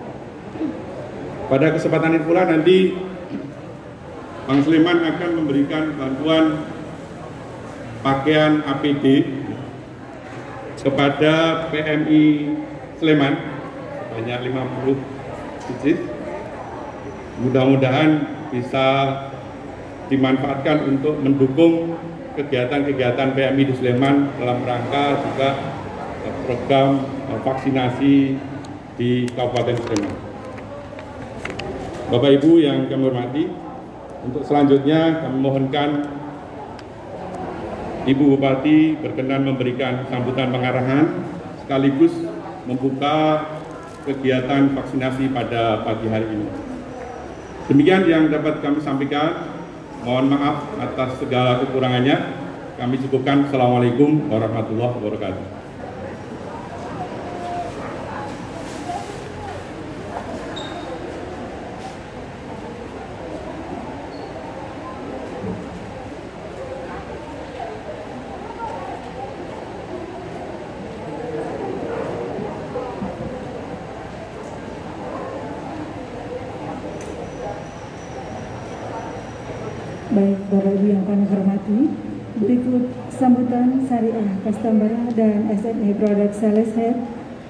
Pada 1.46 1.66
kesempatan 1.78 2.18
itu 2.18 2.26
pula 2.26 2.42
nanti 2.42 2.98
Bang 4.50 4.66
Sleman 4.66 5.06
akan 5.14 5.30
memberikan 5.38 5.94
bantuan 5.94 6.66
pakaian 8.02 8.66
APD 8.66 9.30
kepada 10.74 11.66
PMI 11.70 12.22
Sleman 12.98 13.34
sebanyak 14.10 14.50
50 14.50 15.19
Mudah-mudahan 17.40 18.10
bisa 18.52 18.86
dimanfaatkan 20.10 20.90
untuk 20.90 21.22
mendukung 21.22 21.96
kegiatan-kegiatan 22.34 23.32
PMI 23.32 23.62
di 23.68 23.74
Sleman 23.78 24.34
dalam 24.36 24.58
rangka 24.66 25.22
juga 25.22 25.48
eh, 26.26 26.34
program 26.46 26.88
eh, 27.30 27.38
vaksinasi 27.46 28.14
di 28.98 29.10
Kabupaten 29.32 29.76
Sleman. 29.78 30.14
Bapak 32.10 32.30
Ibu 32.42 32.58
yang 32.58 32.90
kami 32.90 33.02
hormati, 33.06 33.44
untuk 34.26 34.42
selanjutnya 34.42 35.22
kami 35.22 35.36
mohonkan 35.38 35.90
Ibu 38.00 38.34
Bupati 38.34 38.98
berkenan 38.98 39.46
memberikan 39.46 40.08
sambutan 40.10 40.50
pengarahan 40.50 41.06
sekaligus 41.62 42.10
membuka 42.66 43.46
kegiatan 44.04 44.72
vaksinasi 44.72 45.32
pada 45.32 45.84
pagi 45.84 46.08
hari 46.08 46.28
ini. 46.28 46.48
Demikian 47.68 48.02
yang 48.08 48.26
dapat 48.32 48.64
kami 48.64 48.82
sampaikan. 48.82 49.56
Mohon 50.00 50.32
maaf 50.32 50.56
atas 50.80 51.20
segala 51.20 51.60
kekurangannya. 51.60 52.16
Kami 52.80 52.96
cukupkan. 53.04 53.46
Assalamualaikum 53.46 54.32
warahmatullahi 54.32 54.96
wabarakatuh. 54.96 55.60
Baik 80.10 80.42
Bapak 80.50 80.74
Ibu 80.74 80.86
yang 80.90 81.06
kami 81.06 81.24
hormati, 81.30 81.78
berikut 82.42 82.92
sambutan 83.14 83.79
Syariah 83.90 84.38
Kastambara 84.46 85.10
dan 85.18 85.50
SME 85.50 85.98
Product 85.98 86.30
Sales 86.38 86.70
Head 86.78 86.94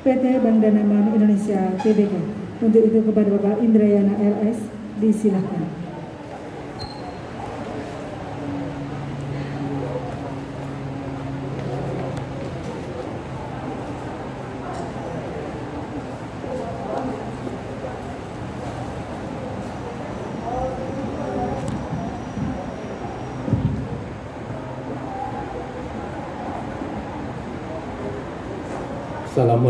PT 0.01 0.41
Bank 0.41 0.65
Danamon 0.65 1.13
Indonesia 1.13 1.77
Tbk. 1.85 2.17
Untuk 2.65 2.81
itu 2.81 3.05
kepada 3.05 3.29
Bapak 3.37 3.61
Indrayana 3.61 4.17
LS, 4.17 4.57
disilakan. 5.05 5.80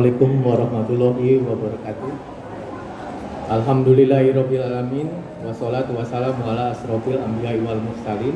Assalamualaikum 0.01 0.41
warahmatullahi 0.41 1.45
wabarakatuh. 1.45 2.13
Alhamdulillahirabbil 3.53 4.65
alamin 4.65 5.13
wassalatu 5.45 5.93
wassalamu 5.93 6.41
ala 6.49 6.73
asrofil 6.73 7.21
anbiya'i 7.21 7.61
wal 7.61 7.85
mursalin 7.85 8.33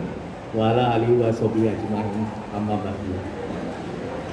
wa 0.52 0.76
ala 0.76 1.00
alihi 1.00 1.16
washabihi 1.24 1.72
ajmain 1.72 2.28
amma 2.52 2.84
ba'du. 2.84 3.16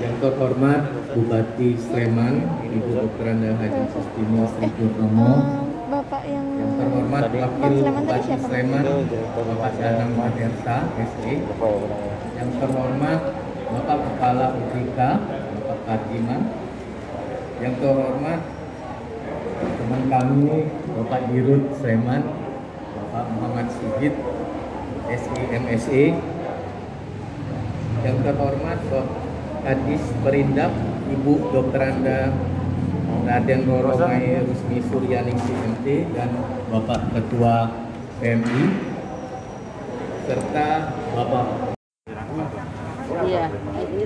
Yang 0.03 0.15
terhormat 0.19 0.91
Bupati 1.15 1.79
Sleman, 1.79 2.51
Ibu 2.67 2.99
Dr. 2.99 3.23
Anda 3.23 3.55
Haji 3.63 3.83
Sustini 3.95 4.43
Sri 4.51 4.67
Purnomo, 4.75 5.31
Bapak 5.87 6.27
yang 6.27 6.43
yang 6.59 6.83
terhormat 6.83 7.31
Wakil 7.31 7.73
Bupati? 7.79 8.31
Sleman, 8.43 8.83
Bapak 9.39 9.71
Danang 9.79 10.11
Madersa, 10.19 10.83
SE, 10.99 11.33
yang 12.35 12.49
terhormat 12.59 13.19
Bapak 13.71 13.97
Kepala 14.03 14.51
UTK, 14.51 14.99
Bapak 14.99 15.79
Kardiman, 15.87 16.70
yang 17.61 17.77
terhormat 17.77 18.41
teman 19.61 20.03
kami 20.09 20.65
Bapak 20.97 21.21
Dirut 21.29 21.63
Sleman, 21.77 22.25
Bapak 22.97 23.25
Muhammad 23.37 23.67
Sigit, 23.69 24.17
SI 25.05 25.41
MSE, 25.53 26.03
yang 28.01 28.17
terhormat 28.25 28.81
Bapak 28.89 29.05
Kadis 29.61 30.03
Perindak, 30.25 30.73
Ibu 31.13 31.53
Dr. 31.53 31.81
Anda 31.85 32.33
Raden 33.21 33.61
Roro 33.69 33.93
Mai 34.01 34.41
Rusmi 34.41 34.81
Suryaning 34.81 35.37
CMT 35.37 35.85
dan 36.17 36.33
Bapak 36.73 37.13
Ketua 37.13 37.69
PMI 38.17 38.63
serta 40.25 40.67
Bapak 41.13 41.77
Iya, 43.21 43.53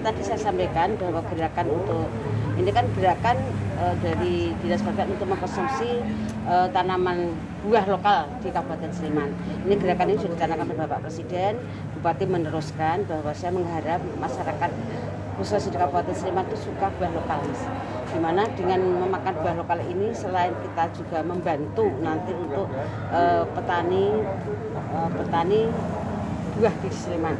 tadi 0.05 0.21
saya 0.21 0.37
sampaikan 0.37 0.93
bahwa 1.01 1.25
gerakan 1.33 1.65
untuk 1.73 2.05
ini 2.61 2.69
kan 2.69 2.85
gerakan 2.93 3.37
eh, 3.81 3.95
dari 4.05 4.53
dinas 4.61 4.85
pertanian 4.85 5.17
untuk 5.17 5.27
mengkonsumsi 5.33 6.05
eh, 6.45 6.67
tanaman 6.69 7.33
buah 7.65 7.89
lokal 7.89 8.29
di 8.45 8.53
Kabupaten 8.53 8.93
Sleman. 8.93 9.33
Ini 9.65 9.73
gerakan 9.81 10.13
ini 10.13 10.21
sudah 10.21 10.37
dicanangkan 10.37 10.69
oleh 10.69 10.77
Bapak 10.85 10.99
Presiden, 11.09 11.57
Bupati 11.97 12.29
meneruskan 12.29 13.09
bahwa 13.09 13.33
saya 13.33 13.51
mengharap 13.57 13.97
masyarakat 14.21 14.69
khususnya 15.41 15.73
di 15.73 15.77
Kabupaten 15.81 16.13
Sleman 16.13 16.45
itu 16.53 16.69
suka 16.69 16.93
buah 17.01 17.11
lokal, 17.11 17.41
Mas. 17.49 17.61
Di 18.05 18.19
mana 18.21 18.47
dengan 18.53 18.79
memakan 18.79 19.33
buah 19.41 19.55
lokal 19.57 19.81
ini 19.89 20.13
selain 20.13 20.53
kita 20.61 20.93
juga 20.95 21.25
membantu 21.25 21.89
nanti 22.05 22.31
untuk 22.31 22.69
eh, 23.09 23.43
petani 23.57 24.05
eh, 24.93 25.09
petani 25.17 25.61
buah 26.55 26.75
di 26.79 26.89
Sleman 26.93 27.35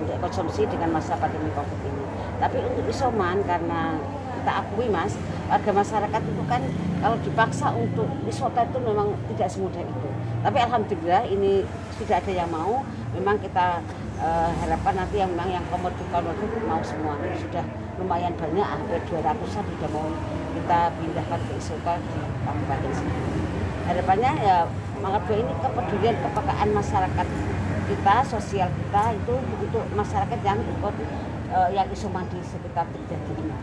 untuk 0.00 0.16
konsumsi 0.20 0.64
dengan 0.64 0.96
masa 0.96 1.16
pandemi 1.20 1.52
COVID. 1.52 1.89
Tapi 2.40 2.56
untuk 2.64 2.84
isoman 2.88 3.44
karena 3.44 4.00
kita 4.40 4.52
akui 4.64 4.88
mas, 4.88 5.12
warga 5.52 5.70
masyarakat 5.76 6.22
itu 6.24 6.42
kan 6.48 6.62
kalau 7.04 7.16
dipaksa 7.20 7.68
untuk 7.76 8.08
isoter 8.24 8.64
itu 8.64 8.78
memang 8.80 9.12
tidak 9.28 9.48
semudah 9.52 9.84
itu. 9.84 10.08
Tapi 10.40 10.58
alhamdulillah 10.64 11.28
ini 11.28 11.68
sudah 12.00 12.16
ada 12.16 12.32
yang 12.32 12.48
mau. 12.48 12.80
Memang 13.12 13.36
kita 13.44 13.84
eh, 14.16 14.50
harapkan 14.64 14.96
nanti 14.96 15.20
yang 15.20 15.28
memang 15.36 15.60
yang 15.60 15.64
komorbid 15.68 16.08
komorbid 16.08 16.48
mau 16.64 16.80
semua. 16.80 17.20
Sudah 17.36 17.64
lumayan 18.00 18.32
banyak, 18.40 18.64
hampir 18.64 18.96
200-an 19.12 19.64
sudah 19.76 19.90
mau 19.92 20.08
kita 20.56 20.80
pindahkan 20.96 21.40
ke 21.44 21.52
isoter 21.60 21.98
di 22.00 22.20
Kabupaten 22.48 22.90
Sleman. 22.96 23.32
Harapannya 23.84 24.32
ya 24.40 24.56
mengapa 25.00 25.32
ini 25.32 25.52
kepedulian 25.60 26.16
kepekaan 26.20 26.70
masyarakat 26.72 27.26
kita 27.90 28.16
sosial 28.22 28.68
kita 28.70 29.02
itu 29.18 29.34
untuk 29.34 29.84
masyarakat 29.98 30.38
yang 30.46 30.58
ikut 30.62 30.94
eh, 31.50 31.68
yang 31.74 31.86
isoman 31.90 32.24
di 32.30 32.38
sekitar 32.46 32.86
terjadi 32.94 33.32
ini. 33.42 33.54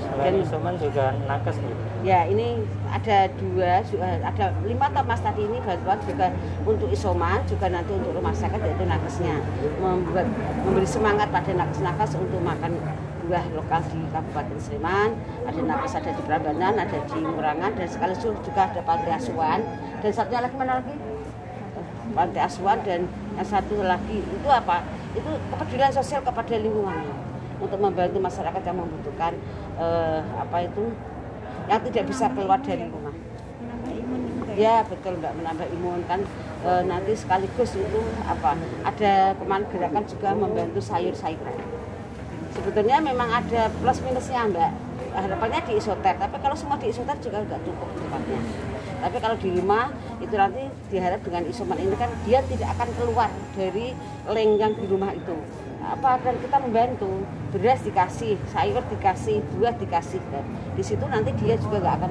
Selain 0.00 0.34
isoman 0.40 0.74
juga 0.80 1.12
nakes 1.28 1.56
gitu. 1.60 1.74
Ya 2.04 2.24
ini 2.24 2.60
ada 2.88 3.28
dua, 3.36 3.84
eh, 3.84 4.18
ada 4.24 4.46
lima 4.64 4.86
mas 5.04 5.20
tadi 5.20 5.44
ini 5.44 5.60
bantuan 5.60 5.98
juga 6.04 6.26
untuk 6.64 6.88
isoman, 6.90 7.44
juga 7.44 7.66
nanti 7.68 7.92
untuk 7.92 8.16
rumah 8.16 8.32
sakit 8.32 8.60
yaitu 8.64 8.84
nakesnya. 8.88 9.36
Membuat, 9.78 10.26
memberi 10.64 10.88
semangat 10.88 11.28
pada 11.28 11.52
nakes-nakes 11.52 12.16
untuk 12.16 12.40
makan 12.40 12.80
buah 13.24 13.44
lokal 13.56 13.80
di 13.88 14.00
Kabupaten 14.12 14.58
Sleman. 14.60 15.10
Ada 15.48 15.60
nakes 15.64 15.92
ada 15.96 16.10
di 16.12 16.22
Prambanan, 16.24 16.74
ada 16.76 16.98
di 17.08 17.18
Murangan, 17.24 17.72
dan 17.76 17.88
sekaligus 17.88 18.36
juga 18.44 18.62
ada 18.68 18.80
panti 18.84 19.10
asuhan. 19.12 19.60
Dan 20.04 20.10
satunya 20.12 20.44
lagi 20.44 20.56
mana 20.56 20.80
lagi? 20.80 20.94
Panti 22.14 22.38
asuhan 22.38 22.78
dan 22.84 23.08
yang 23.34 23.48
satu 23.48 23.80
lagi 23.80 24.20
itu 24.20 24.48
apa? 24.48 24.84
Itu 25.16 25.30
kepedulian 25.50 25.92
sosial 25.94 26.20
kepada 26.20 26.54
lingkungan 26.60 27.33
untuk 27.64 27.80
membantu 27.80 28.20
masyarakat 28.20 28.62
yang 28.62 28.76
membutuhkan 28.76 29.32
eh, 29.80 30.20
apa 30.38 30.68
itu 30.68 30.92
yang 31.68 31.80
tidak 31.80 32.04
bisa 32.12 32.28
keluar 32.32 32.60
dari 32.60 32.84
rumah. 32.88 33.14
Ya 34.54 34.86
betul 34.86 35.18
mbak 35.18 35.34
menambah 35.34 35.66
imun 35.66 36.06
kan 36.06 36.22
e, 36.62 36.70
nanti 36.86 37.18
sekaligus 37.18 37.74
itu 37.74 38.00
apa 38.22 38.54
ada 38.86 39.34
kemarin 39.34 39.66
gerakan 39.66 40.04
juga 40.06 40.30
membantu 40.30 40.78
sayur-sayuran. 40.78 41.58
Sebetulnya 42.54 43.02
memang 43.02 43.34
ada 43.34 43.66
plus 43.82 43.98
minusnya 44.06 44.46
mbak. 44.46 44.70
Harapannya 45.14 45.62
di 45.70 45.78
isoter, 45.78 46.14
tapi 46.18 46.38
kalau 46.42 46.58
semua 46.58 46.74
di 46.78 46.90
isoter 46.90 47.14
juga 47.18 47.42
nggak 47.42 47.60
cukup 47.66 47.88
tempatnya. 47.98 48.40
Tapi 49.02 49.16
kalau 49.18 49.36
di 49.38 49.48
rumah 49.58 49.90
itu 50.22 50.34
nanti 50.34 50.62
diharap 50.90 51.20
dengan 51.22 51.42
isoman 51.50 51.78
ini 51.78 51.94
kan 51.98 52.10
dia 52.22 52.38
tidak 52.46 52.68
akan 52.78 52.88
keluar 52.98 53.30
dari 53.58 53.94
lenggang 54.26 54.74
di 54.78 54.86
rumah 54.86 55.10
itu. 55.14 55.34
Apa 55.84 56.16
dan 56.24 56.40
kita 56.40 56.56
membantu 56.64 57.28
beras 57.52 57.84
dikasih, 57.84 58.40
sayur 58.50 58.80
dikasih, 58.88 59.44
buah 59.52 59.76
dikasih 59.76 60.20
dan 60.32 60.44
di 60.72 60.82
situ 60.82 61.04
nanti 61.04 61.30
dia 61.36 61.60
juga 61.60 61.84
nggak 61.84 61.94
akan. 62.00 62.10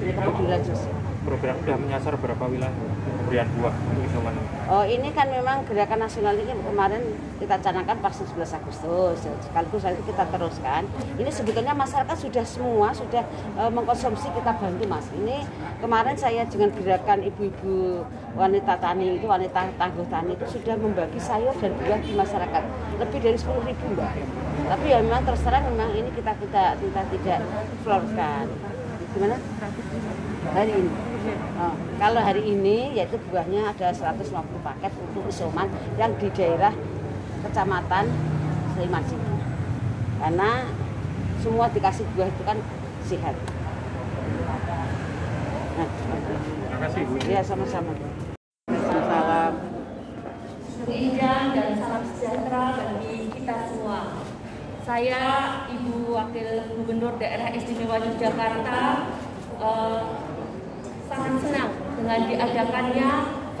Ini 0.00 0.12
kepedulian 0.16 0.62
sosial. 0.64 1.11
Program 1.22 1.54
sudah 1.62 1.78
menyasar 1.78 2.18
berapa 2.18 2.44
wilayah 2.50 2.74
pemberian 3.22 3.46
buah 3.54 3.70
untuk 3.70 4.02
isoman? 4.10 4.34
Oh 4.66 4.82
ini 4.82 5.08
kan 5.14 5.30
memang 5.30 5.62
gerakan 5.70 6.04
nasional 6.04 6.34
ini 6.34 6.50
kemarin 6.50 7.02
kita 7.38 7.56
canangkan 7.62 7.96
pas 8.02 8.10
11 8.10 8.42
Agustus 8.42 9.16
sekaligus 9.22 9.86
itu 9.86 10.02
kita 10.10 10.24
teruskan. 10.28 10.82
Ini 11.16 11.30
sebetulnya 11.30 11.72
masyarakat 11.78 12.16
sudah 12.18 12.44
semua 12.44 12.90
sudah 12.90 13.22
eh, 13.56 13.70
mengkonsumsi 13.70 14.34
kita 14.34 14.50
bantu 14.50 14.84
mas. 14.90 15.06
Ini 15.14 15.46
kemarin 15.78 16.18
saya 16.18 16.42
dengan 16.50 16.74
gerakan 16.74 17.22
ibu-ibu 17.22 18.02
wanita 18.34 18.74
tani 18.82 19.16
itu 19.16 19.26
wanita 19.30 19.70
tangguh 19.78 20.06
tani 20.10 20.34
itu 20.34 20.46
sudah 20.58 20.74
membagi 20.74 21.22
sayur 21.22 21.54
dan 21.62 21.70
buah 21.78 22.00
di 22.02 22.12
masyarakat 22.18 22.62
lebih 22.98 23.18
dari 23.22 23.38
10 23.38 23.68
ribu 23.70 23.84
mbak. 23.94 24.12
Tapi 24.66 24.84
ya 24.90 24.98
memang 24.98 25.22
terus 25.22 25.40
terang 25.46 25.70
memang 25.70 25.94
ini 25.94 26.10
kita 26.12 26.34
kita 26.34 26.76
kita 26.82 27.00
tidak 27.14 27.40
florkan. 27.86 28.46
Gimana? 29.12 29.36
Hari 30.52 30.72
ini. 30.74 31.11
Oh, 31.22 31.74
kalau 32.02 32.18
hari 32.18 32.42
ini 32.42 32.98
yaitu 32.98 33.14
buahnya 33.30 33.70
ada 33.70 33.94
150 33.94 34.26
paket 34.66 34.90
untuk 34.98 35.22
isoman 35.30 35.70
yang 35.94 36.10
di 36.18 36.26
daerah 36.34 36.74
kecamatan 37.46 38.10
Sleman 38.74 39.04
City. 39.06 39.34
Karena 40.18 40.66
semua 41.38 41.70
dikasih 41.70 42.06
buah 42.18 42.26
itu 42.26 42.42
kan 42.42 42.58
sehat. 43.06 43.34
Nah, 45.78 45.88
Terima 45.88 46.78
kasih 46.90 47.02
Bu. 47.06 47.14
ya 47.30 47.40
sama-sama. 47.46 47.94
Salam 48.82 49.52
indah 50.90 51.54
dan 51.54 51.78
salam 51.78 52.02
sejahtera 52.02 52.64
bagi 52.74 53.30
kita 53.30 53.56
semua. 53.70 54.18
Saya 54.82 55.22
Ibu 55.70 56.10
Wakil 56.10 56.74
Gubernur 56.74 57.14
Daerah 57.22 57.54
Istimewa 57.54 58.02
Yogyakarta 58.02 59.06
eh, 59.62 60.00
sangat 61.12 61.34
senang 61.44 61.70
dengan 62.00 62.20
diadakannya 62.24 63.10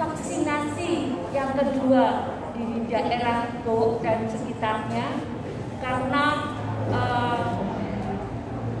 vaksinasi 0.00 0.90
yang 1.36 1.52
kedua 1.52 2.04
di 2.56 2.88
daerah 2.88 3.60
Gowok 3.60 4.00
dan 4.00 4.24
sekitarnya 4.24 5.20
karena 5.84 6.24
eh, 6.88 7.50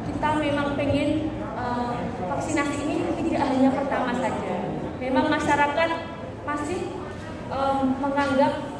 kita 0.08 0.28
memang 0.40 0.72
pengen 0.72 1.28
eh, 1.36 1.94
vaksinasi 2.32 2.76
ini 2.80 2.96
tidak 3.28 3.44
hanya 3.52 3.70
pertama 3.76 4.12
saja. 4.16 4.54
Memang 4.96 5.26
masyarakat 5.28 5.90
masih 6.48 6.80
eh, 7.52 7.82
menganggap 8.00 8.72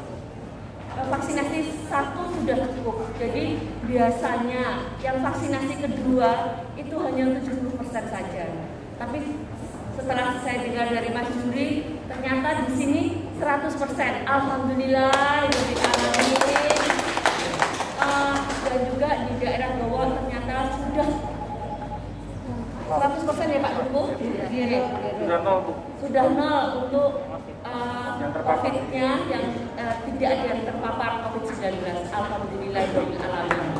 vaksinasi 0.93 1.85
satu 1.89 2.33
sudah 2.33 2.69
cukup. 2.73 3.13
Jadi 3.17 3.61
biasanya 3.85 4.89
yang 5.01 5.17
vaksinasi 5.21 5.73
kedua 5.85 6.61
itu 6.77 6.95
hanya 6.97 7.37
70% 7.41 8.13
saja. 8.13 8.45
Tapi 8.97 9.19
setelah 9.93 10.41
saya 10.41 10.57
dengar 10.65 10.89
dari 10.89 11.09
Mas 11.13 11.29
Juri, 11.37 11.99
ternyata 12.09 12.65
di 12.65 12.73
sini 12.73 13.01
100%. 13.37 14.25
Alhamdulillah, 14.25 15.45
alamin. 15.45 16.39
Uh, 18.03 18.35
dan 18.67 18.79
juga 18.89 19.09
di 19.29 19.33
daerah 19.39 19.69
bawah 19.79 20.07
ternyata 20.17 20.55
sudah 20.75 21.09
100% 22.93 23.53
ya 23.53 23.59
Pak 23.63 23.73
Duku? 23.79 24.03
Sudah 25.23 25.39
nol, 25.39 25.59
Sudah 26.03 26.25
nol 26.35 26.65
untuk 26.83 27.11
uh, 27.63 28.11
COVID-nya 28.21 29.09
yang 29.31 29.45
uh, 29.79 29.95
tidak 30.03 30.29
ada 30.35 30.45
yang 30.51 30.61
terpapar 30.67 31.11
COVID-19. 31.29 31.79
Alhamdulillah, 32.11 32.83
alamin. 33.23 33.71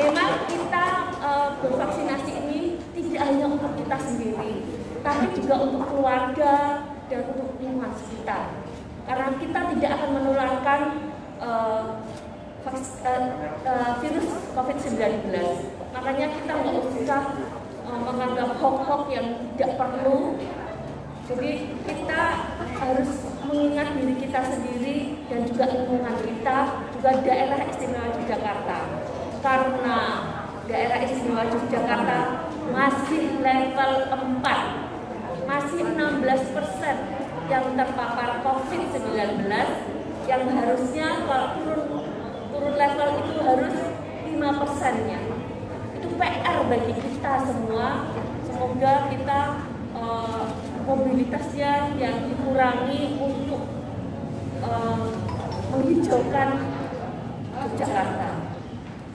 Memang 0.00 0.30
kita 0.48 0.86
uh, 1.20 1.48
bervaksinasi 1.60 2.32
ini 2.40 2.60
tidak 2.96 3.22
hanya 3.26 3.46
untuk 3.46 3.69
kita 3.90 4.06
sendiri, 4.06 4.62
tapi 5.02 5.34
juga 5.34 5.66
untuk 5.66 5.82
keluarga 5.90 6.86
dan 7.10 7.26
untuk 7.26 7.58
lingkungan 7.58 7.90
sekitar. 7.98 8.54
Karena 9.02 9.34
kita 9.34 9.60
tidak 9.74 9.90
akan 9.98 10.10
menularkan 10.14 10.80
uh, 11.42 11.98
uh, 12.70 13.26
uh, 13.66 13.90
virus 13.98 14.30
COVID-19. 14.54 15.34
Makanya 15.90 16.26
kita 16.38 16.52
nggak 16.54 16.76
usah 17.02 17.34
uh, 17.90 17.98
menganggap 18.06 18.62
hoax-hoax 18.62 19.02
yang 19.10 19.26
tidak 19.58 19.74
perlu. 19.74 20.38
Jadi 21.26 21.50
kita 21.82 22.22
harus 22.78 23.10
mengingat 23.42 23.90
diri 23.98 24.14
kita 24.22 24.54
sendiri 24.54 25.18
dan 25.26 25.50
juga 25.50 25.66
lingkungan 25.66 26.14
kita, 26.22 26.58
juga 26.94 27.10
daerah 27.26 27.58
istimewa 27.66 28.06
Yogyakarta. 28.22 28.78
Karena 29.42 29.98
daerah 30.70 30.98
istimewa 31.02 31.42
Yogyakarta 31.50 32.49
masih 32.70 33.42
level 33.42 33.92
4, 34.10 35.46
masih 35.46 35.80
16 35.94 36.54
persen 36.56 36.96
yang 37.50 37.66
terpapar 37.74 38.40
COVID-19 38.46 39.50
yang 40.30 40.42
harusnya 40.54 41.26
kalau 41.26 41.48
turun 41.58 41.82
turun 42.54 42.74
level 42.78 43.08
itu 43.26 43.34
harus 43.42 43.76
5 44.30 44.60
persennya. 44.62 45.20
Itu 45.98 46.08
PR 46.14 46.56
bagi 46.70 46.94
kita 46.94 47.32
semua. 47.50 48.06
Semoga 48.46 49.10
kita 49.10 49.40
uh, 49.98 50.44
mobilitasnya 50.86 51.98
yang 51.98 52.16
dikurangi 52.30 53.18
untuk 53.18 53.62
uh, 54.62 55.10
menghijaukan 55.74 56.50
Jakarta. 57.76 58.28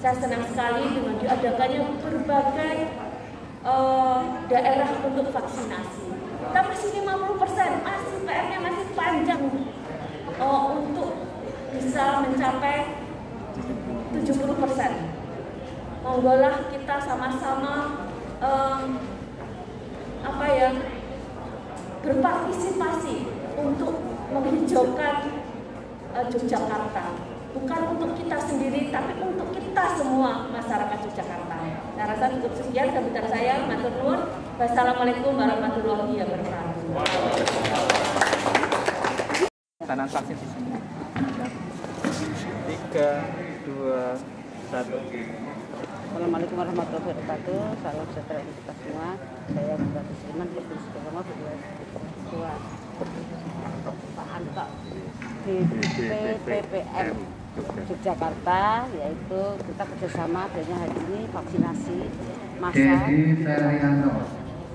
Saya 0.02 0.16
senang 0.22 0.46
sekali 0.46 0.86
dengan 0.94 1.16
diadakannya 1.18 1.82
berbagai 1.98 2.76
uh, 3.66 4.46
daerah 4.48 4.90
untuk 5.02 5.28
vaksinasi. 5.34 6.06
Kita 6.46 6.60
masih 6.70 6.90
50 7.02 7.42
persen, 7.42 7.70
masih 7.82 8.18
PR-nya 8.24 8.60
masih 8.62 8.86
panjang 8.94 9.42
uh, 10.38 10.64
untuk 10.78 11.10
bisa 11.74 12.24
mencapai 12.24 13.02
70 14.14 14.62
persen. 14.62 14.92
Monggolah 16.06 16.70
kita 16.70 16.96
sama-sama 17.02 18.06
um, 18.38 19.02
apa 20.22 20.46
ya 20.54 20.70
berpartisipasi 22.06 23.26
untuk 23.58 23.94
menghijaukan 24.30 25.18
uh, 26.14 26.26
Yogyakarta. 26.30 27.06
Bukan 27.56 27.82
untuk 27.98 28.12
kita 28.20 28.38
sendiri, 28.38 28.94
tapi 28.94 29.18
untuk 29.18 29.50
kita 29.56 29.98
semua 29.98 30.46
masyarakat 30.54 31.00
Yogyakarta. 31.10 31.55
Saya 31.96 32.12
rasa 32.12 32.28
cukup 32.28 32.52
sekian 32.60 32.92
sambutan 32.92 33.24
saya. 33.32 33.64
Matur 33.72 33.88
nuwun. 34.04 34.20
Wassalamualaikum 34.60 35.32
warahmatullahi 35.32 36.14
wabarakatuh. 36.20 36.92
Tanam 39.88 40.08
vaksin 40.12 40.36
di 40.36 40.48
sini. 40.52 40.76
Tiga, 42.68 43.12
dua, 43.64 44.20
satu. 44.68 44.98
Assalamualaikum 46.12 46.56
warahmatullahi 46.60 47.16
wabarakatuh. 47.16 47.60
Salam 47.80 48.06
sejahtera 48.12 48.40
untuk 48.44 48.56
kita 48.60 48.74
semua. 48.76 49.10
Saya 49.56 49.74
Bupati 49.80 50.14
Sleman, 50.20 50.48
Provinsi 50.52 50.88
Jawa 50.92 51.10
Barat, 51.16 51.28
Ketua 51.96 52.54
Pak 54.20 54.28
Anto 54.36 54.68
di 55.48 55.56
PPPM 56.44 57.35
Yogyakarta, 57.56 58.84
yaitu 58.92 59.42
kita 59.64 59.84
kerjasama 59.88 60.52
adanya 60.52 60.76
hari 60.76 60.98
ini 61.08 61.20
vaksinasi 61.32 62.00
massal. 62.60 63.00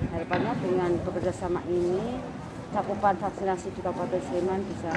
Harapannya 0.01 0.53
dengan 0.65 0.91
bekerjasama 1.05 1.61
ini 1.69 2.17
cakupan 2.73 3.21
vaksinasi 3.21 3.69
di 3.77 3.81
Kabupaten 3.85 4.21
Sleman 4.25 4.65
bisa 4.65 4.91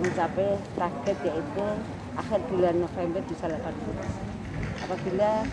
mencapai 0.00 0.56
target 0.80 1.16
yaitu 1.28 1.66
akhir 2.16 2.40
bulan 2.48 2.74
November 2.80 3.20
bisa 3.28 3.44
80. 3.52 4.80
Apabila 4.88 5.44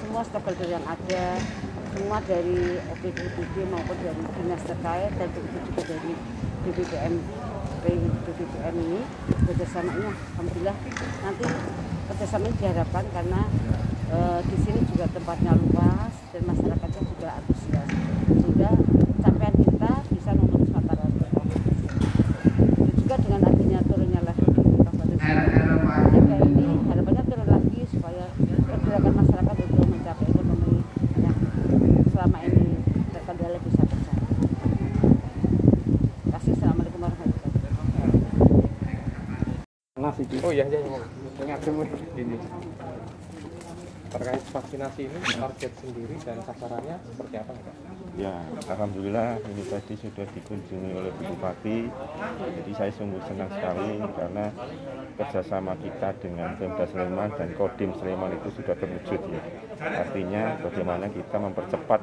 semua 0.00 0.22
stakeholder 0.24 0.68
yang 0.72 0.84
ada, 0.88 1.24
semua 1.92 2.18
dari 2.24 2.80
OPD 2.96 3.56
maupun 3.68 3.96
dari 4.00 4.22
dinas 4.40 4.62
terkait 4.64 5.12
dan 5.20 5.28
begitu 5.36 5.58
juga 5.68 5.82
dari 5.84 6.12
BPPM 6.64 7.14
BPPM 7.80 8.74
ini 8.76 9.00
kerjasamanya 9.48 10.12
Alhamdulillah 10.36 10.76
nanti 11.24 11.44
kerjasama 12.10 12.46
diharapkan 12.58 13.04
karena 13.14 13.40
e, 14.10 14.18
di 14.44 14.56
sini 14.60 14.80
juga 14.90 15.06
tempatnya 15.08 15.56
luas 15.56 16.14
dan 16.34 16.42
masyarakatnya 16.44 17.02
juga 17.06 17.28
antusias. 17.40 17.88
Sehingga 18.28 18.70
capaian 19.22 19.54
kita 19.56 19.90
bisa 20.12 20.30
memutus 20.36 20.70
mata 20.74 20.94
rantai 20.94 21.30
juga 23.10 23.26
dengan 23.26 23.42
adanya 23.42 23.82
turunnya 23.82 24.22
level 24.22 24.54
di 24.54 24.62
Kabupaten 24.86 25.18
Jaga 25.18 26.38
ini 26.46 26.78
harapannya 26.86 27.26
turun 27.26 27.48
lagi 27.50 27.82
supaya 27.90 28.30
pergerakan 28.38 29.12
masyarakat 29.18 29.56
untuk 29.66 29.86
mencapai 29.90 30.30
ekonomi 30.30 30.86
yang 31.18 31.34
selama 32.14 32.38
ini 32.46 32.78
terkendala 33.10 33.58
bisa 33.66 33.82
tercapai. 33.82 34.30
Terima 34.38 36.30
kasih. 36.38 36.54
Assalamualaikum 36.54 37.02
warahmatullahi 37.02 37.50
wabarakatuh. 37.50 37.90
Oh 40.50 40.54
iya, 40.58 40.66
iya, 40.66 40.82
iya. 40.82 41.54
Semua 41.62 41.86
ini. 42.18 42.34
Terkait 44.10 44.42
vaksinasi 44.50 45.06
ini 45.06 45.18
target 45.22 45.72
sendiri 45.78 46.14
dan 46.26 46.42
sasarannya 46.42 46.98
seperti 47.06 47.34
apa 47.38 47.52
enggak? 47.54 47.76
Ya, 48.18 48.34
Alhamdulillah 48.66 49.38
ini 49.46 49.62
tadi 49.70 49.94
sudah 49.94 50.26
dikunjungi 50.34 50.90
oleh 50.90 51.14
Bu 51.14 51.22
Bupati. 51.30 51.86
Jadi 52.58 52.72
saya 52.74 52.90
sungguh 52.90 53.22
senang 53.30 53.46
sekali 53.54 54.02
karena 54.18 54.50
kerjasama 55.22 55.78
kita 55.78 56.18
dengan 56.18 56.58
Pemda 56.58 56.82
Sleman 56.90 57.30
dan 57.38 57.54
Kodim 57.54 57.94
Sleman 58.02 58.34
itu 58.34 58.48
sudah 58.50 58.74
terwujud 58.74 59.20
ya. 59.30 59.42
Artinya 59.78 60.58
bagaimana 60.66 61.06
kita 61.14 61.36
mempercepat 61.38 62.02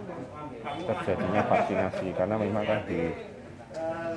terjadinya 0.87 1.43
vaksinasi 1.51 2.15
karena 2.15 2.39
memang 2.39 2.63
kan 2.63 2.79
di 2.87 3.11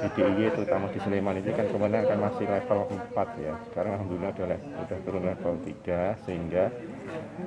di 0.01 0.09
DIY 0.17 0.57
terutama 0.57 0.89
di 0.89 0.97
Sleman 0.97 1.37
ini 1.45 1.53
kan 1.53 1.69
ke 1.69 1.77
mana 1.77 2.01
kan 2.09 2.17
masih 2.17 2.49
level 2.49 2.89
4 2.89 3.45
ya. 3.45 3.53
Sekarang 3.69 4.01
Alhamdulillah 4.01 4.33
sudah, 4.33 4.99
turun 5.05 5.23
level 5.29 5.55
3 5.61 6.25
sehingga 6.25 6.73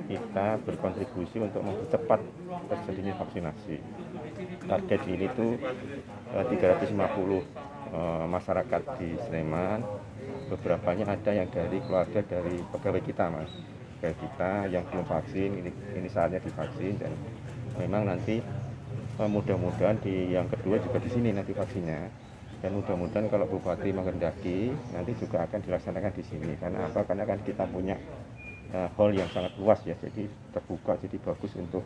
kita 0.06 0.62
berkontribusi 0.62 1.42
untuk 1.42 1.66
mempercepat 1.66 2.20
terjadinya 2.70 3.14
vaksinasi. 3.18 3.76
Target 4.70 5.00
ini 5.10 5.26
tuh 5.34 5.58
eh, 6.30 6.44
350 6.46 6.94
eh, 6.94 7.42
masyarakat 8.30 8.82
di 9.02 9.08
Sleman. 9.26 9.82
Beberapa 10.44 10.94
ada 10.94 11.30
yang 11.34 11.50
dari 11.50 11.78
keluarga 11.82 12.20
dari 12.22 12.62
pegawai 12.70 13.02
kita 13.02 13.24
mas. 13.34 13.50
Pegawai 13.98 14.16
kita 14.22 14.52
yang 14.70 14.84
belum 14.94 15.06
vaksin 15.10 15.50
ini, 15.58 15.70
ini 15.98 16.06
saatnya 16.06 16.38
divaksin 16.38 17.02
dan 17.02 17.10
memang 17.82 18.06
nanti 18.06 18.38
eh, 19.18 19.28
mudah-mudahan 19.28 19.98
di 20.06 20.38
yang 20.38 20.46
kedua 20.46 20.78
juga 20.78 21.02
di 21.02 21.10
sini 21.10 21.34
nanti 21.34 21.50
vaksinnya 21.50 22.30
dan 22.64 22.72
mudah-mudahan 22.80 23.28
kalau 23.28 23.44
Bupati 23.44 23.92
mengendaki 23.92 24.72
nanti 24.96 25.12
juga 25.20 25.44
akan 25.44 25.60
dilaksanakan 25.68 26.12
di 26.16 26.24
sini 26.24 26.56
karena 26.56 26.88
apa 26.88 27.04
karena 27.04 27.28
kan 27.28 27.36
kita 27.44 27.68
punya 27.68 27.92
uh, 28.72 28.88
hall 28.96 29.12
yang 29.12 29.28
sangat 29.36 29.52
luas 29.60 29.84
ya 29.84 29.92
jadi 30.00 30.24
terbuka 30.56 30.96
jadi 31.04 31.20
bagus 31.20 31.52
untuk 31.60 31.84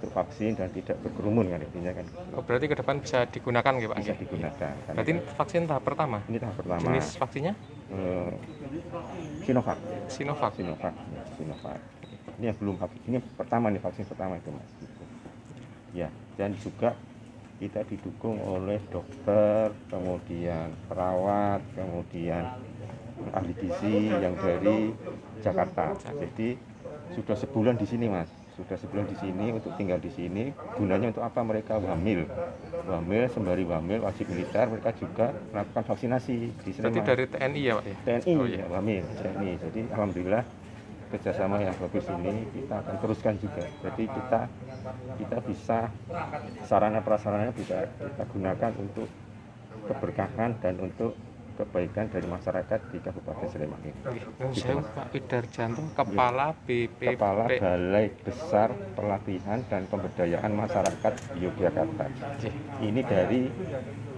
untuk 0.00 0.10
vaksin 0.16 0.56
dan 0.56 0.72
tidak 0.72 0.96
berkerumun 1.04 1.52
kan 1.52 1.60
intinya 1.60 1.92
kan 1.92 2.06
Oh, 2.32 2.40
berarti 2.40 2.72
ke 2.72 2.76
depan 2.80 2.96
bisa 3.04 3.28
digunakan 3.28 3.72
ya 3.76 3.86
Pak? 3.92 3.96
bisa 4.00 4.14
digunakan 4.16 4.72
Berarti 4.96 5.12
kan 5.12 5.20
vaksin 5.36 5.62
tahap 5.68 5.84
pertama? 5.84 6.18
ini 6.32 6.38
tahap 6.40 6.56
pertama 6.56 6.80
Jenis 6.80 7.06
vaksinnya? 7.20 7.52
eh, 7.92 8.32
Sinovac 9.44 9.76
Sinovac. 10.08 10.54
Sinovac 10.56 10.94
ya, 10.96 11.20
Sinovac 11.36 11.80
ini 12.40 12.44
yang 12.48 12.56
belum 12.56 12.76
ini 13.04 13.18
pertama 13.36 13.68
nih 13.68 13.82
vaksin 13.84 14.08
pertama 14.08 14.40
itu 14.40 14.48
mas 14.48 14.64
Gitu. 14.80 15.04
ya 15.92 16.08
dan 16.40 16.56
juga 16.56 16.96
kita 17.60 17.84
didukung 17.84 18.40
oleh 18.40 18.80
dokter 18.88 19.68
kemudian 19.92 20.72
perawat 20.88 21.60
kemudian 21.76 22.56
ahli 23.36 23.52
gizi 23.52 24.08
yang 24.08 24.32
dari 24.40 24.96
Jakarta. 25.44 25.92
Jadi 26.08 26.56
sudah 27.12 27.36
sebulan 27.36 27.76
di 27.76 27.84
sini 27.84 28.08
mas. 28.08 28.32
Sudah 28.56 28.76
sebelum 28.80 29.08
di 29.08 29.16
sini 29.16 29.52
untuk 29.52 29.72
tinggal 29.76 30.00
di 30.00 30.08
sini. 30.08 30.52
Gunanya 30.76 31.12
untuk 31.12 31.24
apa? 31.24 31.40
Mereka 31.44 31.80
wamil 31.80 32.24
wamil 32.88 33.28
sembari 33.28 33.64
wamil 33.68 34.00
wajib 34.04 34.28
militer 34.32 34.66
mereka 34.68 34.90
juga 34.96 35.36
melakukan 35.52 35.84
vaksinasi 35.84 36.36
di 36.64 36.70
Berarti 36.80 37.00
Sleman 37.00 37.04
dari 37.04 37.24
TNI 37.28 37.60
ya 37.60 37.72
Pak 37.76 37.84
ya? 37.86 37.96
TNI 38.04 38.32
Oh, 38.40 38.46
ya 38.48 38.56
iya. 38.56 38.64
wamil 38.66 39.02
TNI 39.20 39.50
jadi 39.60 39.80
alhamdulillah 39.94 40.44
kerjasama 41.10 41.58
yang 41.58 41.74
bagus 41.76 42.06
ini 42.06 42.46
kita 42.54 42.74
akan 42.80 42.96
teruskan 43.02 43.34
juga. 43.42 43.66
Jadi 43.82 44.04
kita 44.06 44.40
kita 45.18 45.38
bisa 45.44 45.78
sarana 46.64 47.02
prasarana 47.02 47.50
bisa 47.50 47.90
kita 47.98 48.24
gunakan 48.30 48.72
untuk 48.78 49.08
keberkahan 49.90 50.54
dan 50.62 50.74
untuk 50.78 51.18
kebaikan 51.60 52.08
dari 52.08 52.24
masyarakat 52.24 52.80
di 52.88 52.98
Kabupaten 53.04 53.46
Sleman 53.52 53.80
ini. 53.84 53.92
Gitu, 54.16 54.64
saya. 54.64 54.80
Pak 54.80 55.12
Widarjanto 55.12 55.82
Kepala 55.92 56.56
BPP 56.64 57.20
Kepala 57.20 57.44
Balai 57.52 58.06
Besar 58.24 58.72
Pelatihan 58.96 59.60
dan 59.68 59.84
Pemberdayaan 59.92 60.52
Masyarakat 60.56 61.12
Yogyakarta. 61.36 62.04
Ini 62.80 63.00
dari 63.04 63.40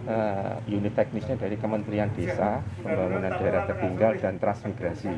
eh, 0.06 0.54
unit 0.70 0.94
teknisnya 0.94 1.34
dari 1.34 1.58
Kementerian 1.58 2.10
Desa, 2.14 2.62
Pembangunan 2.82 3.34
Daerah 3.34 3.66
Tertinggal 3.66 4.12
dan 4.22 4.38
Transmigrasi, 4.38 5.10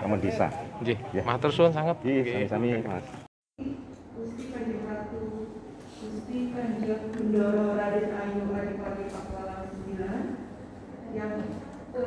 Kemendesa. 0.00 0.48
Nggih, 0.80 0.96
Ya. 1.12 1.22
matur 1.24 1.52
suwun 1.52 1.72
sangat. 1.72 2.00
Nggih. 2.00 2.48
sami-sami 2.48 2.68
Mas. 2.84 3.04
Gusti 4.16 4.44
Kanjeng 4.52 4.84
Ratu, 4.84 5.48
Gusti 6.00 6.38
Kanjeng 6.52 7.04
Bendoro 7.12 7.76
Raden 7.76 8.08
Ayu 8.12 8.44
Adipati 8.52 9.04
Pakualam 9.08 9.64
IX 9.88 10.36
yang 11.16 11.32
ke 11.96 12.04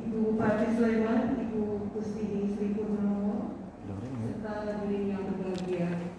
Ibu 0.00 0.18
Bupati 0.32 0.66
Sleman, 0.72 1.36
Ibu 1.36 1.92
Gusti 1.92 2.56
Sri 2.56 2.72
Purnomo, 2.72 3.60
serta 3.84 4.64
hadirin 4.64 5.12
yang 5.12 5.28
berbahagia. 5.28 6.16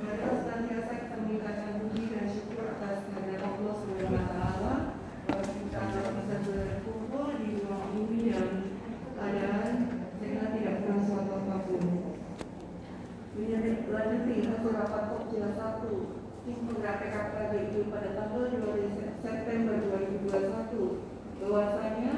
Mari 0.00 0.24
senantiasa 0.40 0.92
kita 0.96 1.16
meningkatkan 1.20 1.84
puji 1.84 2.16
dan 2.16 2.24
syukur 2.32 2.72
atas 2.72 3.04
kehadiran 3.04 3.60
Allah 3.60 3.74
Subhanahu 3.76 4.16
wa 4.16 4.24
taala 4.32 4.74
bahwa 5.28 5.44
kita 5.44 6.32
bisa 6.40 6.56
berkumpul 6.64 7.26
di 7.36 7.48
ruang 7.60 7.84
ini 7.92 8.32
dalam 8.32 8.56
keadaan 9.12 9.72
sehingga 10.16 10.44
tidak 10.56 10.74
kurang 10.80 11.02
suatu 11.04 11.32
apa 11.36 11.56
pun. 11.68 11.84
Lanjuti 13.84 14.34
hasil 14.48 14.70
rapat 14.72 15.02
Pokja 15.12 15.52
1 15.52 16.24
tim 16.44 16.60
penggerak 16.68 17.00
PKK 17.00 17.36
DI 17.56 17.88
pada 17.88 18.12
tanggal 18.12 18.52
12 18.52 19.00
September 19.24 19.80
2021 19.80 21.40
bahwasanya 21.40 22.14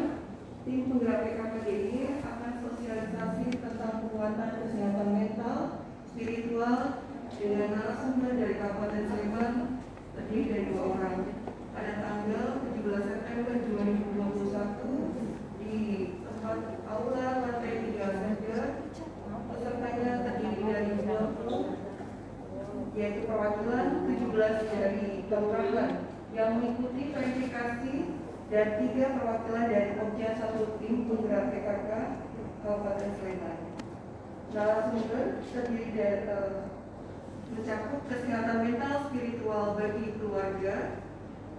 tim 0.66 0.80
penggerak 0.90 1.20
PKK 1.22 1.54
DI 1.62 2.02
akan 2.26 2.52
sosialisasi 2.58 3.46
tentang 3.54 4.02
penguatan 4.02 4.50
kesehatan 4.66 5.08
mental, 5.14 5.58
spiritual 6.10 7.06
dengan 7.38 7.70
narasumber 7.70 8.34
dari 8.34 8.54
Kabupaten 8.58 9.02
Sleman 9.06 9.52
terdiri 10.18 10.44
dari 10.50 10.64
dua 10.74 10.82
orang 10.90 11.18
pada 11.70 11.92
tanggal 12.02 12.46
17 12.66 12.82
September 13.06 13.54
2021 13.62 15.62
di 15.62 15.78
tempat 16.18 16.58
aula 16.90 17.26
lantai 17.46 17.94
3 17.94 18.10
saja 18.26 18.58
pesertanya 19.46 20.10
terdiri 20.26 20.62
dari 20.66 20.90
20 20.98 21.86
yaitu 22.96 23.28
perwakilan 23.28 24.08
17 24.08 24.72
dari 24.72 25.20
kelurahan 25.28 26.00
yang 26.32 26.56
mengikuti 26.56 27.12
verifikasi 27.12 27.94
dan 28.48 28.66
tiga 28.80 29.04
perwakilan 29.20 29.64
dari 29.68 29.90
Pokja 30.00 30.32
satu 30.32 30.80
tim 30.80 31.04
penggerak 31.04 31.52
PKK 31.52 31.90
Kabupaten 32.96 33.20
Sleman. 33.20 33.58
Narasumber 34.56 35.24
terdiri 35.52 35.92
dari 35.92 36.32
eh, 36.32 36.64
mencakup 37.52 38.00
kesehatan 38.08 38.58
mental 38.64 38.94
spiritual 39.12 39.76
bagi 39.76 40.16
keluarga 40.16 40.96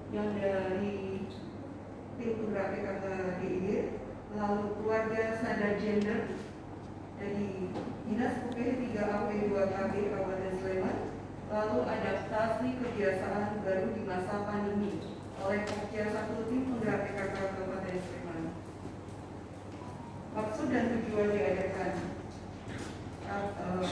yang 0.09 0.33
dari 0.33 1.29
tim 2.17 2.29
penggerak 2.41 2.73
PKK 2.73 3.05
DIY, 3.37 3.69
lalu 4.33 4.65
keluarga 4.81 5.37
sadar 5.37 5.77
gender 5.77 6.41
dari 7.21 7.69
Dinas 8.09 8.35
UP 8.49 8.57
3 8.57 8.97
AP 8.97 9.29
2 9.29 9.73
KB 9.77 9.93
Kabupaten 9.93 10.53
Sleman, 10.57 10.97
lalu 11.53 11.77
adaptasi 11.85 12.67
kebiasaan 12.81 13.61
baru 13.61 13.93
di 13.93 14.01
masa 14.09 14.41
pandemi 14.41 15.05
oleh 15.37 15.61
Pokja 15.69 16.09
satu 16.09 16.49
tim 16.49 16.65
penggerak 16.65 17.13
PKK 17.13 17.37
Kabupaten 17.61 17.97
Sleman. 18.01 18.57
Maksud 20.47 20.71
dan 20.71 20.95
tujuan 20.95 21.35
diadakan 21.35 21.91
eh, 23.27 23.91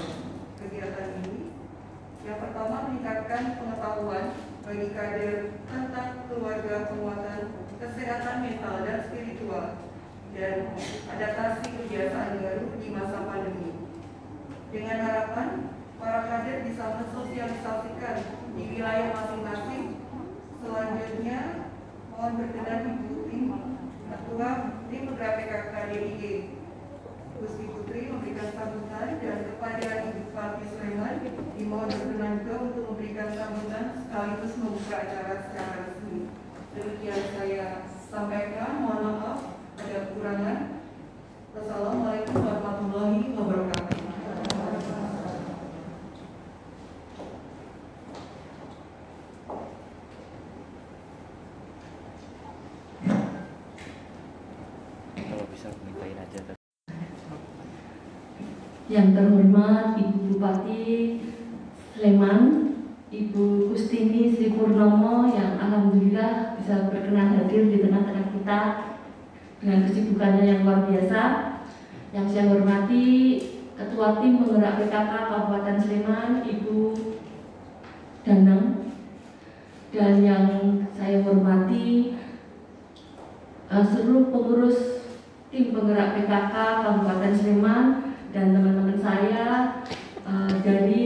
kegiatan 0.56 1.20
ini 1.20 1.52
yang 2.24 2.40
pertama 2.40 2.88
meningkatkan 2.88 3.60
pengetahuan 3.60 4.40
bagi 4.64 4.88
kader 4.96 5.52
tentang 5.68 6.24
keluarga 6.32 6.88
penguatan 6.88 7.60
kesehatan 7.76 8.48
mental 8.48 8.88
dan 8.88 9.04
spiritual 9.04 9.84
dan 10.32 10.80
adaptasi 11.12 11.76
kebiasaan 11.76 12.40
baru 12.40 12.72
di 12.80 12.88
masa 12.88 13.28
pandemi. 13.28 13.92
Dengan 14.72 14.98
harapan 15.12 15.76
para 16.00 16.24
kader 16.24 16.72
bisa 16.72 17.04
mensosialisasikan 17.04 18.18
di 18.56 18.64
wilayah 18.80 19.12
masing-masing. 19.12 20.08
Selanjutnya 20.64 21.68
mohon 22.16 22.40
berkenan 22.40 22.96
Ibu 22.96 23.28
tim 23.28 23.44
Ketua 24.16 24.50
penggerak 24.88 25.34
PKK 25.40 25.74
DIY 25.92 26.24
Gusti 27.36 27.68
Putri 27.68 28.08
memberikan 28.08 28.48
sambutan 28.56 29.20
dan 29.20 29.40
kepada 29.52 29.90
Ibu 30.08 30.32
Bupati 30.32 30.66
Sleman 30.72 31.16
dimohon 31.56 31.92
berkenan 31.92 32.44
juga 32.44 32.56
untuk 32.64 32.84
memberikan 32.96 33.30
sambutan 33.36 33.86
sekaligus 34.00 34.54
membuka 34.56 34.96
acara 35.04 35.34
secara 35.44 35.76
resmi. 35.84 36.32
Demikian 36.76 37.24
saya 37.36 37.88
sampaikan, 38.12 38.84
mohon 38.84 39.20
maaf 39.20 39.40
ada 39.80 40.12
kekurangan. 40.12 40.60
Wassalamualaikum 41.56 42.36
warahmatullahi 42.40 43.32
wabarakatuh. 43.36 44.00
Kalau 55.16 55.46
bisa 55.52 55.68
mintain 55.84 56.20
aja 56.20 56.56
Yang 58.86 59.08
terhormat 59.18 59.98
Ibu 59.98 60.18
Bupati 60.30 60.86
Sleman, 61.98 62.42
Ibu 63.10 63.74
Kustini 63.74 64.30
Sri 64.30 64.54
Purnomo 64.54 65.26
yang 65.34 65.58
alhamdulillah 65.58 66.60
bisa 66.60 66.94
berkenan 66.94 67.34
hadir 67.34 67.66
di 67.72 67.82
tengah-tengah 67.82 68.28
kita 68.36 68.60
dengan 69.58 69.80
kesibukannya 69.90 70.44
yang 70.46 70.60
luar 70.62 70.86
biasa. 70.86 71.22
Yang 72.14 72.26
saya 72.32 72.46
hormati 72.54 73.06
Ketua 73.76 74.24
Tim 74.24 74.40
Penggerak 74.40 74.80
PKK 74.80 75.12
Kabupaten 75.12 75.78
Sleman, 75.82 76.30
Ibu 76.48 76.78
Danang, 78.24 78.86
dan 79.92 80.14
yang 80.24 80.48
saya 80.96 81.24
hormati 81.24 82.16
eh, 83.68 83.86
seluruh 83.86 84.32
pengurus 84.32 85.04
tim 85.52 85.72
penggerak 85.72 86.20
PKK 86.20 86.56
Kabupaten 86.84 87.34
Sleman 87.36 88.15
dan 88.36 88.52
teman-teman 88.52 89.00
saya 89.00 89.80
eh, 90.28 90.54
dari 90.60 91.04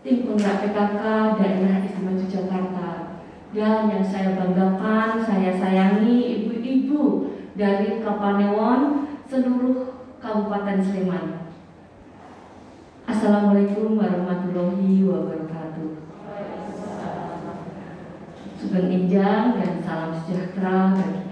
tim 0.00 0.24
penggerak 0.24 0.64
PKK 0.64 1.02
daerah 1.36 1.84
Istimewa 1.84 2.16
Yogyakarta 2.16 2.90
dan 3.52 3.92
yang 3.92 4.04
saya 4.04 4.32
banggakan, 4.40 5.20
saya 5.20 5.52
sayangi 5.60 6.40
ibu-ibu 6.40 7.32
dari 7.52 8.00
Kapanewon 8.00 9.08
seluruh 9.28 10.08
Kabupaten 10.20 10.80
Sleman. 10.80 11.52
Assalamualaikum 13.04 14.00
warahmatullahi 14.00 15.04
wabarakatuh. 15.04 15.90
Sugeng 18.56 18.88
Injang 18.88 19.60
dan 19.60 19.72
salam 19.84 20.12
sejahtera 20.24 20.92
bagi. 20.96 21.27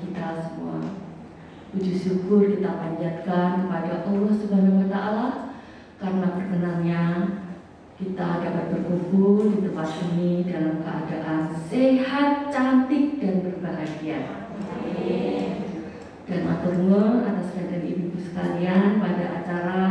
Puji 1.75 1.93
syukur 1.99 2.47
kita 2.47 2.79
panjatkan 2.79 3.67
kepada 3.67 4.07
Allah 4.07 4.33
Subhanahu 4.33 4.87
wa 4.87 4.89
taala 4.89 5.27
karena 5.99 6.27
perkenannya 6.39 7.03
kita 7.97 8.29
dapat 8.45 8.65
berkumpul 8.71 9.57
di 9.57 9.59
tempat 9.65 9.89
ini 10.13 10.45
dalam 10.45 10.85
keadaan 10.85 11.49
sehat, 11.67 12.53
cantik 12.53 13.19
dan 13.19 13.41
berbahagia. 13.41 14.21
Dan 16.27 16.41
matur 16.43 16.75
nuwun 16.77 17.23
atas 17.25 17.55
kehadiran 17.55 17.87
ibu-ibu 17.87 18.19
sekalian 18.19 18.99
pada 18.99 19.25
acara 19.43 19.83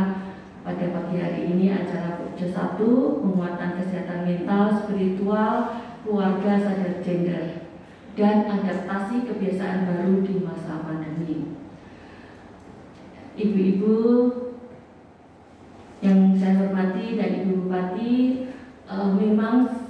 pada 0.62 0.84
pagi 0.92 1.16
hari 1.16 1.42
ini 1.48 1.72
acara 1.72 2.20
Pokja 2.20 2.46
1 2.52 2.76
penguatan 3.24 3.70
kesehatan 3.80 4.20
mental, 4.28 4.64
spiritual, 4.84 5.54
keluarga 6.04 6.52
sadar 6.60 7.00
gender 7.00 7.72
dan 8.14 8.46
adaptasi 8.48 9.26
kebiasaan 9.26 9.88
baru 9.88 10.22
di 10.22 10.44
masa 10.44 10.84
pandemi. 10.84 11.55
Ibu-ibu 13.36 13.96
dan 17.16 17.42
Ibu 17.42 17.66
Bupati, 17.66 18.46
uh, 18.86 19.10
memang 19.16 19.88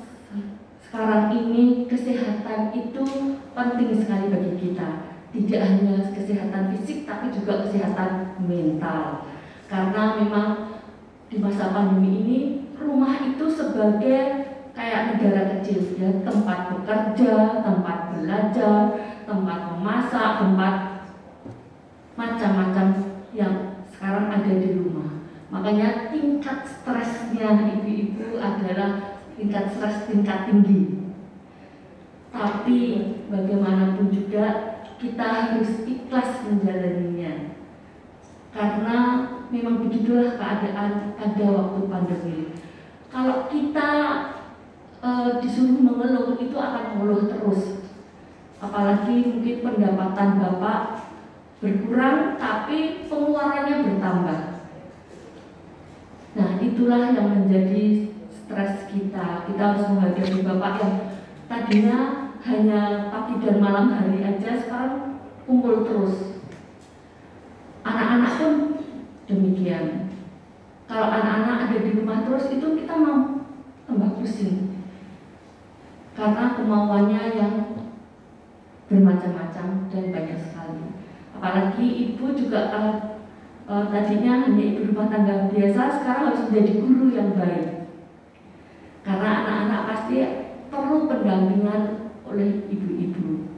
sekarang 0.79 1.35
ini 1.35 1.85
kesehatan 1.91 2.71
itu 2.73 3.05
penting 3.53 3.91
sekali 3.99 4.31
bagi 4.31 4.53
kita. 4.57 4.89
Tidak 5.35 5.61
hanya 5.61 6.15
kesehatan 6.15 6.73
fisik, 6.73 7.05
tapi 7.05 7.35
juga 7.35 7.67
kesehatan 7.67 8.41
mental. 8.47 9.29
Karena 9.67 10.17
memang 10.17 10.79
di 11.29 11.43
masa 11.43 11.75
pandemi 11.75 12.23
ini, 12.23 12.41
rumah 12.79 13.19
itu 13.21 13.45
sebagai 13.51 14.49
kayak 14.73 15.19
negara 15.19 15.59
kecil 15.59 15.99
ya, 15.99 16.09
tempat 16.23 16.73
bekerja, 16.73 17.61
tempat 17.67 17.99
belajar, 18.15 18.81
tempat 19.27 19.59
memasak, 19.75 20.31
tempat 20.41 20.75
macam-macam 22.17 22.87
yang 23.37 23.85
sekarang 23.93 24.33
ada 24.33 24.53
di 24.57 24.73
rumah. 24.81 25.21
Makanya 25.53 26.11
tingkat 26.11 26.65
stresnya 26.67 27.77
ibu-ibu 27.77 28.41
adalah 28.41 29.21
tingkat 29.37 29.77
stres 29.77 30.09
tingkat 30.09 30.49
tinggi. 30.49 31.07
Tapi 32.33 32.79
bagaimanapun 33.29 34.09
juga 34.11 34.77
kita 34.97 35.25
harus 35.25 35.85
ikhlas 35.85 36.49
menjalaninya. 36.49 37.55
Karena 38.57 38.99
memang 39.53 39.85
begitulah 39.85 40.41
keadaan 40.41 41.13
pada 41.15 41.45
waktu 41.53 41.81
pandemi. 41.87 42.41
Kalau 43.13 43.47
kita 43.53 43.91
e, 45.05 45.11
disuruh 45.45 45.77
mengeluh 45.77 46.41
itu 46.41 46.57
akan 46.57 46.83
mengeluh 46.97 47.29
terus. 47.29 47.85
Apalagi 48.57 49.37
mungkin 49.37 49.57
pendapatan 49.61 50.41
Bapak 50.41 50.81
berkurang 51.61 52.37
tapi 52.37 53.09
pengeluarannya 53.09 53.77
bertambah. 53.89 54.41
Nah, 56.37 56.51
itulah 56.61 57.17
yang 57.17 57.29
menjadi 57.33 58.13
stres 58.29 58.93
kita. 58.93 59.49
Kita 59.49 59.63
harus 59.73 59.89
menghadapi 59.89 60.45
Bapak 60.45 60.73
yang 60.85 60.95
tadinya 61.49 61.99
hanya 62.45 63.09
pagi 63.09 63.41
dan 63.41 63.57
malam 63.57 63.89
hari 63.97 64.21
aja 64.21 64.61
sekarang 64.61 65.25
kumpul 65.49 65.89
terus. 65.89 66.45
Anak-anak 67.87 68.33
pun 68.37 68.55
demikian. 69.25 70.13
Kalau 70.87 71.09
anak-anak 71.09 71.73
ada 71.73 71.77
di 71.83 71.91
rumah 71.97 72.23
terus 72.29 72.53
itu 72.53 72.67
kita 72.85 72.95
mau 72.95 73.49
tambah 73.89 74.21
pusing. 74.21 74.77
Karena 76.13 76.55
kemauannya 76.55 77.23
yang 77.35 77.55
bermacam-macam 78.87 79.91
dan 79.91 80.05
banyak 80.15 80.39
sekali 80.39 80.56
apalagi 81.37 81.87
ibu 82.17 82.33
juga 82.33 82.73
uh, 83.69 83.85
tadinya 83.93 84.49
hanya 84.49 84.65
ibu 84.65 84.89
rumah 84.89 85.13
tangga 85.13 85.53
biasa 85.53 86.01
sekarang 86.01 86.25
harus 86.33 86.43
menjadi 86.49 86.73
guru 86.81 87.07
yang 87.13 87.31
baik 87.37 87.93
karena 89.05 89.29
anak-anak 89.45 89.83
pasti 89.93 90.17
perlu 90.73 91.07
pendampingan 91.07 92.11
oleh 92.27 92.65
ibu-ibu 92.73 93.53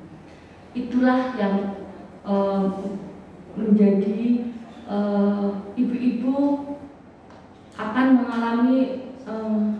itulah 0.74 1.32
yang 1.38 1.86
uh, 2.26 2.66
menjadi 3.56 4.48
ibu-ibu 5.76 6.36
akan 7.78 8.06
mengalami 8.24 9.06
uh, 9.28 9.78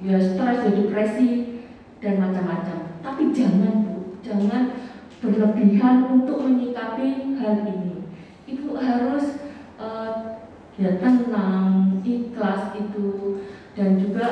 ya 0.00 0.16
stres, 0.16 0.72
depresi 0.72 1.60
dan 2.00 2.22
macam-macam. 2.22 3.02
Tapi 3.04 3.22
jangan 3.36 3.84
bu, 3.84 4.16
jangan 4.24 4.72
berlebihan 5.20 6.12
untuk 6.12 6.44
menyikapi 6.44 7.38
hal 7.40 7.64
ini. 7.64 8.04
Ibu 8.46 8.76
harus 8.76 9.40
uh, 9.80 10.44
ya 10.76 11.00
tenang, 11.00 12.00
ikhlas 12.04 12.76
itu 12.76 13.40
dan 13.72 13.96
juga 13.96 14.28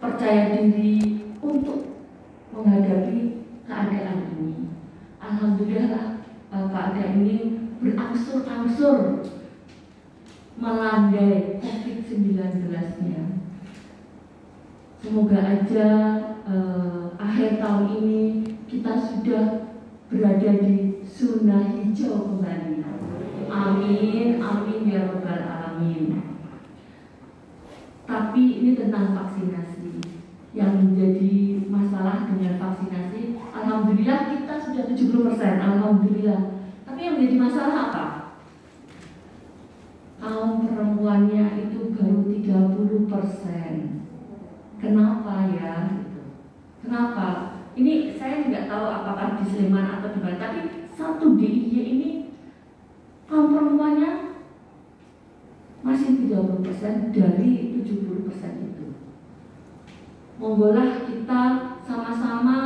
percaya 0.00 0.56
diri 0.56 1.28
untuk 1.40 2.04
menghadapi 2.52 3.48
keadaan 3.68 4.18
ini. 4.36 4.72
Alhamdulillah 5.20 6.24
uh, 6.52 6.66
keadaan 6.72 7.12
ini 7.24 7.36
berangsur-angsur 7.80 9.28
melandai 10.56 11.60
COVID-19-nya. 11.60 13.22
Semoga 15.04 15.36
aja 15.36 15.90
uh, 16.48 17.12
akhir 17.20 17.60
tahun 17.60 17.86
ini 18.00 18.22
kita 18.64 18.92
sudah 19.04 19.73
berada 20.14 20.50
di 20.62 21.02
zona 21.02 21.74
hijau 21.74 22.38
kembali. 22.38 22.86
Amin, 23.50 24.38
amin 24.38 24.80
ya 24.86 25.10
robbal 25.10 25.42
alamin. 25.42 26.22
Tapi 28.06 28.42
ini 28.62 28.78
tentang 28.78 29.10
vaksinasi 29.10 29.98
yang 30.54 30.78
menjadi 30.78 31.66
masalah 31.66 32.30
dengan 32.30 32.62
vaksinasi. 32.62 33.42
Alhamdulillah 33.50 34.30
kita 34.30 34.54
sudah 34.62 34.84
70 34.86 35.26
persen, 35.26 35.54
alhamdulillah. 35.58 36.62
Tapi 36.86 37.00
yang 37.02 37.14
menjadi 37.18 37.36
masalah 37.42 37.76
apa? 37.90 38.06
Kaum 40.22 40.62
perempuannya 40.62 41.68
itu 41.68 41.90
baru 41.90 42.22
30 42.30 43.10
persen. 43.10 43.72
Kenapa 44.78 45.50
ya? 45.50 46.06
Kenapa? 46.84 47.53
Ini 47.74 48.14
saya 48.14 48.46
tidak 48.46 48.70
tahu 48.70 48.86
apakah 48.86 49.42
di 49.42 49.44
Sleman 49.50 49.98
atau 49.98 50.14
di 50.14 50.20
mana, 50.22 50.38
tapi 50.38 50.58
satu 50.94 51.34
DIY 51.34 51.74
ini 51.74 52.10
kaum 53.26 53.50
perempuannya 53.50 54.38
masih 55.82 56.30
30% 56.30 57.10
dari 57.10 57.82
70% 57.82 58.70
itu. 58.70 58.86
Monggolah 60.38 61.02
kita 61.02 61.42
sama-sama 61.82 62.58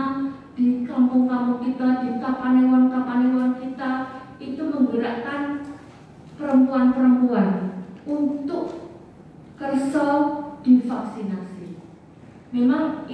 di 0.52 0.84
kampung-kampung 0.84 1.64
kita, 1.64 2.04
di 2.04 2.10
kapanewon-kapanewon 2.20 3.56
kita 3.58 3.92
itu 4.38 4.62
menggerakkan 4.68 5.64
perempuan-perempuan 6.38 7.80
untuk 8.06 8.92
kerso 9.58 10.08
divaksinasi. 10.62 11.80
Memang 12.54 13.08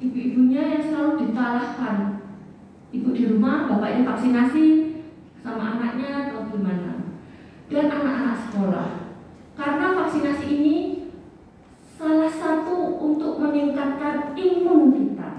ibu-ibunya 0.00 0.62
yang 0.76 0.82
selalu 0.84 1.12
ditalahkan. 1.26 1.96
Ibu 2.92 3.08
di 3.12 3.22
rumah 3.28 3.68
bapaknya 3.68 4.08
vaksinasi 4.08 4.66
sama 5.42 5.76
anaknya 5.76 6.30
atau 6.30 6.48
gimana. 6.48 7.12
Dan 7.66 7.90
anak-anak 7.90 8.36
sekolah. 8.48 8.88
Karena 9.56 9.86
vaksinasi 9.96 10.46
ini 10.46 10.76
salah 11.96 12.30
satu 12.30 13.00
untuk 13.00 13.40
meningkatkan 13.40 14.36
imun 14.36 14.92
kita. 14.94 15.30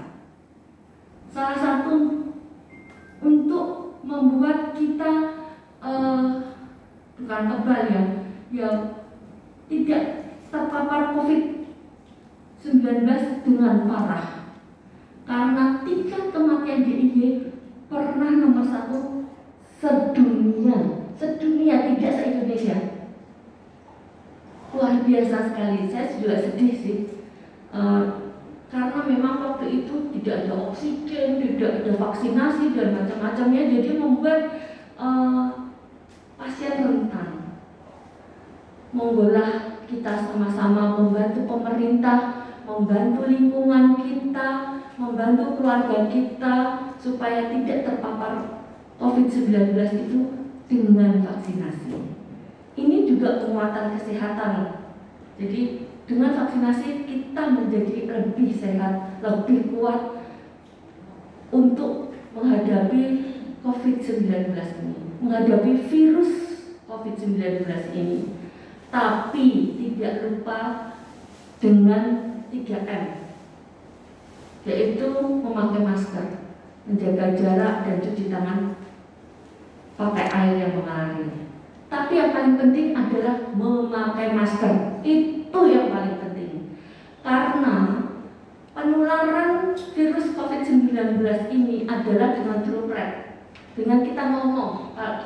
Salah 1.30 1.56
satu 1.56 1.94
untuk 3.22 3.98
membuat 4.02 4.74
kita 4.74 5.38
uh, 5.82 6.48
bukan 7.18 7.42
tebal 7.50 7.82
ya 7.90 8.02
ya 8.48 8.70
tidak 9.68 10.04
terpapar 10.48 11.12
COVID-19 11.12 13.04
dengan 13.44 13.84
parah 13.84 14.37
karena 15.28 15.84
tingkat 15.84 16.32
kematian 16.32 16.88
DIY 16.88 17.52
pernah 17.92 18.32
nomor 18.32 18.64
satu 18.64 19.28
sedunia, 19.76 21.04
sedunia 21.20 21.84
tidak 21.84 22.12
se 22.16 22.22
Indonesia. 22.32 22.78
Luar 24.72 25.04
biasa 25.04 25.52
sekali, 25.52 25.84
saya 25.92 26.16
juga 26.16 26.40
sedih 26.40 26.72
sih. 26.72 26.98
Uh, 27.68 28.32
karena 28.72 29.00
memang 29.04 29.40
waktu 29.44 29.84
itu 29.84 30.12
tidak 30.16 30.48
ada 30.48 30.72
oksigen, 30.72 31.40
tidak 31.44 31.84
ada 31.84 31.92
vaksinasi 32.00 32.72
dan 32.72 32.96
macam-macamnya, 32.96 33.62
jadi 33.68 33.90
membuat 34.00 34.40
uh, 34.96 35.72
pasien 36.40 36.84
rentan. 36.84 37.60
Monggolah 38.96 39.84
kita 39.84 40.24
sama-sama 40.24 40.96
membantu 40.96 41.44
pemerintah, 41.44 42.48
membantu 42.64 43.28
lingkungan 43.28 44.00
kita, 44.00 44.48
membantu 44.98 45.62
keluarga 45.62 46.10
kita 46.10 46.54
supaya 46.98 47.46
tidak 47.54 47.86
terpapar 47.86 48.66
COVID-19 48.98 49.78
itu 49.94 50.20
dengan 50.66 51.22
vaksinasi. 51.22 51.94
Ini 52.74 53.06
juga 53.06 53.46
penguatan 53.46 53.94
kesehatan. 53.94 54.82
Jadi 55.38 55.86
dengan 56.10 56.34
vaksinasi 56.34 57.06
kita 57.06 57.42
menjadi 57.54 58.10
lebih 58.10 58.50
sehat, 58.58 59.22
lebih 59.22 59.70
kuat 59.70 60.26
untuk 61.54 62.10
menghadapi 62.34 63.02
COVID-19 63.62 64.50
ini, 64.82 64.98
menghadapi 65.22 65.72
virus 65.86 66.32
COVID-19 66.90 67.70
ini. 67.94 68.34
Tapi 68.90 69.46
tidak 69.78 70.26
lupa 70.26 70.90
dengan 71.62 72.42
3M 72.50 73.17
yaitu 74.68 75.08
memakai 75.16 75.80
masker, 75.80 76.44
menjaga 76.84 77.32
jarak 77.32 77.74
dan 77.88 77.96
cuci 78.04 78.28
tangan 78.28 78.76
pakai 79.96 80.28
air 80.28 80.54
yang 80.60 80.72
mengalir. 80.76 81.48
Tapi 81.88 82.12
yang 82.20 82.36
paling 82.36 82.60
penting 82.60 82.92
adalah 82.92 83.48
memakai 83.56 84.36
masker. 84.36 85.00
Itu 85.00 85.60
yang 85.72 85.88
paling 85.88 86.20
penting. 86.20 86.76
Karena 87.24 87.76
penularan 88.76 89.72
virus 89.72 90.36
COVID-19 90.36 91.24
ini 91.48 91.88
adalah 91.88 92.36
dengan 92.36 92.60
droplet. 92.60 93.40
Dengan 93.72 94.04
kita 94.04 94.22
ngomong, 94.36 94.92
eh, 95.00 95.16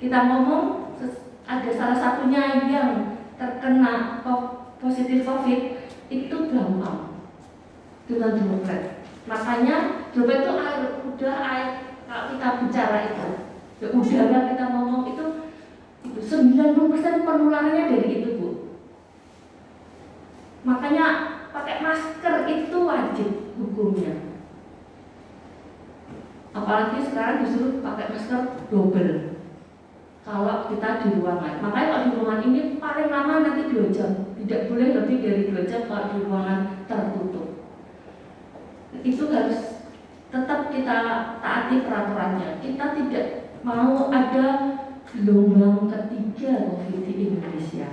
kita 0.00 0.18
ngomong 0.32 0.96
ada 1.44 1.70
salah 1.76 1.98
satunya 1.98 2.64
yang 2.72 3.20
terkena 3.36 4.24
positif 4.80 5.28
COVID 5.28 5.60
itu 6.08 6.36
gampang 6.48 7.11
dengan 8.06 8.34
droplet. 8.38 8.82
Makanya 9.26 9.76
droplet 10.10 10.42
itu 10.42 10.52
air, 10.58 10.82
udah 11.06 11.36
air 11.42 11.68
kalau 12.10 12.24
kita 12.34 12.48
bicara 12.60 12.98
itu, 13.14 13.28
ya 13.80 13.86
udara 13.88 14.38
kita 14.52 14.64
ngomong 14.74 15.02
itu 15.08 15.24
itu 16.02 16.20
90% 16.20 17.22
penularannya 17.22 17.84
dari 17.94 18.08
itu 18.20 18.28
bu. 18.36 18.48
Makanya 20.66 21.06
pakai 21.54 21.82
masker 21.82 22.34
itu 22.50 22.78
wajib 22.82 23.28
hukumnya. 23.54 24.14
Apalagi 26.52 27.00
sekarang 27.00 27.46
disuruh 27.46 27.80
pakai 27.80 28.12
masker 28.12 28.40
double 28.68 29.32
kalau 30.22 30.70
kita 30.70 31.02
di 31.02 31.08
ruangan. 31.18 31.64
Makanya 31.64 31.86
kalau 31.88 32.02
di 32.04 32.10
ruangan 32.18 32.42
ini 32.46 32.60
paling 32.78 33.08
lama 33.10 33.34
nanti 33.42 33.62
dua 33.72 33.86
jam, 33.90 34.10
tidak 34.38 34.70
boleh 34.70 34.88
lebih 34.94 35.16
dari 35.22 35.42
dua 35.50 35.62
jam 35.66 35.86
kalau 35.88 36.12
di 36.12 36.18
ruangan 36.26 36.86
tertutup. 36.86 37.51
Itu 39.00 39.32
harus 39.32 39.80
tetap 40.28 40.68
kita 40.68 40.98
taati 41.40 41.88
peraturannya. 41.88 42.60
Kita 42.60 42.92
tidak 42.92 43.26
mau 43.64 44.12
ada 44.12 44.76
gelombang 45.08 45.88
ketiga 45.88 46.76
COVID 46.76 47.00
di 47.08 47.14
Indonesia. 47.32 47.88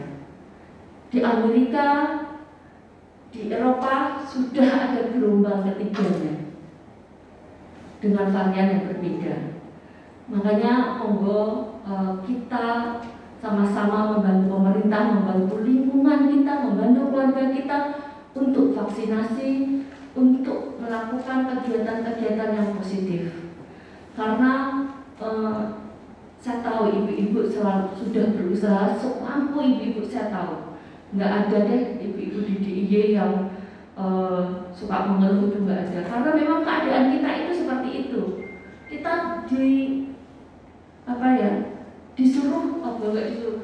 Di 1.09 1.19
Amerika, 1.23 1.87
di 3.31 3.47
Eropa 3.47 4.19
sudah 4.27 4.67
ada 4.67 5.01
gelombang 5.15 5.63
ketiganya 5.63 6.51
dengan 8.03 8.27
varian 8.35 8.67
yang 8.75 8.83
berbeda. 8.91 9.35
Makanya 10.29 11.01
monggo 11.01 11.69
Eh, 11.89 12.13
kita 12.21 12.65
sama-sama 13.41 14.13
membantu 14.13 14.61
pemerintah, 14.61 15.09
membantu 15.09 15.65
lingkungan 15.65 16.29
kita, 16.29 16.53
membantu 16.69 17.01
keluarga 17.09 17.43
kita 17.49 17.77
untuk 18.37 18.77
vaksinasi, 18.77 19.81
untuk 20.17 20.81
melakukan 20.81 21.45
kegiatan-kegiatan 21.45 22.49
yang 22.55 22.69
positif. 22.77 23.53
Karena 24.17 24.85
eh, 25.21 25.61
saya 26.39 26.63
tahu 26.63 26.89
ibu-ibu 26.89 27.45
selalu 27.45 27.93
sudah 27.93 28.25
berusaha 28.33 28.95
semampu 28.97 29.59
ibu-ibu 29.61 30.01
saya 30.07 30.33
tahu. 30.33 30.79
Nggak 31.13 31.31
ada 31.45 31.57
deh 31.65 31.83
ibu-ibu 32.01 32.39
di 32.45 32.55
DIY 32.61 33.17
yang 33.17 33.33
eh, 33.97 34.43
suka 34.73 34.97
mengeluh 35.05 35.53
itu 35.53 35.65
nggak 35.65 35.81
ada. 35.89 35.99
Karena 36.09 36.29
memang 36.33 36.59
keadaan 36.65 37.05
kita 37.13 37.29
itu 37.45 37.51
seperti 37.65 37.89
itu. 38.07 38.21
Kita 38.89 39.45
di 39.45 39.65
apa 41.05 41.27
ya 41.37 41.51
disuruh 42.13 42.85
apa 42.85 43.01
enggak 43.01 43.27
disuruh 43.33 43.59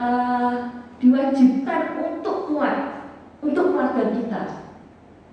uh, 0.00 0.54
diwajibkan 0.98 1.82
untuk 2.00 2.50
kuat 2.50 3.06
untuk 3.44 3.70
keluarga 3.70 4.10
kita 4.10 4.65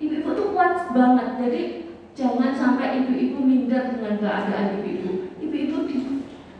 ibu-ibu 0.04 0.30
tuh 0.36 0.48
kuat 0.52 0.92
banget. 0.92 1.28
Jadi 1.40 1.62
jangan 2.12 2.52
sampai 2.52 3.02
ibu-ibu 3.02 3.40
minder 3.40 3.96
dengan 3.96 4.20
keadaan 4.20 4.78
ibu-ibu. 4.80 5.10
Ibu-ibu 5.40 5.76
di 5.88 5.96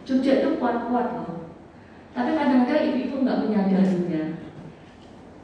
Jogja 0.05 0.45
itu 0.45 0.61
kuat-kuat 0.61 1.09
loh. 1.17 1.49
Tapi 2.13 2.31
kadang-kadang 2.37 2.83
ibu-ibu 2.93 3.25
nggak 3.25 3.41
menyadarinya. 3.47 4.23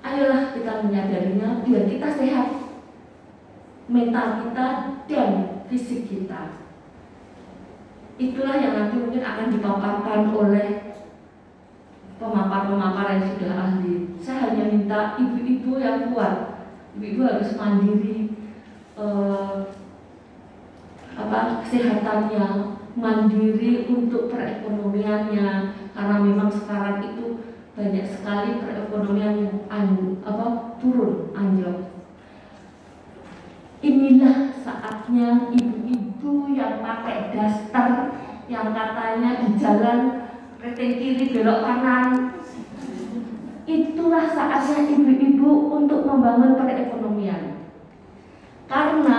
Ayolah 0.00 0.52
kita 0.56 0.72
menyadarinya 0.84 1.48
biar 1.64 1.84
kita 1.88 2.08
sehat. 2.08 2.48
Mental 3.90 4.26
kita 4.46 4.66
dan 5.10 5.30
fisik 5.66 6.06
kita. 6.06 6.60
Itulah 8.20 8.60
yang 8.60 8.76
nanti 8.76 9.00
mungkin 9.00 9.24
akan 9.24 9.48
dipaparkan 9.48 10.20
oleh 10.36 10.92
pemapar-pemapar 12.20 13.16
yang 13.16 13.24
sudah 13.32 13.52
ahli. 13.56 14.12
Saya 14.20 14.52
hanya 14.52 14.68
minta 14.68 15.16
ibu-ibu 15.16 15.80
yang 15.80 16.12
kuat, 16.12 16.49
ibu-ibu 16.96 17.20
harus 17.26 17.54
mandiri 17.54 18.34
eh, 18.98 19.56
apa 21.20 21.40
kesehatannya, 21.62 22.48
mandiri 22.96 23.86
untuk 23.86 24.32
perekonomiannya, 24.32 25.48
karena 25.92 26.16
memang 26.22 26.48
sekarang 26.48 27.04
itu 27.12 27.44
banyak 27.76 28.06
sekali 28.08 28.58
perekonomian 28.60 29.34
yang 29.46 29.56
an, 29.70 30.16
apa 30.24 30.76
turun 30.80 31.30
anjlok. 31.36 31.92
Inilah 33.80 34.52
saatnya 34.60 35.48
ibu-ibu 35.48 36.52
yang 36.52 36.84
pakai 36.84 37.32
daster 37.32 38.12
yang 38.50 38.74
katanya 38.76 39.40
di 39.40 39.48
jalan 39.56 40.28
reteng 40.60 41.00
kiri 41.00 41.32
belok 41.32 41.64
kanan 41.64 42.08
itulah 43.70 44.26
saatnya 44.34 44.90
ibu-ibu 44.90 45.70
untuk 45.78 46.02
membangun 46.02 46.58
perekonomian 46.58 47.70
karena 48.66 49.18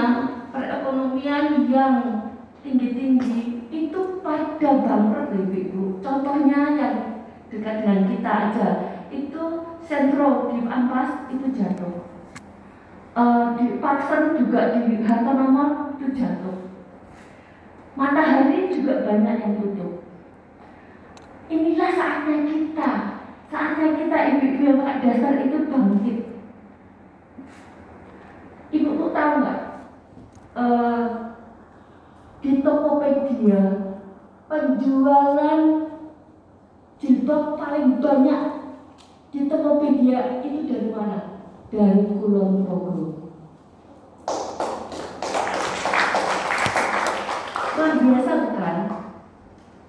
perekonomian 0.52 1.72
yang 1.72 1.96
tinggi-tinggi 2.60 3.72
itu 3.72 4.20
pada 4.20 4.70
bangkrut 4.84 5.32
ibu-ibu 5.32 6.04
contohnya 6.04 6.76
yang 6.76 6.96
dekat 7.48 7.84
dengan 7.84 8.00
kita 8.12 8.32
aja 8.32 8.70
itu 9.12 9.44
sentro 9.88 10.52
di 10.52 10.68
Ampas 10.68 11.32
itu 11.32 11.48
jatuh 11.56 12.12
uh, 13.16 13.56
di 13.60 13.80
Parsen 13.80 14.40
juga 14.40 14.76
di 14.76 15.04
harta 15.04 15.32
nomor 15.36 15.96
itu 16.00 16.08
jatuh. 16.16 16.58
Matahari 17.96 18.72
juga 18.72 19.04
banyak 19.04 19.36
yang 19.44 19.54
tutup. 19.60 20.08
Inilah 21.52 21.92
saatnya 21.92 22.48
kita, 22.48 22.92
saatnya 23.52 24.00
kita 24.00 24.18
ibu-ibu 24.32 24.62
yang 24.64 24.80
pakai 24.80 25.00
dasar 25.04 25.34
itu 25.44 25.58
bangkit. 25.68 26.18
Ibu 28.72 28.90
tuh 28.96 29.12
tahu 29.12 29.32
nggak? 29.44 29.60
Uh, 30.52 31.04
di 32.40 32.64
Tokopedia 32.64 33.62
penjualan 34.48 35.62
jilbab 37.00 37.44
paling 37.60 38.00
banyak 38.00 38.44
di 39.36 39.40
Tokopedia 39.52 40.40
itu 40.44 40.60
dari 40.72 40.90
mana? 40.96 41.32
dari 41.72 42.04
Kulon 42.04 42.68
Progo. 42.68 43.32
Luar 47.80 47.94
biasa 47.96 48.32
bukan? 48.44 48.78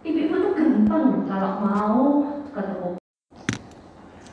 Ibu-ibu 0.06 0.34
tuh 0.38 0.52
gampang 0.54 1.26
kalau 1.26 1.52
mau. 1.58 2.31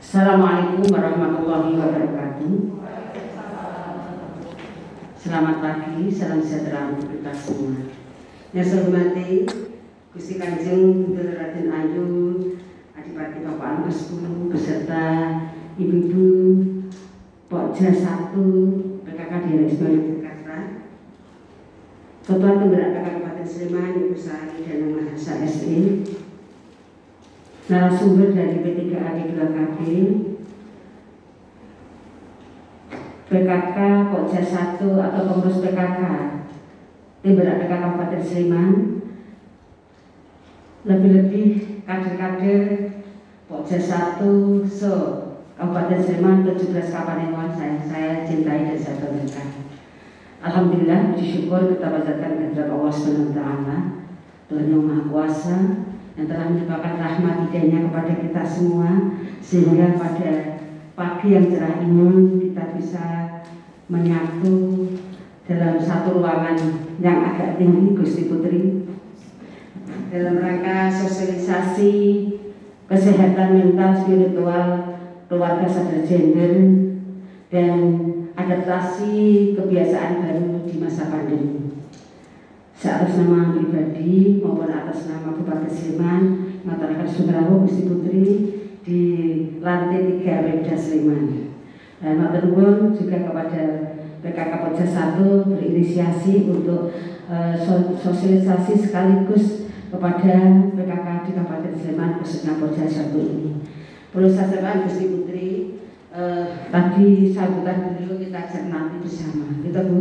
Assalamualaikum 0.10 0.90
warahmatullahi 0.90 1.78
wabarakatuh. 1.78 2.54
Selamat 5.14 5.62
pagi, 5.62 6.10
salam 6.10 6.42
sejahtera 6.42 6.98
untuk 6.98 7.14
kita 7.14 7.30
semua. 7.30 7.94
Yang 8.50 8.66
saya 8.74 8.82
hormati 8.90 9.46
Gusti 10.10 10.42
Kanjeng 10.42 11.14
Bunda 11.14 11.38
Raden 11.38 11.70
Ayu, 11.70 12.10
Adipati 12.98 13.46
Bapak 13.46 13.86
Angkasku, 13.86 14.50
beserta 14.50 15.06
ibu-ibu 15.78 16.26
Pokja 17.46 17.94
1 17.94 18.34
PKK 19.06 19.32
di 19.46 19.52
Ismail 19.70 20.02
Jakarta 20.10 20.58
Ketua 22.26 22.58
Penggerak 22.58 22.98
Kabupaten 22.98 23.46
Sleman 23.46 24.10
Ibu 24.10 24.18
Sari 24.18 24.66
dan 24.66 24.90
Mahasa 24.90 25.46
SE 25.46 25.78
narasumber 27.70 28.34
dari 28.34 28.66
P3AG 28.66 29.18
2KB 29.30 29.80
PKK 33.30 33.78
Pokja 34.10 34.42
1 34.42 34.82
atau 34.82 35.22
pengurus 35.30 35.62
PKK 35.62 36.02
tim 37.22 37.38
berada 37.38 37.66
Kabupaten 37.70 38.22
Sleman. 38.26 38.72
Lebih-lebih 40.82 41.48
kader-kader 41.86 42.64
Pokja 43.46 43.78
1 43.78 44.66
so 44.66 44.94
Kabupaten 45.54 46.02
Sleman 46.02 46.42
17 46.42 46.74
Kapanewon 46.74 47.54
saya, 47.54 47.78
saya 47.86 48.12
cintai 48.26 48.66
dan 48.66 48.78
saya 48.82 48.98
banggakan. 48.98 49.48
Alhamdulillah 50.42 51.14
bersyukur 51.14 51.70
kita 51.70 51.86
panjatkan 51.86 52.32
kehadirat 52.34 52.74
Allah 52.74 52.94
SWT 52.96 53.42
Tuhan 54.50 54.66
yang 54.72 54.84
Maha 54.90 55.04
Kuasa 55.06 55.58
yang 56.20 56.28
telah 56.28 56.52
menyebabkan 56.52 57.00
rahmat 57.00 57.48
hidayahnya 57.48 57.88
kepada 57.88 58.14
kita 58.20 58.44
semua 58.44 59.16
sehingga 59.40 59.96
pada 59.96 60.60
pagi 60.92 61.32
yang 61.32 61.48
cerah 61.48 61.80
ini 61.80 62.12
kita 62.44 62.76
bisa 62.76 63.06
menyatu 63.88 64.84
dalam 65.48 65.80
satu 65.80 66.20
ruangan 66.20 66.60
yang 67.00 67.24
agak 67.24 67.56
tinggi 67.56 67.96
Gusti 67.96 68.28
Putri 68.28 68.84
dalam 70.12 70.44
rangka 70.44 70.92
sosialisasi 70.92 71.94
kesehatan 72.92 73.56
mental 73.56 73.96
spiritual 74.04 74.68
keluarga 75.32 75.72
sadar 75.72 76.04
gender 76.04 76.68
dan 77.48 77.80
adaptasi 78.36 79.56
kebiasaan 79.56 80.20
baru 80.20 80.68
di 80.68 80.76
masa 80.84 81.08
pandemi. 81.08 81.69
Seatas 82.80 83.20
nama 83.20 83.52
pribadi 83.52 84.40
maupun 84.40 84.72
atas 84.72 85.12
nama 85.12 85.36
Bupati 85.36 85.68
Sleman, 85.68 86.24
masyarakat 86.64 87.12
Sumerawu, 87.12 87.68
Gusti 87.68 87.84
Putri 87.84 88.24
di 88.88 89.02
lantai 89.60 90.24
3 90.24 90.24
Pemda 90.24 90.80
Sleman. 90.80 91.52
Dan 92.00 92.24
matur 92.24 92.56
juga 92.96 93.20
kepada 93.20 93.64
PKK 94.24 94.52
Pojok 94.64 94.88
1 94.88 95.52
berinisiasi 95.52 96.48
untuk 96.48 96.96
uh, 97.28 97.60
sosialisasi 98.00 98.80
sekaligus 98.80 99.68
kepada 99.92 100.36
PKK 100.72 101.08
di 101.28 101.32
Kabupaten 101.36 101.76
Sleman 101.76 102.24
khususnya 102.24 102.64
Pojok 102.64 102.88
1 102.88 103.12
ini. 103.12 103.60
Perlu 104.16 104.32
saya 104.32 104.56
sampaikan 104.56 104.88
Gusti 104.88 105.12
Putri, 105.12 105.50
uh, 106.16 106.48
tadi 106.72 107.36
sambutan 107.36 108.00
beliau 108.00 108.16
kita 108.24 108.48
cermati 108.48 109.04
bersama, 109.04 109.52
gitu 109.68 109.84
Bu. 109.84 110.00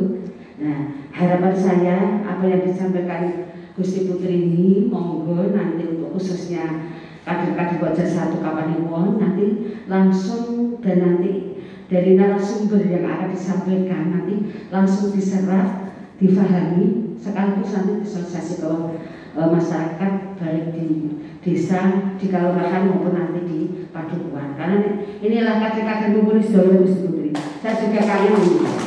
Nah, 0.58 1.06
harapan 1.14 1.54
saya 1.54 1.96
apa 2.26 2.42
yang 2.42 2.66
disampaikan 2.66 3.54
Gusti 3.78 4.10
Putri 4.10 4.50
ini 4.50 4.90
monggo 4.90 5.54
nanti 5.54 5.86
untuk 5.86 6.18
khususnya 6.18 6.90
kader-kader 7.22 7.78
Pojok 7.78 8.08
satu 8.10 8.42
Kapanewon 8.42 9.22
nanti 9.22 9.78
langsung 9.86 10.74
dan 10.82 10.98
nanti 10.98 11.62
dari 11.86 12.18
narasumber 12.18 12.82
yang 12.90 13.06
akan 13.06 13.30
disampaikan 13.30 14.10
nanti 14.10 14.66
langsung 14.74 15.14
diserap, 15.14 15.94
difahami, 16.18 17.14
sekaligus 17.22 17.70
nanti 17.78 17.92
disosialisasi 18.02 18.54
ke 18.58 18.70
e, 19.38 19.40
masyarakat 19.40 20.12
baik 20.42 20.66
di 20.74 20.86
desa, 21.46 22.12
di 22.18 22.26
kelurahan 22.26 22.90
maupun 22.90 23.14
nanti 23.14 23.40
di 23.46 23.58
padukuhan. 23.94 24.58
Karena 24.58 25.06
inilah 25.22 25.62
kader-kader 25.62 26.18
mumpuni 26.18 26.42
Putri. 26.42 27.30
Saya 27.62 27.78
juga 27.78 28.00
kangen 28.02 28.77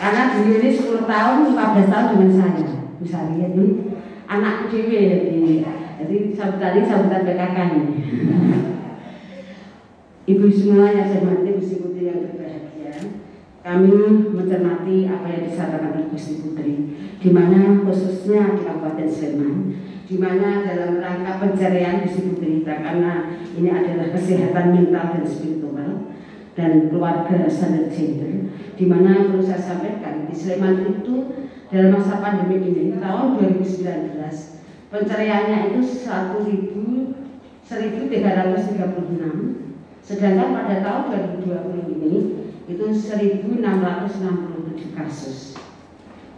karena 0.00 0.32
beliau 0.32 0.56
ini 0.64 0.70
10 0.72 1.04
tahun, 1.04 1.36
15 1.52 1.92
tahun 1.92 2.08
dengan 2.16 2.32
saya. 2.32 2.68
Misalnya 2.96 3.44
ini 3.52 3.66
anak 4.24 4.72
dewi 4.72 5.12
jadi, 5.12 5.68
jadi 6.00 6.16
sambutan 6.32 6.80
sambutan 6.88 7.28
PKK 7.28 7.56
ini. 7.76 7.96
Ibu 10.30 10.46
semua 10.46 10.94
yang 10.94 11.10
saya 11.10 11.26
hormati 11.26 11.58
Gusti 11.58 11.82
Putri 11.82 12.06
yang 12.06 12.22
berbahagia, 12.22 12.94
kami 13.66 13.90
mencermati 14.30 15.10
apa 15.10 15.26
yang 15.26 15.42
disampaikan 15.48 15.90
oleh 15.90 16.06
Gusti 16.12 16.38
Putri, 16.38 16.74
di 17.18 17.30
mana 17.34 17.82
khususnya 17.82 18.54
di 18.54 18.62
Kabupaten 18.62 19.10
Sleman, 19.10 19.54
di 20.06 20.16
mana 20.22 20.62
dalam 20.62 21.02
rangka 21.02 21.42
pencarian 21.42 22.06
Gusti 22.06 22.30
Putri, 22.30 22.62
karena 22.62 23.42
ini 23.58 23.68
adalah 23.74 24.14
kesehatan 24.14 24.66
mental 24.70 25.18
dan 25.18 25.24
spiritual 25.26 26.14
dan 26.60 26.92
keluarga 26.92 27.48
standar 27.48 27.88
gender, 27.88 28.52
di 28.76 28.84
mana 28.84 29.32
perlu 29.32 29.40
saya 29.40 29.56
sampaikan 29.56 30.28
di 30.28 30.36
Sleman 30.36 31.00
itu 31.00 31.48
dalam 31.72 31.96
masa 31.96 32.20
pandemi 32.20 32.60
ini 32.60 33.00
tahun 33.00 33.40
2019 33.40 34.20
pencariannya 34.90 35.70
itu 35.70 35.86
1.1336 35.86 37.70
sedangkan 40.02 40.50
pada 40.50 40.82
tahun 40.82 41.14
2020 41.46 41.94
ini 41.94 42.42
itu 42.66 42.90
1.667 42.90 43.54
kasus. 44.98 45.54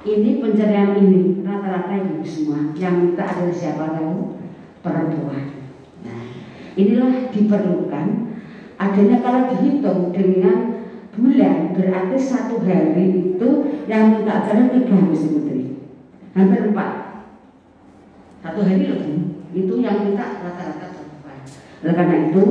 Ini 0.03 0.43
pencarian 0.43 0.99
ini 0.99 1.47
rata-rata 1.47 1.95
ibu 1.95 2.27
semua 2.27 2.75
yang 2.77 2.99
minta 3.01 3.25
adalah 3.25 3.55
siapa 3.55 3.95
tahu? 3.97 4.37
Perempuan. 4.83 5.63
Nah 6.03 6.27
inilah 6.75 7.31
diperlukan 7.31 8.32
adanya 8.83 9.23
kalau 9.23 9.43
dihitung 9.55 10.11
dengan 10.11 10.59
bulan 11.15 11.71
berarti 11.77 12.17
satu 12.19 12.65
hari 12.67 13.37
itu 13.37 13.49
yang 13.87 14.19
minta 14.19 14.43
jalan 14.49 14.75
tiga 14.75 14.97
Gusti 15.07 15.29
Putri 15.31 15.63
hampir 16.35 16.73
empat. 16.73 16.91
Satu 18.43 18.67
hari 18.67 18.91
loh 18.91 19.01
itu 19.53 19.75
yang 19.79 20.03
minta 20.03 20.43
rata-rata 20.43 20.87
perempuan 20.91 21.39
oleh 21.85 21.95
karena 21.95 22.17
itu 22.27 22.45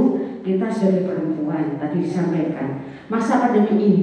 kita 0.45 0.67
sebagai 0.71 1.03
perempuan 1.09 1.75
tadi 1.81 1.97
disampaikan 2.05 2.85
masa 3.11 3.41
pandemi 3.41 3.75
ini 3.75 4.01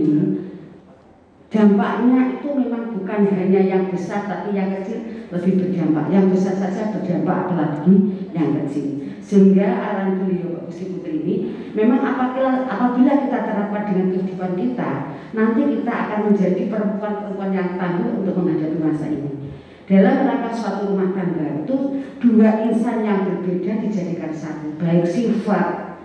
dampaknya 1.49 2.37
itu 2.37 2.49
memang 2.53 2.93
bukan 2.93 3.21
hanya 3.33 3.61
yang 3.65 3.89
besar 3.89 4.29
tapi 4.29 4.53
yang 4.53 4.69
kecil 4.69 5.01
lebih 5.33 5.65
berdampak. 5.65 6.13
Yang 6.13 6.25
besar 6.37 6.55
saja 6.61 6.93
berdampak 6.93 7.49
apalagi 7.49 7.95
yang 8.37 8.53
kecil 8.53 8.98
sehingga 9.29 9.69
arahan 9.69 10.25
beliau 10.25 10.65
Gusti 10.65 10.89
Putri 10.89 11.21
ini 11.21 11.35
memang 11.77 12.01
apabila, 12.01 12.65
apabila 12.65 13.13
kita 13.29 13.39
terapkan 13.45 13.85
dengan 13.93 14.17
kehidupan 14.17 14.57
kita, 14.57 14.91
nanti 15.37 15.61
kita 15.69 15.93
akan 15.93 16.33
menjadi 16.33 16.63
perempuan-perempuan 16.73 17.53
yang 17.53 17.77
tangguh 17.77 18.25
untuk 18.25 18.41
menghadapi 18.41 18.81
masa 18.81 19.13
ini. 19.13 19.53
Dalam 19.85 20.25
rangka 20.25 20.53
suatu 20.53 20.93
rumah 20.93 21.13
tangga 21.13 21.65
itu 21.65 21.77
dua 22.25 22.65
insan 22.65 23.05
yang 23.05 23.29
berbeda 23.29 23.85
dijadikan 23.85 24.33
satu, 24.33 24.81
baik 24.81 25.05
sifat, 25.05 26.01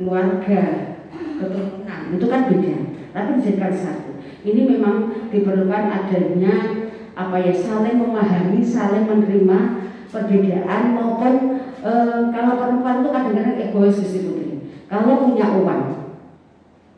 keluarga, 0.00 0.96
keturunan 1.12 2.00
itu 2.12 2.26
kan 2.28 2.40
beda, 2.48 2.76
tapi 3.12 3.28
dijadikan 3.40 3.72
satu. 3.72 4.10
Ini 4.42 4.64
memang 4.64 5.28
diperlukan 5.28 5.84
adanya 5.92 6.56
apa 7.12 7.36
ya 7.36 7.52
saling 7.52 8.00
memahami, 8.00 8.64
saling 8.64 9.04
menerima 9.04 9.58
perbedaan 10.12 10.82
maupun 10.92 11.61
e, 11.82 11.90
kalau 12.30 12.52
perempuan 12.56 13.02
itu 13.02 13.08
kadang-kadang 13.10 13.58
egois 13.58 13.98
di 13.98 14.06
situ 14.06 14.30
kalau 14.86 15.26
punya 15.26 15.46
uang 15.58 15.82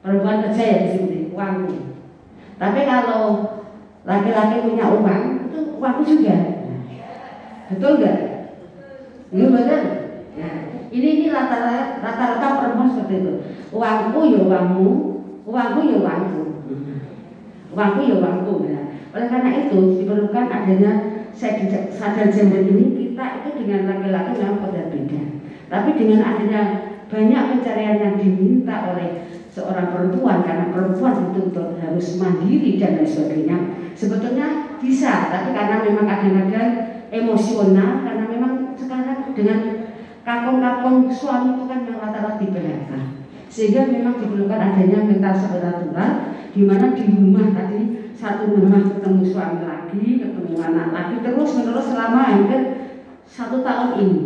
perempuan 0.05 0.45
kerja 0.45 0.63
ya 0.63 0.79
di 0.85 0.89
sini 0.93 1.19
uangku 1.33 1.95
tapi 2.55 2.81
kalau 2.87 3.23
laki-laki 4.05 4.63
punya 4.63 4.85
uang 4.95 5.23
itu 5.51 5.61
uangku 5.81 6.03
juga. 6.07 6.37
Betul 7.73 7.93
nggak? 7.99 8.19
Ini 9.35 9.45
benar. 9.51 9.83
Ya. 10.35 10.51
ini 10.91 11.09
ini 11.23 11.27
rata-rata 11.31 12.47
perempuan 12.59 12.91
seperti 12.91 13.15
itu. 13.23 13.33
Uangku 13.75 14.21
ya 14.31 14.41
uangmu 14.47 14.89
uangku 15.49 15.81
ya 15.91 15.97
uangku. 15.99 16.43
Uangku 17.75 18.01
ya 18.07 18.17
uangku. 18.23 18.55
Ya. 18.71 18.81
oleh 19.15 19.31
karena 19.31 19.51
itu 19.67 19.95
diperlukan 20.03 20.47
adanya 20.51 21.14
sadar 21.35 22.29
gender 22.31 22.63
ini 22.63 22.85
kita 22.95 23.43
itu 23.43 23.51
dengan 23.63 23.91
laki-laki 23.91 24.33
memang 24.39 24.59
pada 24.63 24.83
beda. 24.89 25.23
Tapi 25.69 25.91
dengan 25.99 26.21
adanya 26.23 26.63
banyak 27.11 27.43
pencarian 27.51 27.99
yang 28.01 28.15
diminta 28.17 28.95
oleh 28.95 29.27
seorang 29.51 29.91
perempuan 29.91 30.43
karena 30.43 30.71
perempuan 30.71 31.15
dituntut 31.31 31.79
harus 31.79 32.07
mandiri 32.19 32.79
dan 32.79 32.99
lain 32.99 33.07
sebagainya 33.07 33.57
sebetulnya 33.99 34.79
bisa. 34.79 35.31
Tapi 35.31 35.51
karena 35.55 35.77
memang 35.83 36.07
kadang-kadang 36.07 36.71
emosional 37.11 38.03
karena 38.03 38.25
memang 38.31 38.53
sekarang 38.75 39.35
dengan 39.35 39.59
kakung-kakung 40.25 41.13
suami 41.13 41.59
itu 41.59 41.65
kan 41.69 41.85
yang 41.85 41.99
rata-rata 42.01 42.41
di 42.41 42.49
PHK 42.49 42.91
sehingga 43.55 43.87
memang 43.87 44.19
diperlukan 44.19 44.59
adanya 44.59 45.07
mental 45.07 45.35
spiritual 45.37 46.11
di 46.51 46.63
mana 46.67 46.91
di 46.91 47.07
rumah 47.07 47.55
tadi 47.55 48.11
satu 48.19 48.51
rumah 48.51 48.83
ketemu 48.83 49.23
suami 49.31 49.63
lagi 49.63 50.07
ketemu 50.19 50.44
anak 50.59 50.89
lagi 50.95 51.17
terus 51.23 51.51
menerus 51.59 51.87
selama 51.91 52.21
hampir 52.23 52.61
satu 53.25 53.63
tahun 53.65 53.91
ini 54.03 54.25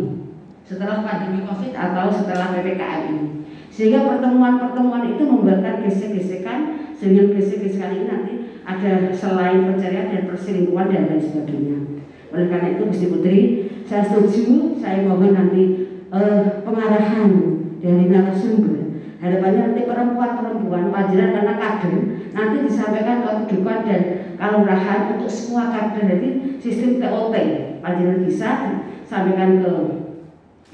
setelah 0.69 1.01
pandemi 1.01 1.41
COVID 1.49 1.73
atau 1.73 2.05
setelah 2.13 2.53
PPKM 2.53 3.01
ini. 3.09 3.25
Sehingga 3.73 4.05
pertemuan-pertemuan 4.05 5.17
itu 5.17 5.23
membuatkan 5.25 5.81
gesek-gesekan, 5.81 6.93
sehingga 6.93 7.33
gesek-gesekan 7.33 7.95
ini 7.95 8.05
nanti 8.05 8.33
ada 8.61 9.09
selain 9.09 9.65
pencarian 9.65 10.13
dan 10.13 10.23
perselingkuhan 10.29 10.93
dan 10.93 11.09
lain 11.09 11.23
sebagainya. 11.23 11.77
Oleh 12.29 12.45
karena 12.53 12.67
itu 12.77 12.83
Gusti 12.85 13.07
Putri, 13.09 13.39
saya 13.89 14.05
setuju, 14.05 14.77
saya 14.77 15.09
mohon 15.09 15.33
nanti 15.33 15.63
uh, 16.13 16.61
pengarahan 16.61 17.29
dari 17.81 18.05
narasumber 18.05 18.88
harapannya 19.19 19.61
nanti 19.71 19.81
perempuan-perempuan 19.83 20.91
pelajaran 20.91 21.29
karena 21.35 21.53
kader 21.59 21.93
nanti 22.31 22.57
disampaikan 22.63 23.19
ke 23.19 23.29
kehidupan 23.45 23.79
dan 23.83 24.01
kalurahan 24.39 24.99
untuk 25.15 25.27
semua 25.27 25.67
kader 25.75 26.07
jadi 26.07 26.29
sistem 26.63 27.03
TOT 27.03 27.35
pelajaran 27.83 28.19
bisa 28.23 28.49
disampaikan 29.03 29.59
ke 29.59 29.71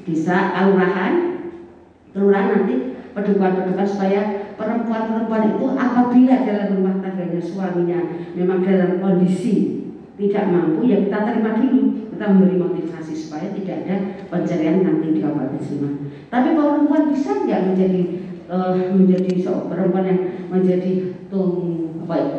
bisa 0.05 0.35
kelurahan 0.53 1.13
kelurahan 2.13 2.49
nanti 2.53 2.75
pedukuhan-pedukuhan 3.17 3.87
supaya 3.89 4.21
perempuan-perempuan 4.53 5.57
itu 5.57 5.65
apabila 5.73 6.35
dalam 6.45 6.67
rumah 6.77 6.95
tangganya 7.01 7.41
suaminya 7.41 7.99
memang 8.37 8.61
dalam 8.61 9.01
kondisi 9.01 9.85
tidak 10.15 10.47
mampu 10.47 10.87
ya 10.87 11.03
kita 11.03 11.17
terima 11.27 11.59
dulu. 11.59 12.07
Kita 12.15 12.31
memberi 12.31 12.55
motivasi 12.55 13.11
supaya 13.11 13.51
tidak 13.51 13.83
ada 13.83 13.95
pencarian 14.31 14.87
nanti 14.87 15.11
di 15.11 15.19
Kabupaten 15.19 15.59
Sleman. 15.59 15.93
Tapi 16.31 16.55
perempuan 16.55 17.11
bisa 17.11 17.43
nggak 17.43 17.61
menjadi 17.67 18.14
uh, 18.49 18.73
menjadi 18.93 19.31
seorang 19.41 19.67
perempuan 19.69 20.05
yang 20.05 20.21
menjadi 20.49 20.91
tung 21.31 21.53
apa 22.05 22.15
ya 22.21 22.37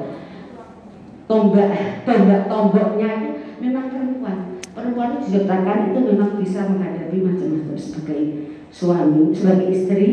tombak 1.27 1.71
tombak 2.07 2.47
tombaknya 2.47 3.09
itu 3.19 3.31
memang 3.59 3.91
perempuan 3.91 4.39
perempuan 4.77 5.19
itu 5.19 5.19
diciptakan 5.27 5.91
itu 5.91 6.01
memang 6.15 6.31
bisa 6.39 6.71
menghadapi 6.71 7.17
macam-macam 7.25 7.75
sebagai 7.75 8.21
suami, 8.69 9.33
sebagai 9.33 9.73
istri, 9.73 10.11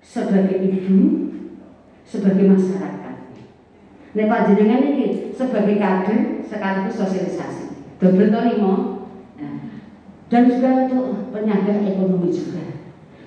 sebagai 0.00 0.56
ibu, 0.56 1.28
sebagai 2.08 2.48
masyarakat. 2.48 3.16
Nek 4.16 4.28
panjenengan 4.32 4.82
ini 4.88 5.36
sebagai 5.36 5.76
kader 5.76 6.20
sekaligus 6.48 6.96
sosialisasi. 6.96 7.76
Double 8.00 8.32
limo. 8.32 8.74
Nah, 9.36 9.84
dan 10.32 10.42
juga 10.48 10.88
untuk 10.88 11.34
penyangga 11.34 11.84
ekonomi 11.84 12.32
juga. 12.32 12.64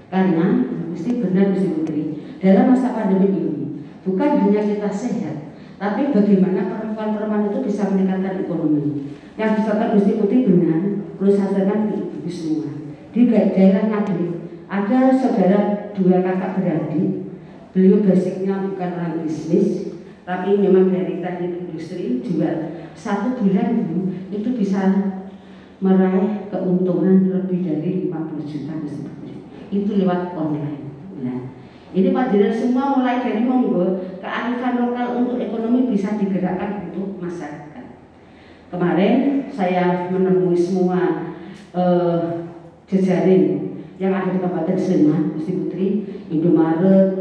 Karena 0.10 0.48
mesti 0.92 1.24
benar 1.24 1.56
mesti 1.56 1.68
Putri 1.72 2.02
dalam 2.44 2.76
masa 2.76 2.92
pandemi 2.92 3.32
ini 3.32 3.66
bukan 4.02 4.30
hanya 4.44 4.62
kita 4.66 4.90
sehat, 4.90 5.56
tapi 5.78 6.10
bagaimana 6.10 6.74
perempuan-perempuan 6.74 7.54
itu 7.54 7.60
bisa 7.64 7.94
meningkatkan 7.94 8.44
ekonomi. 8.44 9.14
Yang 9.38 9.52
disebutkan 9.62 9.94
Gusti 9.96 10.14
Putri 10.18 10.38
benar, 10.50 10.82
perlu 11.16 11.32
sadarkan 11.32 11.94
ibu 11.96 12.30
semua. 12.30 12.70
Di 13.14 13.22
daerah 13.30 13.86
Ngadi 13.88 14.28
ada 14.68 15.00
saudara 15.14 15.60
dua 15.94 16.18
kakak 16.26 16.52
beradik, 16.60 17.30
beliau 17.72 18.02
basicnya 18.02 18.66
bukan 18.66 18.90
orang 18.90 19.22
bisnis, 19.22 19.96
tapi 20.26 20.58
memang 20.58 20.90
dari 20.90 21.22
teknik 21.22 21.68
industri 21.68 22.26
jual 22.26 22.74
satu 22.98 23.38
bulan 23.38 23.86
bu, 23.88 24.12
itu 24.34 24.50
bisa 24.58 24.82
meraih 25.82 26.50
keuntungan 26.50 27.26
lebih 27.26 27.60
dari 27.66 27.92
50 28.10 28.46
juta 28.46 28.76
itu 29.72 29.92
lewat 30.04 30.36
online. 30.36 30.81
Nah, 31.22 31.39
ini 31.91 32.10
Jenderal 32.10 32.56
semua 32.56 32.98
mulai 32.98 33.22
dari 33.22 33.43
monggo 33.43 33.99
kearifan 34.23 34.73
lokal 34.80 35.07
untuk 35.22 35.38
ekonomi 35.38 35.91
bisa 35.91 36.15
digerakkan 36.15 36.89
untuk 36.89 37.19
masyarakat. 37.19 37.85
Kemarin 38.72 39.45
saya 39.52 40.07
menemui 40.07 40.56
semua 40.56 41.31
uh, 41.76 42.48
jejaring 42.88 43.76
yang 43.99 44.15
ada 44.15 44.34
di 44.34 44.39
Kabupaten 44.39 44.80
Sleman, 44.80 45.35
Gusti 45.35 45.52
Putri, 45.53 45.88
Indomaret, 46.31 47.11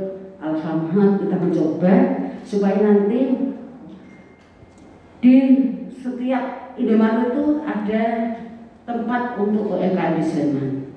Alfamart 0.40 1.20
kita 1.20 1.36
mencoba 1.36 1.94
supaya 2.46 2.78
nanti 2.80 3.20
di 5.20 5.36
setiap 5.90 6.72
Indomaret 6.80 7.34
itu 7.34 7.44
ada 7.66 8.04
tempat 8.88 9.22
untuk 9.36 9.76
UMKM 9.76 10.16
di 10.16 10.24
Sleman 10.24 10.90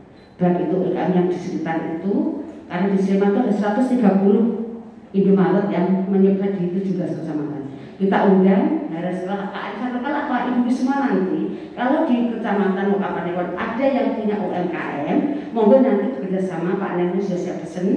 baik 0.43 0.69
itu 0.69 0.75
UMKM 0.75 1.11
yang 1.13 1.27
di 1.29 1.37
sekitar 1.37 1.99
itu 1.99 2.45
karena 2.73 2.89
di 2.89 2.97
Sleman 2.97 3.37
itu 3.37 3.39
ada 3.45 3.53
130 3.53 5.13
Indomaret 5.13 5.69
yang 5.69 6.09
menyebar 6.09 6.57
di 6.57 6.73
17 6.73 7.21
kecamatan. 7.21 7.69
Kita 8.01 8.17
undang 8.25 8.89
dari 8.89 9.13
sekolah 9.13 9.53
kearifan 9.53 9.93
lokal 9.93 10.13
apa 10.25 10.49
ibu 10.49 10.65
semua 10.73 11.05
nanti 11.05 11.69
kalau 11.77 12.09
di 12.09 12.33
kecamatan 12.33 12.97
Kapanewon 12.97 13.53
ada 13.53 13.85
yang 13.85 14.17
punya 14.17 14.41
UMKM 14.41 15.17
monggo 15.53 15.85
nanti 15.85 16.17
bekerja 16.17 16.41
sama 16.41 16.81
Pak 16.81 16.97
Nenu 16.97 17.21
sudah 17.21 17.37
siap 17.37 17.61
pesen. 17.61 17.87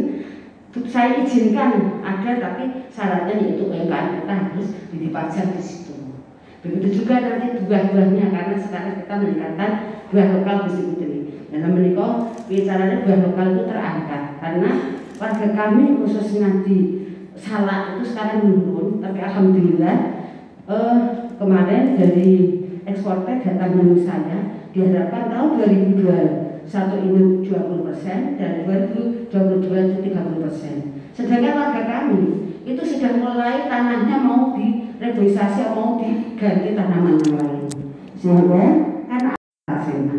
Saya 0.92 1.24
izinkan 1.24 2.04
ada 2.04 2.36
tapi 2.36 2.84
syaratnya 2.92 3.32
yaitu 3.32 3.72
UMKM 3.72 4.20
kita 4.20 4.32
harus 4.36 4.68
dipajang 4.92 5.56
di 5.56 5.62
situ. 5.64 5.96
Begitu 6.60 7.00
juga 7.00 7.24
nanti 7.24 7.64
buah-buahnya 7.64 8.28
karena 8.28 8.56
sekarang 8.60 9.00
kita 9.00 9.14
meningkatkan 9.24 9.70
buah 10.12 10.28
lokal 10.36 10.68
di 10.68 10.70
situ 10.76 10.96
dalam 11.56 11.72
menikah 11.72 12.36
bicaranya 12.44 13.06
buah 13.06 13.18
lokal 13.24 13.46
itu 13.56 13.62
terangkat 13.64 14.22
karena 14.40 14.70
warga 15.16 15.48
kami 15.52 16.00
khususnya 16.02 16.62
di 16.62 17.06
Salak 17.36 18.00
itu 18.00 18.16
sekarang 18.16 18.48
menurun 18.48 18.96
tapi 18.96 19.20
alhamdulillah 19.20 19.96
eh, 20.64 20.98
kemarin 21.36 22.00
dari 22.00 22.30
ekspornya 22.88 23.44
datang 23.44 23.76
menemui 23.76 24.00
saya 24.00 24.56
diharapkan 24.72 25.28
tahun 25.28 25.50
2021 26.64 27.06
ini 27.06 27.22
20 27.44 27.86
persen 27.86 28.18
dan 28.40 28.64
2022 28.64 29.28
itu 29.68 29.96
30 30.00 30.44
persen. 30.48 30.76
Sedangkan 31.12 31.54
warga 31.60 31.82
kami 31.84 32.20
itu 32.64 32.82
sudah 32.82 33.12
mulai 33.20 33.68
tanahnya 33.68 34.16
mau 34.24 34.56
direboisasi 34.56 35.76
mau 35.76 36.00
diganti 36.00 36.72
tanaman 36.72 37.20
yang 37.20 37.34
lain. 37.36 37.68
Sehingga 38.16 38.64
karena 39.12 39.32
hasilnya 39.68 40.16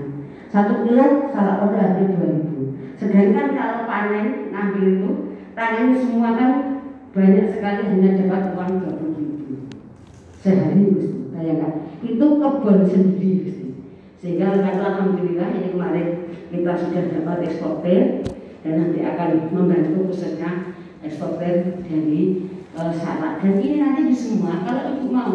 satu 0.47 0.87
bulan 0.87 1.31
salah 1.31 1.63
pada 1.63 1.77
habis 1.95 2.15
dua 2.15 2.29
ribu. 2.35 2.61
Sedangkan 2.97 3.53
kalau 3.53 3.85
panen 3.85 4.49
ngambil 4.49 4.83
itu 4.97 5.09
tanahnya 5.53 5.95
semua 5.99 6.29
kan 6.39 6.51
banyak 7.11 7.45
sekali 7.53 7.81
hanya 7.91 8.09
dapat 8.19 8.41
uang 8.55 8.71
dua 8.81 8.93
puluh 8.95 9.15
ribu. 9.19 9.53
Sehari 10.39 10.85
bayangkan. 11.35 11.73
Itu 12.01 12.25
kebun 12.39 12.77
sendiri 12.87 13.57
sehingga 14.17 14.57
karena 14.57 14.97
alhamdulillah 14.97 15.47
ini 15.61 15.77
kemarin 15.77 16.07
kita 16.49 16.73
sudah 16.73 17.03
dapat 17.13 17.37
eksportir 17.45 18.25
dan 18.65 18.73
nanti 18.81 19.05
akan 19.05 19.53
membantu 19.53 20.09
khususnya 20.09 20.73
eksportir 21.05 21.85
dari 21.85 22.49
uh, 22.73 22.91
dan 22.97 23.53
ini 23.61 23.77
nanti 23.77 24.09
di 24.09 24.15
semua 24.17 24.65
kalau 24.65 24.97
ibu 24.97 25.07
mau 25.13 25.33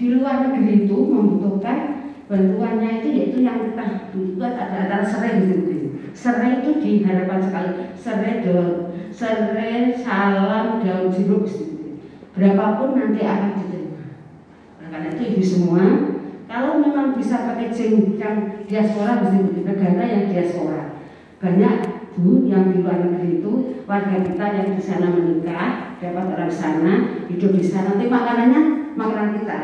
di 0.00 0.06
luar 0.16 0.48
negeri 0.48 0.88
itu 0.88 0.96
membutuhkan 0.96 1.91
bantuannya 2.32 3.04
itu 3.04 3.08
yaitu 3.12 3.38
yang 3.44 3.60
kita 3.60 4.08
buat 4.16 4.56
antara 4.56 5.04
serai 5.04 5.44
di 5.44 5.44
situ 5.52 5.72
serai 6.12 6.60
itu 6.60 6.80
diharapkan 6.80 7.40
sekali. 7.40 7.70
Serai 7.96 8.44
daun. 8.44 8.92
Serai 9.12 9.92
salam 9.96 10.80
daun 10.80 11.12
jeruk 11.12 11.44
berapapun 12.32 12.96
nanti 12.96 13.20
akan 13.24 13.50
diterima. 13.60 14.04
Nah, 14.80 14.88
karena 14.88 15.08
itu 15.12 15.22
ibu 15.36 15.42
semua 15.44 15.84
kalau 16.48 16.80
memang 16.80 17.16
bisa 17.16 17.48
pakai 17.48 17.72
jeng 17.72 18.16
yang 18.16 18.64
diaspora 18.64 19.20
mesti 19.20 19.64
negara 19.64 20.04
yang 20.04 20.24
diaspora 20.32 21.00
banyak 21.40 21.76
bu 22.16 22.44
yang 22.44 22.72
di 22.72 22.84
luar 22.84 23.04
negeri 23.08 23.40
itu 23.40 23.52
warga 23.88 24.20
kita 24.20 24.46
yang 24.52 24.68
di 24.76 24.82
sana 24.84 25.12
menikah 25.12 25.96
dapat 25.96 26.24
orang 26.28 26.52
sana 26.52 27.24
hidup 27.28 27.56
di 27.56 27.64
sana 27.64 27.96
nanti 27.96 28.08
makanannya 28.08 28.60
makanan 28.96 29.40
kita 29.40 29.56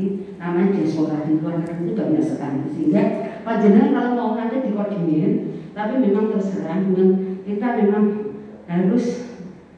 jadi 0.00 0.40
namanya 0.40 0.72
diaspora 0.72 1.28
di 1.28 1.36
luar 1.36 1.60
negeri 1.60 1.92
itu 1.92 2.00
banyak 2.00 2.24
sekali 2.24 2.64
sehingga 2.72 3.02
panjenengan 3.44 3.92
kalau 3.92 4.10
mau 4.16 4.30
nanti 4.32 4.64
dikoordinir 4.64 5.30
tapi 5.76 6.00
memang 6.00 6.32
terserah. 6.32 6.80
Memang 6.80 7.44
kita 7.44 7.68
memang 7.84 8.04
harus 8.64 9.04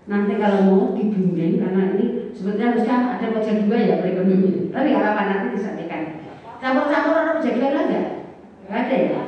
nanti 0.07 0.33
kalau 0.39 0.61
mau 0.71 0.81
dibimbing 0.95 1.59
karena 1.59 1.99
ini 1.99 2.31
sebetulnya 2.31 2.71
harusnya 2.75 2.97
ada 3.19 3.27
pojok 3.35 3.57
dua 3.67 3.79
ya 3.83 3.95
perekonomian. 3.99 4.71
Tapi 4.71 4.87
nggak 4.95 5.11
apa 5.11 5.23
nanti 5.27 5.47
disampaikan. 5.59 6.03
Campur-campur 6.63 7.15
ada 7.19 7.33
pojok 7.43 7.55
dua 7.59 7.69
ada 7.75 8.01
nggak 8.71 8.83
ada 8.87 8.97
ya? 8.97 9.23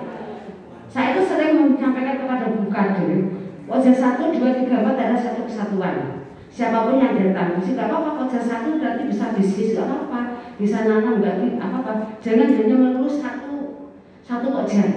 Saya 0.86 1.18
itu 1.18 1.22
sering 1.26 1.58
menyampaikan 1.58 2.22
kepada 2.22 2.54
Bu 2.54 2.70
Kadir 2.70 3.34
pojok 3.66 3.94
satu 3.98 4.30
dua 4.30 4.50
tiga 4.62 4.86
empat 4.86 4.94
ada 4.94 5.16
satu 5.18 5.42
kesatuan. 5.42 6.22
Siapa 6.54 6.86
pun 6.86 7.02
yang 7.02 7.18
datang 7.18 7.58
sih 7.58 7.74
gak 7.74 7.90
apa-apa 7.90 8.14
pojok 8.14 8.46
satu 8.46 8.78
berarti 8.78 9.10
bisa 9.10 9.34
bisnis 9.34 9.74
gak 9.74 9.90
apa-apa 9.90 10.33
bisa 10.60 10.86
nanam 10.86 11.18
nggak? 11.18 11.58
Apa-apa 11.58 12.18
jangan 12.22 12.54
hanya 12.54 12.74
melurus 12.74 13.18
satu 13.18 13.52
satu 14.24 14.46
pojok 14.50 14.90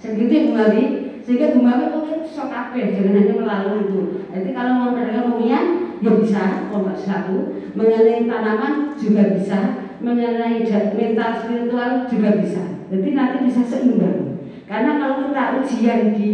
segitu 0.00 0.48
Bu 0.48 0.52
Mawi 0.56 0.82
sehingga 1.20 1.52
Bu 1.56 1.60
Mawi 1.60 1.84
mungkin 1.92 2.18
sok 2.24 2.48
kabeh 2.48 2.94
jangan 2.94 3.16
hanya 3.16 3.34
melalui 3.34 3.80
itu. 3.88 4.00
Jadi 4.30 4.48
kalau 4.56 4.72
mau 4.76 4.90
perekonomian 4.96 5.64
ya 6.00 6.10
bisa 6.16 6.70
pojok 6.70 6.96
satu 6.96 7.36
mengenai 7.76 8.24
tanaman 8.28 8.96
juga 8.96 9.34
bisa. 9.34 9.58
Mengenai 10.00 10.64
mental 10.96 11.30
spiritual 11.36 12.08
juga 12.08 12.40
bisa. 12.40 12.64
Jadi 12.88 13.08
nanti 13.12 13.36
bisa 13.44 13.60
seimbang. 13.60 14.40
Karena 14.64 14.96
kalau 14.96 15.28
kita 15.28 15.60
ujian 15.60 16.16
di 16.16 16.28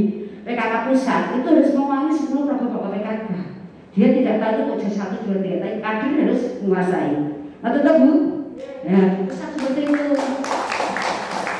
PKK 0.46 0.86
pusat 0.86 1.34
itu 1.34 1.46
harus 1.50 1.74
mewangi 1.74 2.14
10 2.14 2.46
pokok-pokok 2.46 2.94
PKK 2.94 3.56
dia 3.96 4.12
tidak 4.12 4.36
tahu 4.44 4.52
itu 4.52 4.64
pojok 4.68 4.92
satu 4.92 5.16
dua 5.24 5.40
tiga 5.40 5.56
tapi 5.64 5.80
kadir 5.80 6.28
harus 6.28 6.60
menguasai. 6.60 7.16
Atau 7.64 7.80
Bu 7.80 8.10
Nah, 8.56 9.20
ya 9.20 9.24
pesan 9.28 9.52
seperti 9.52 9.80
itu 9.84 10.16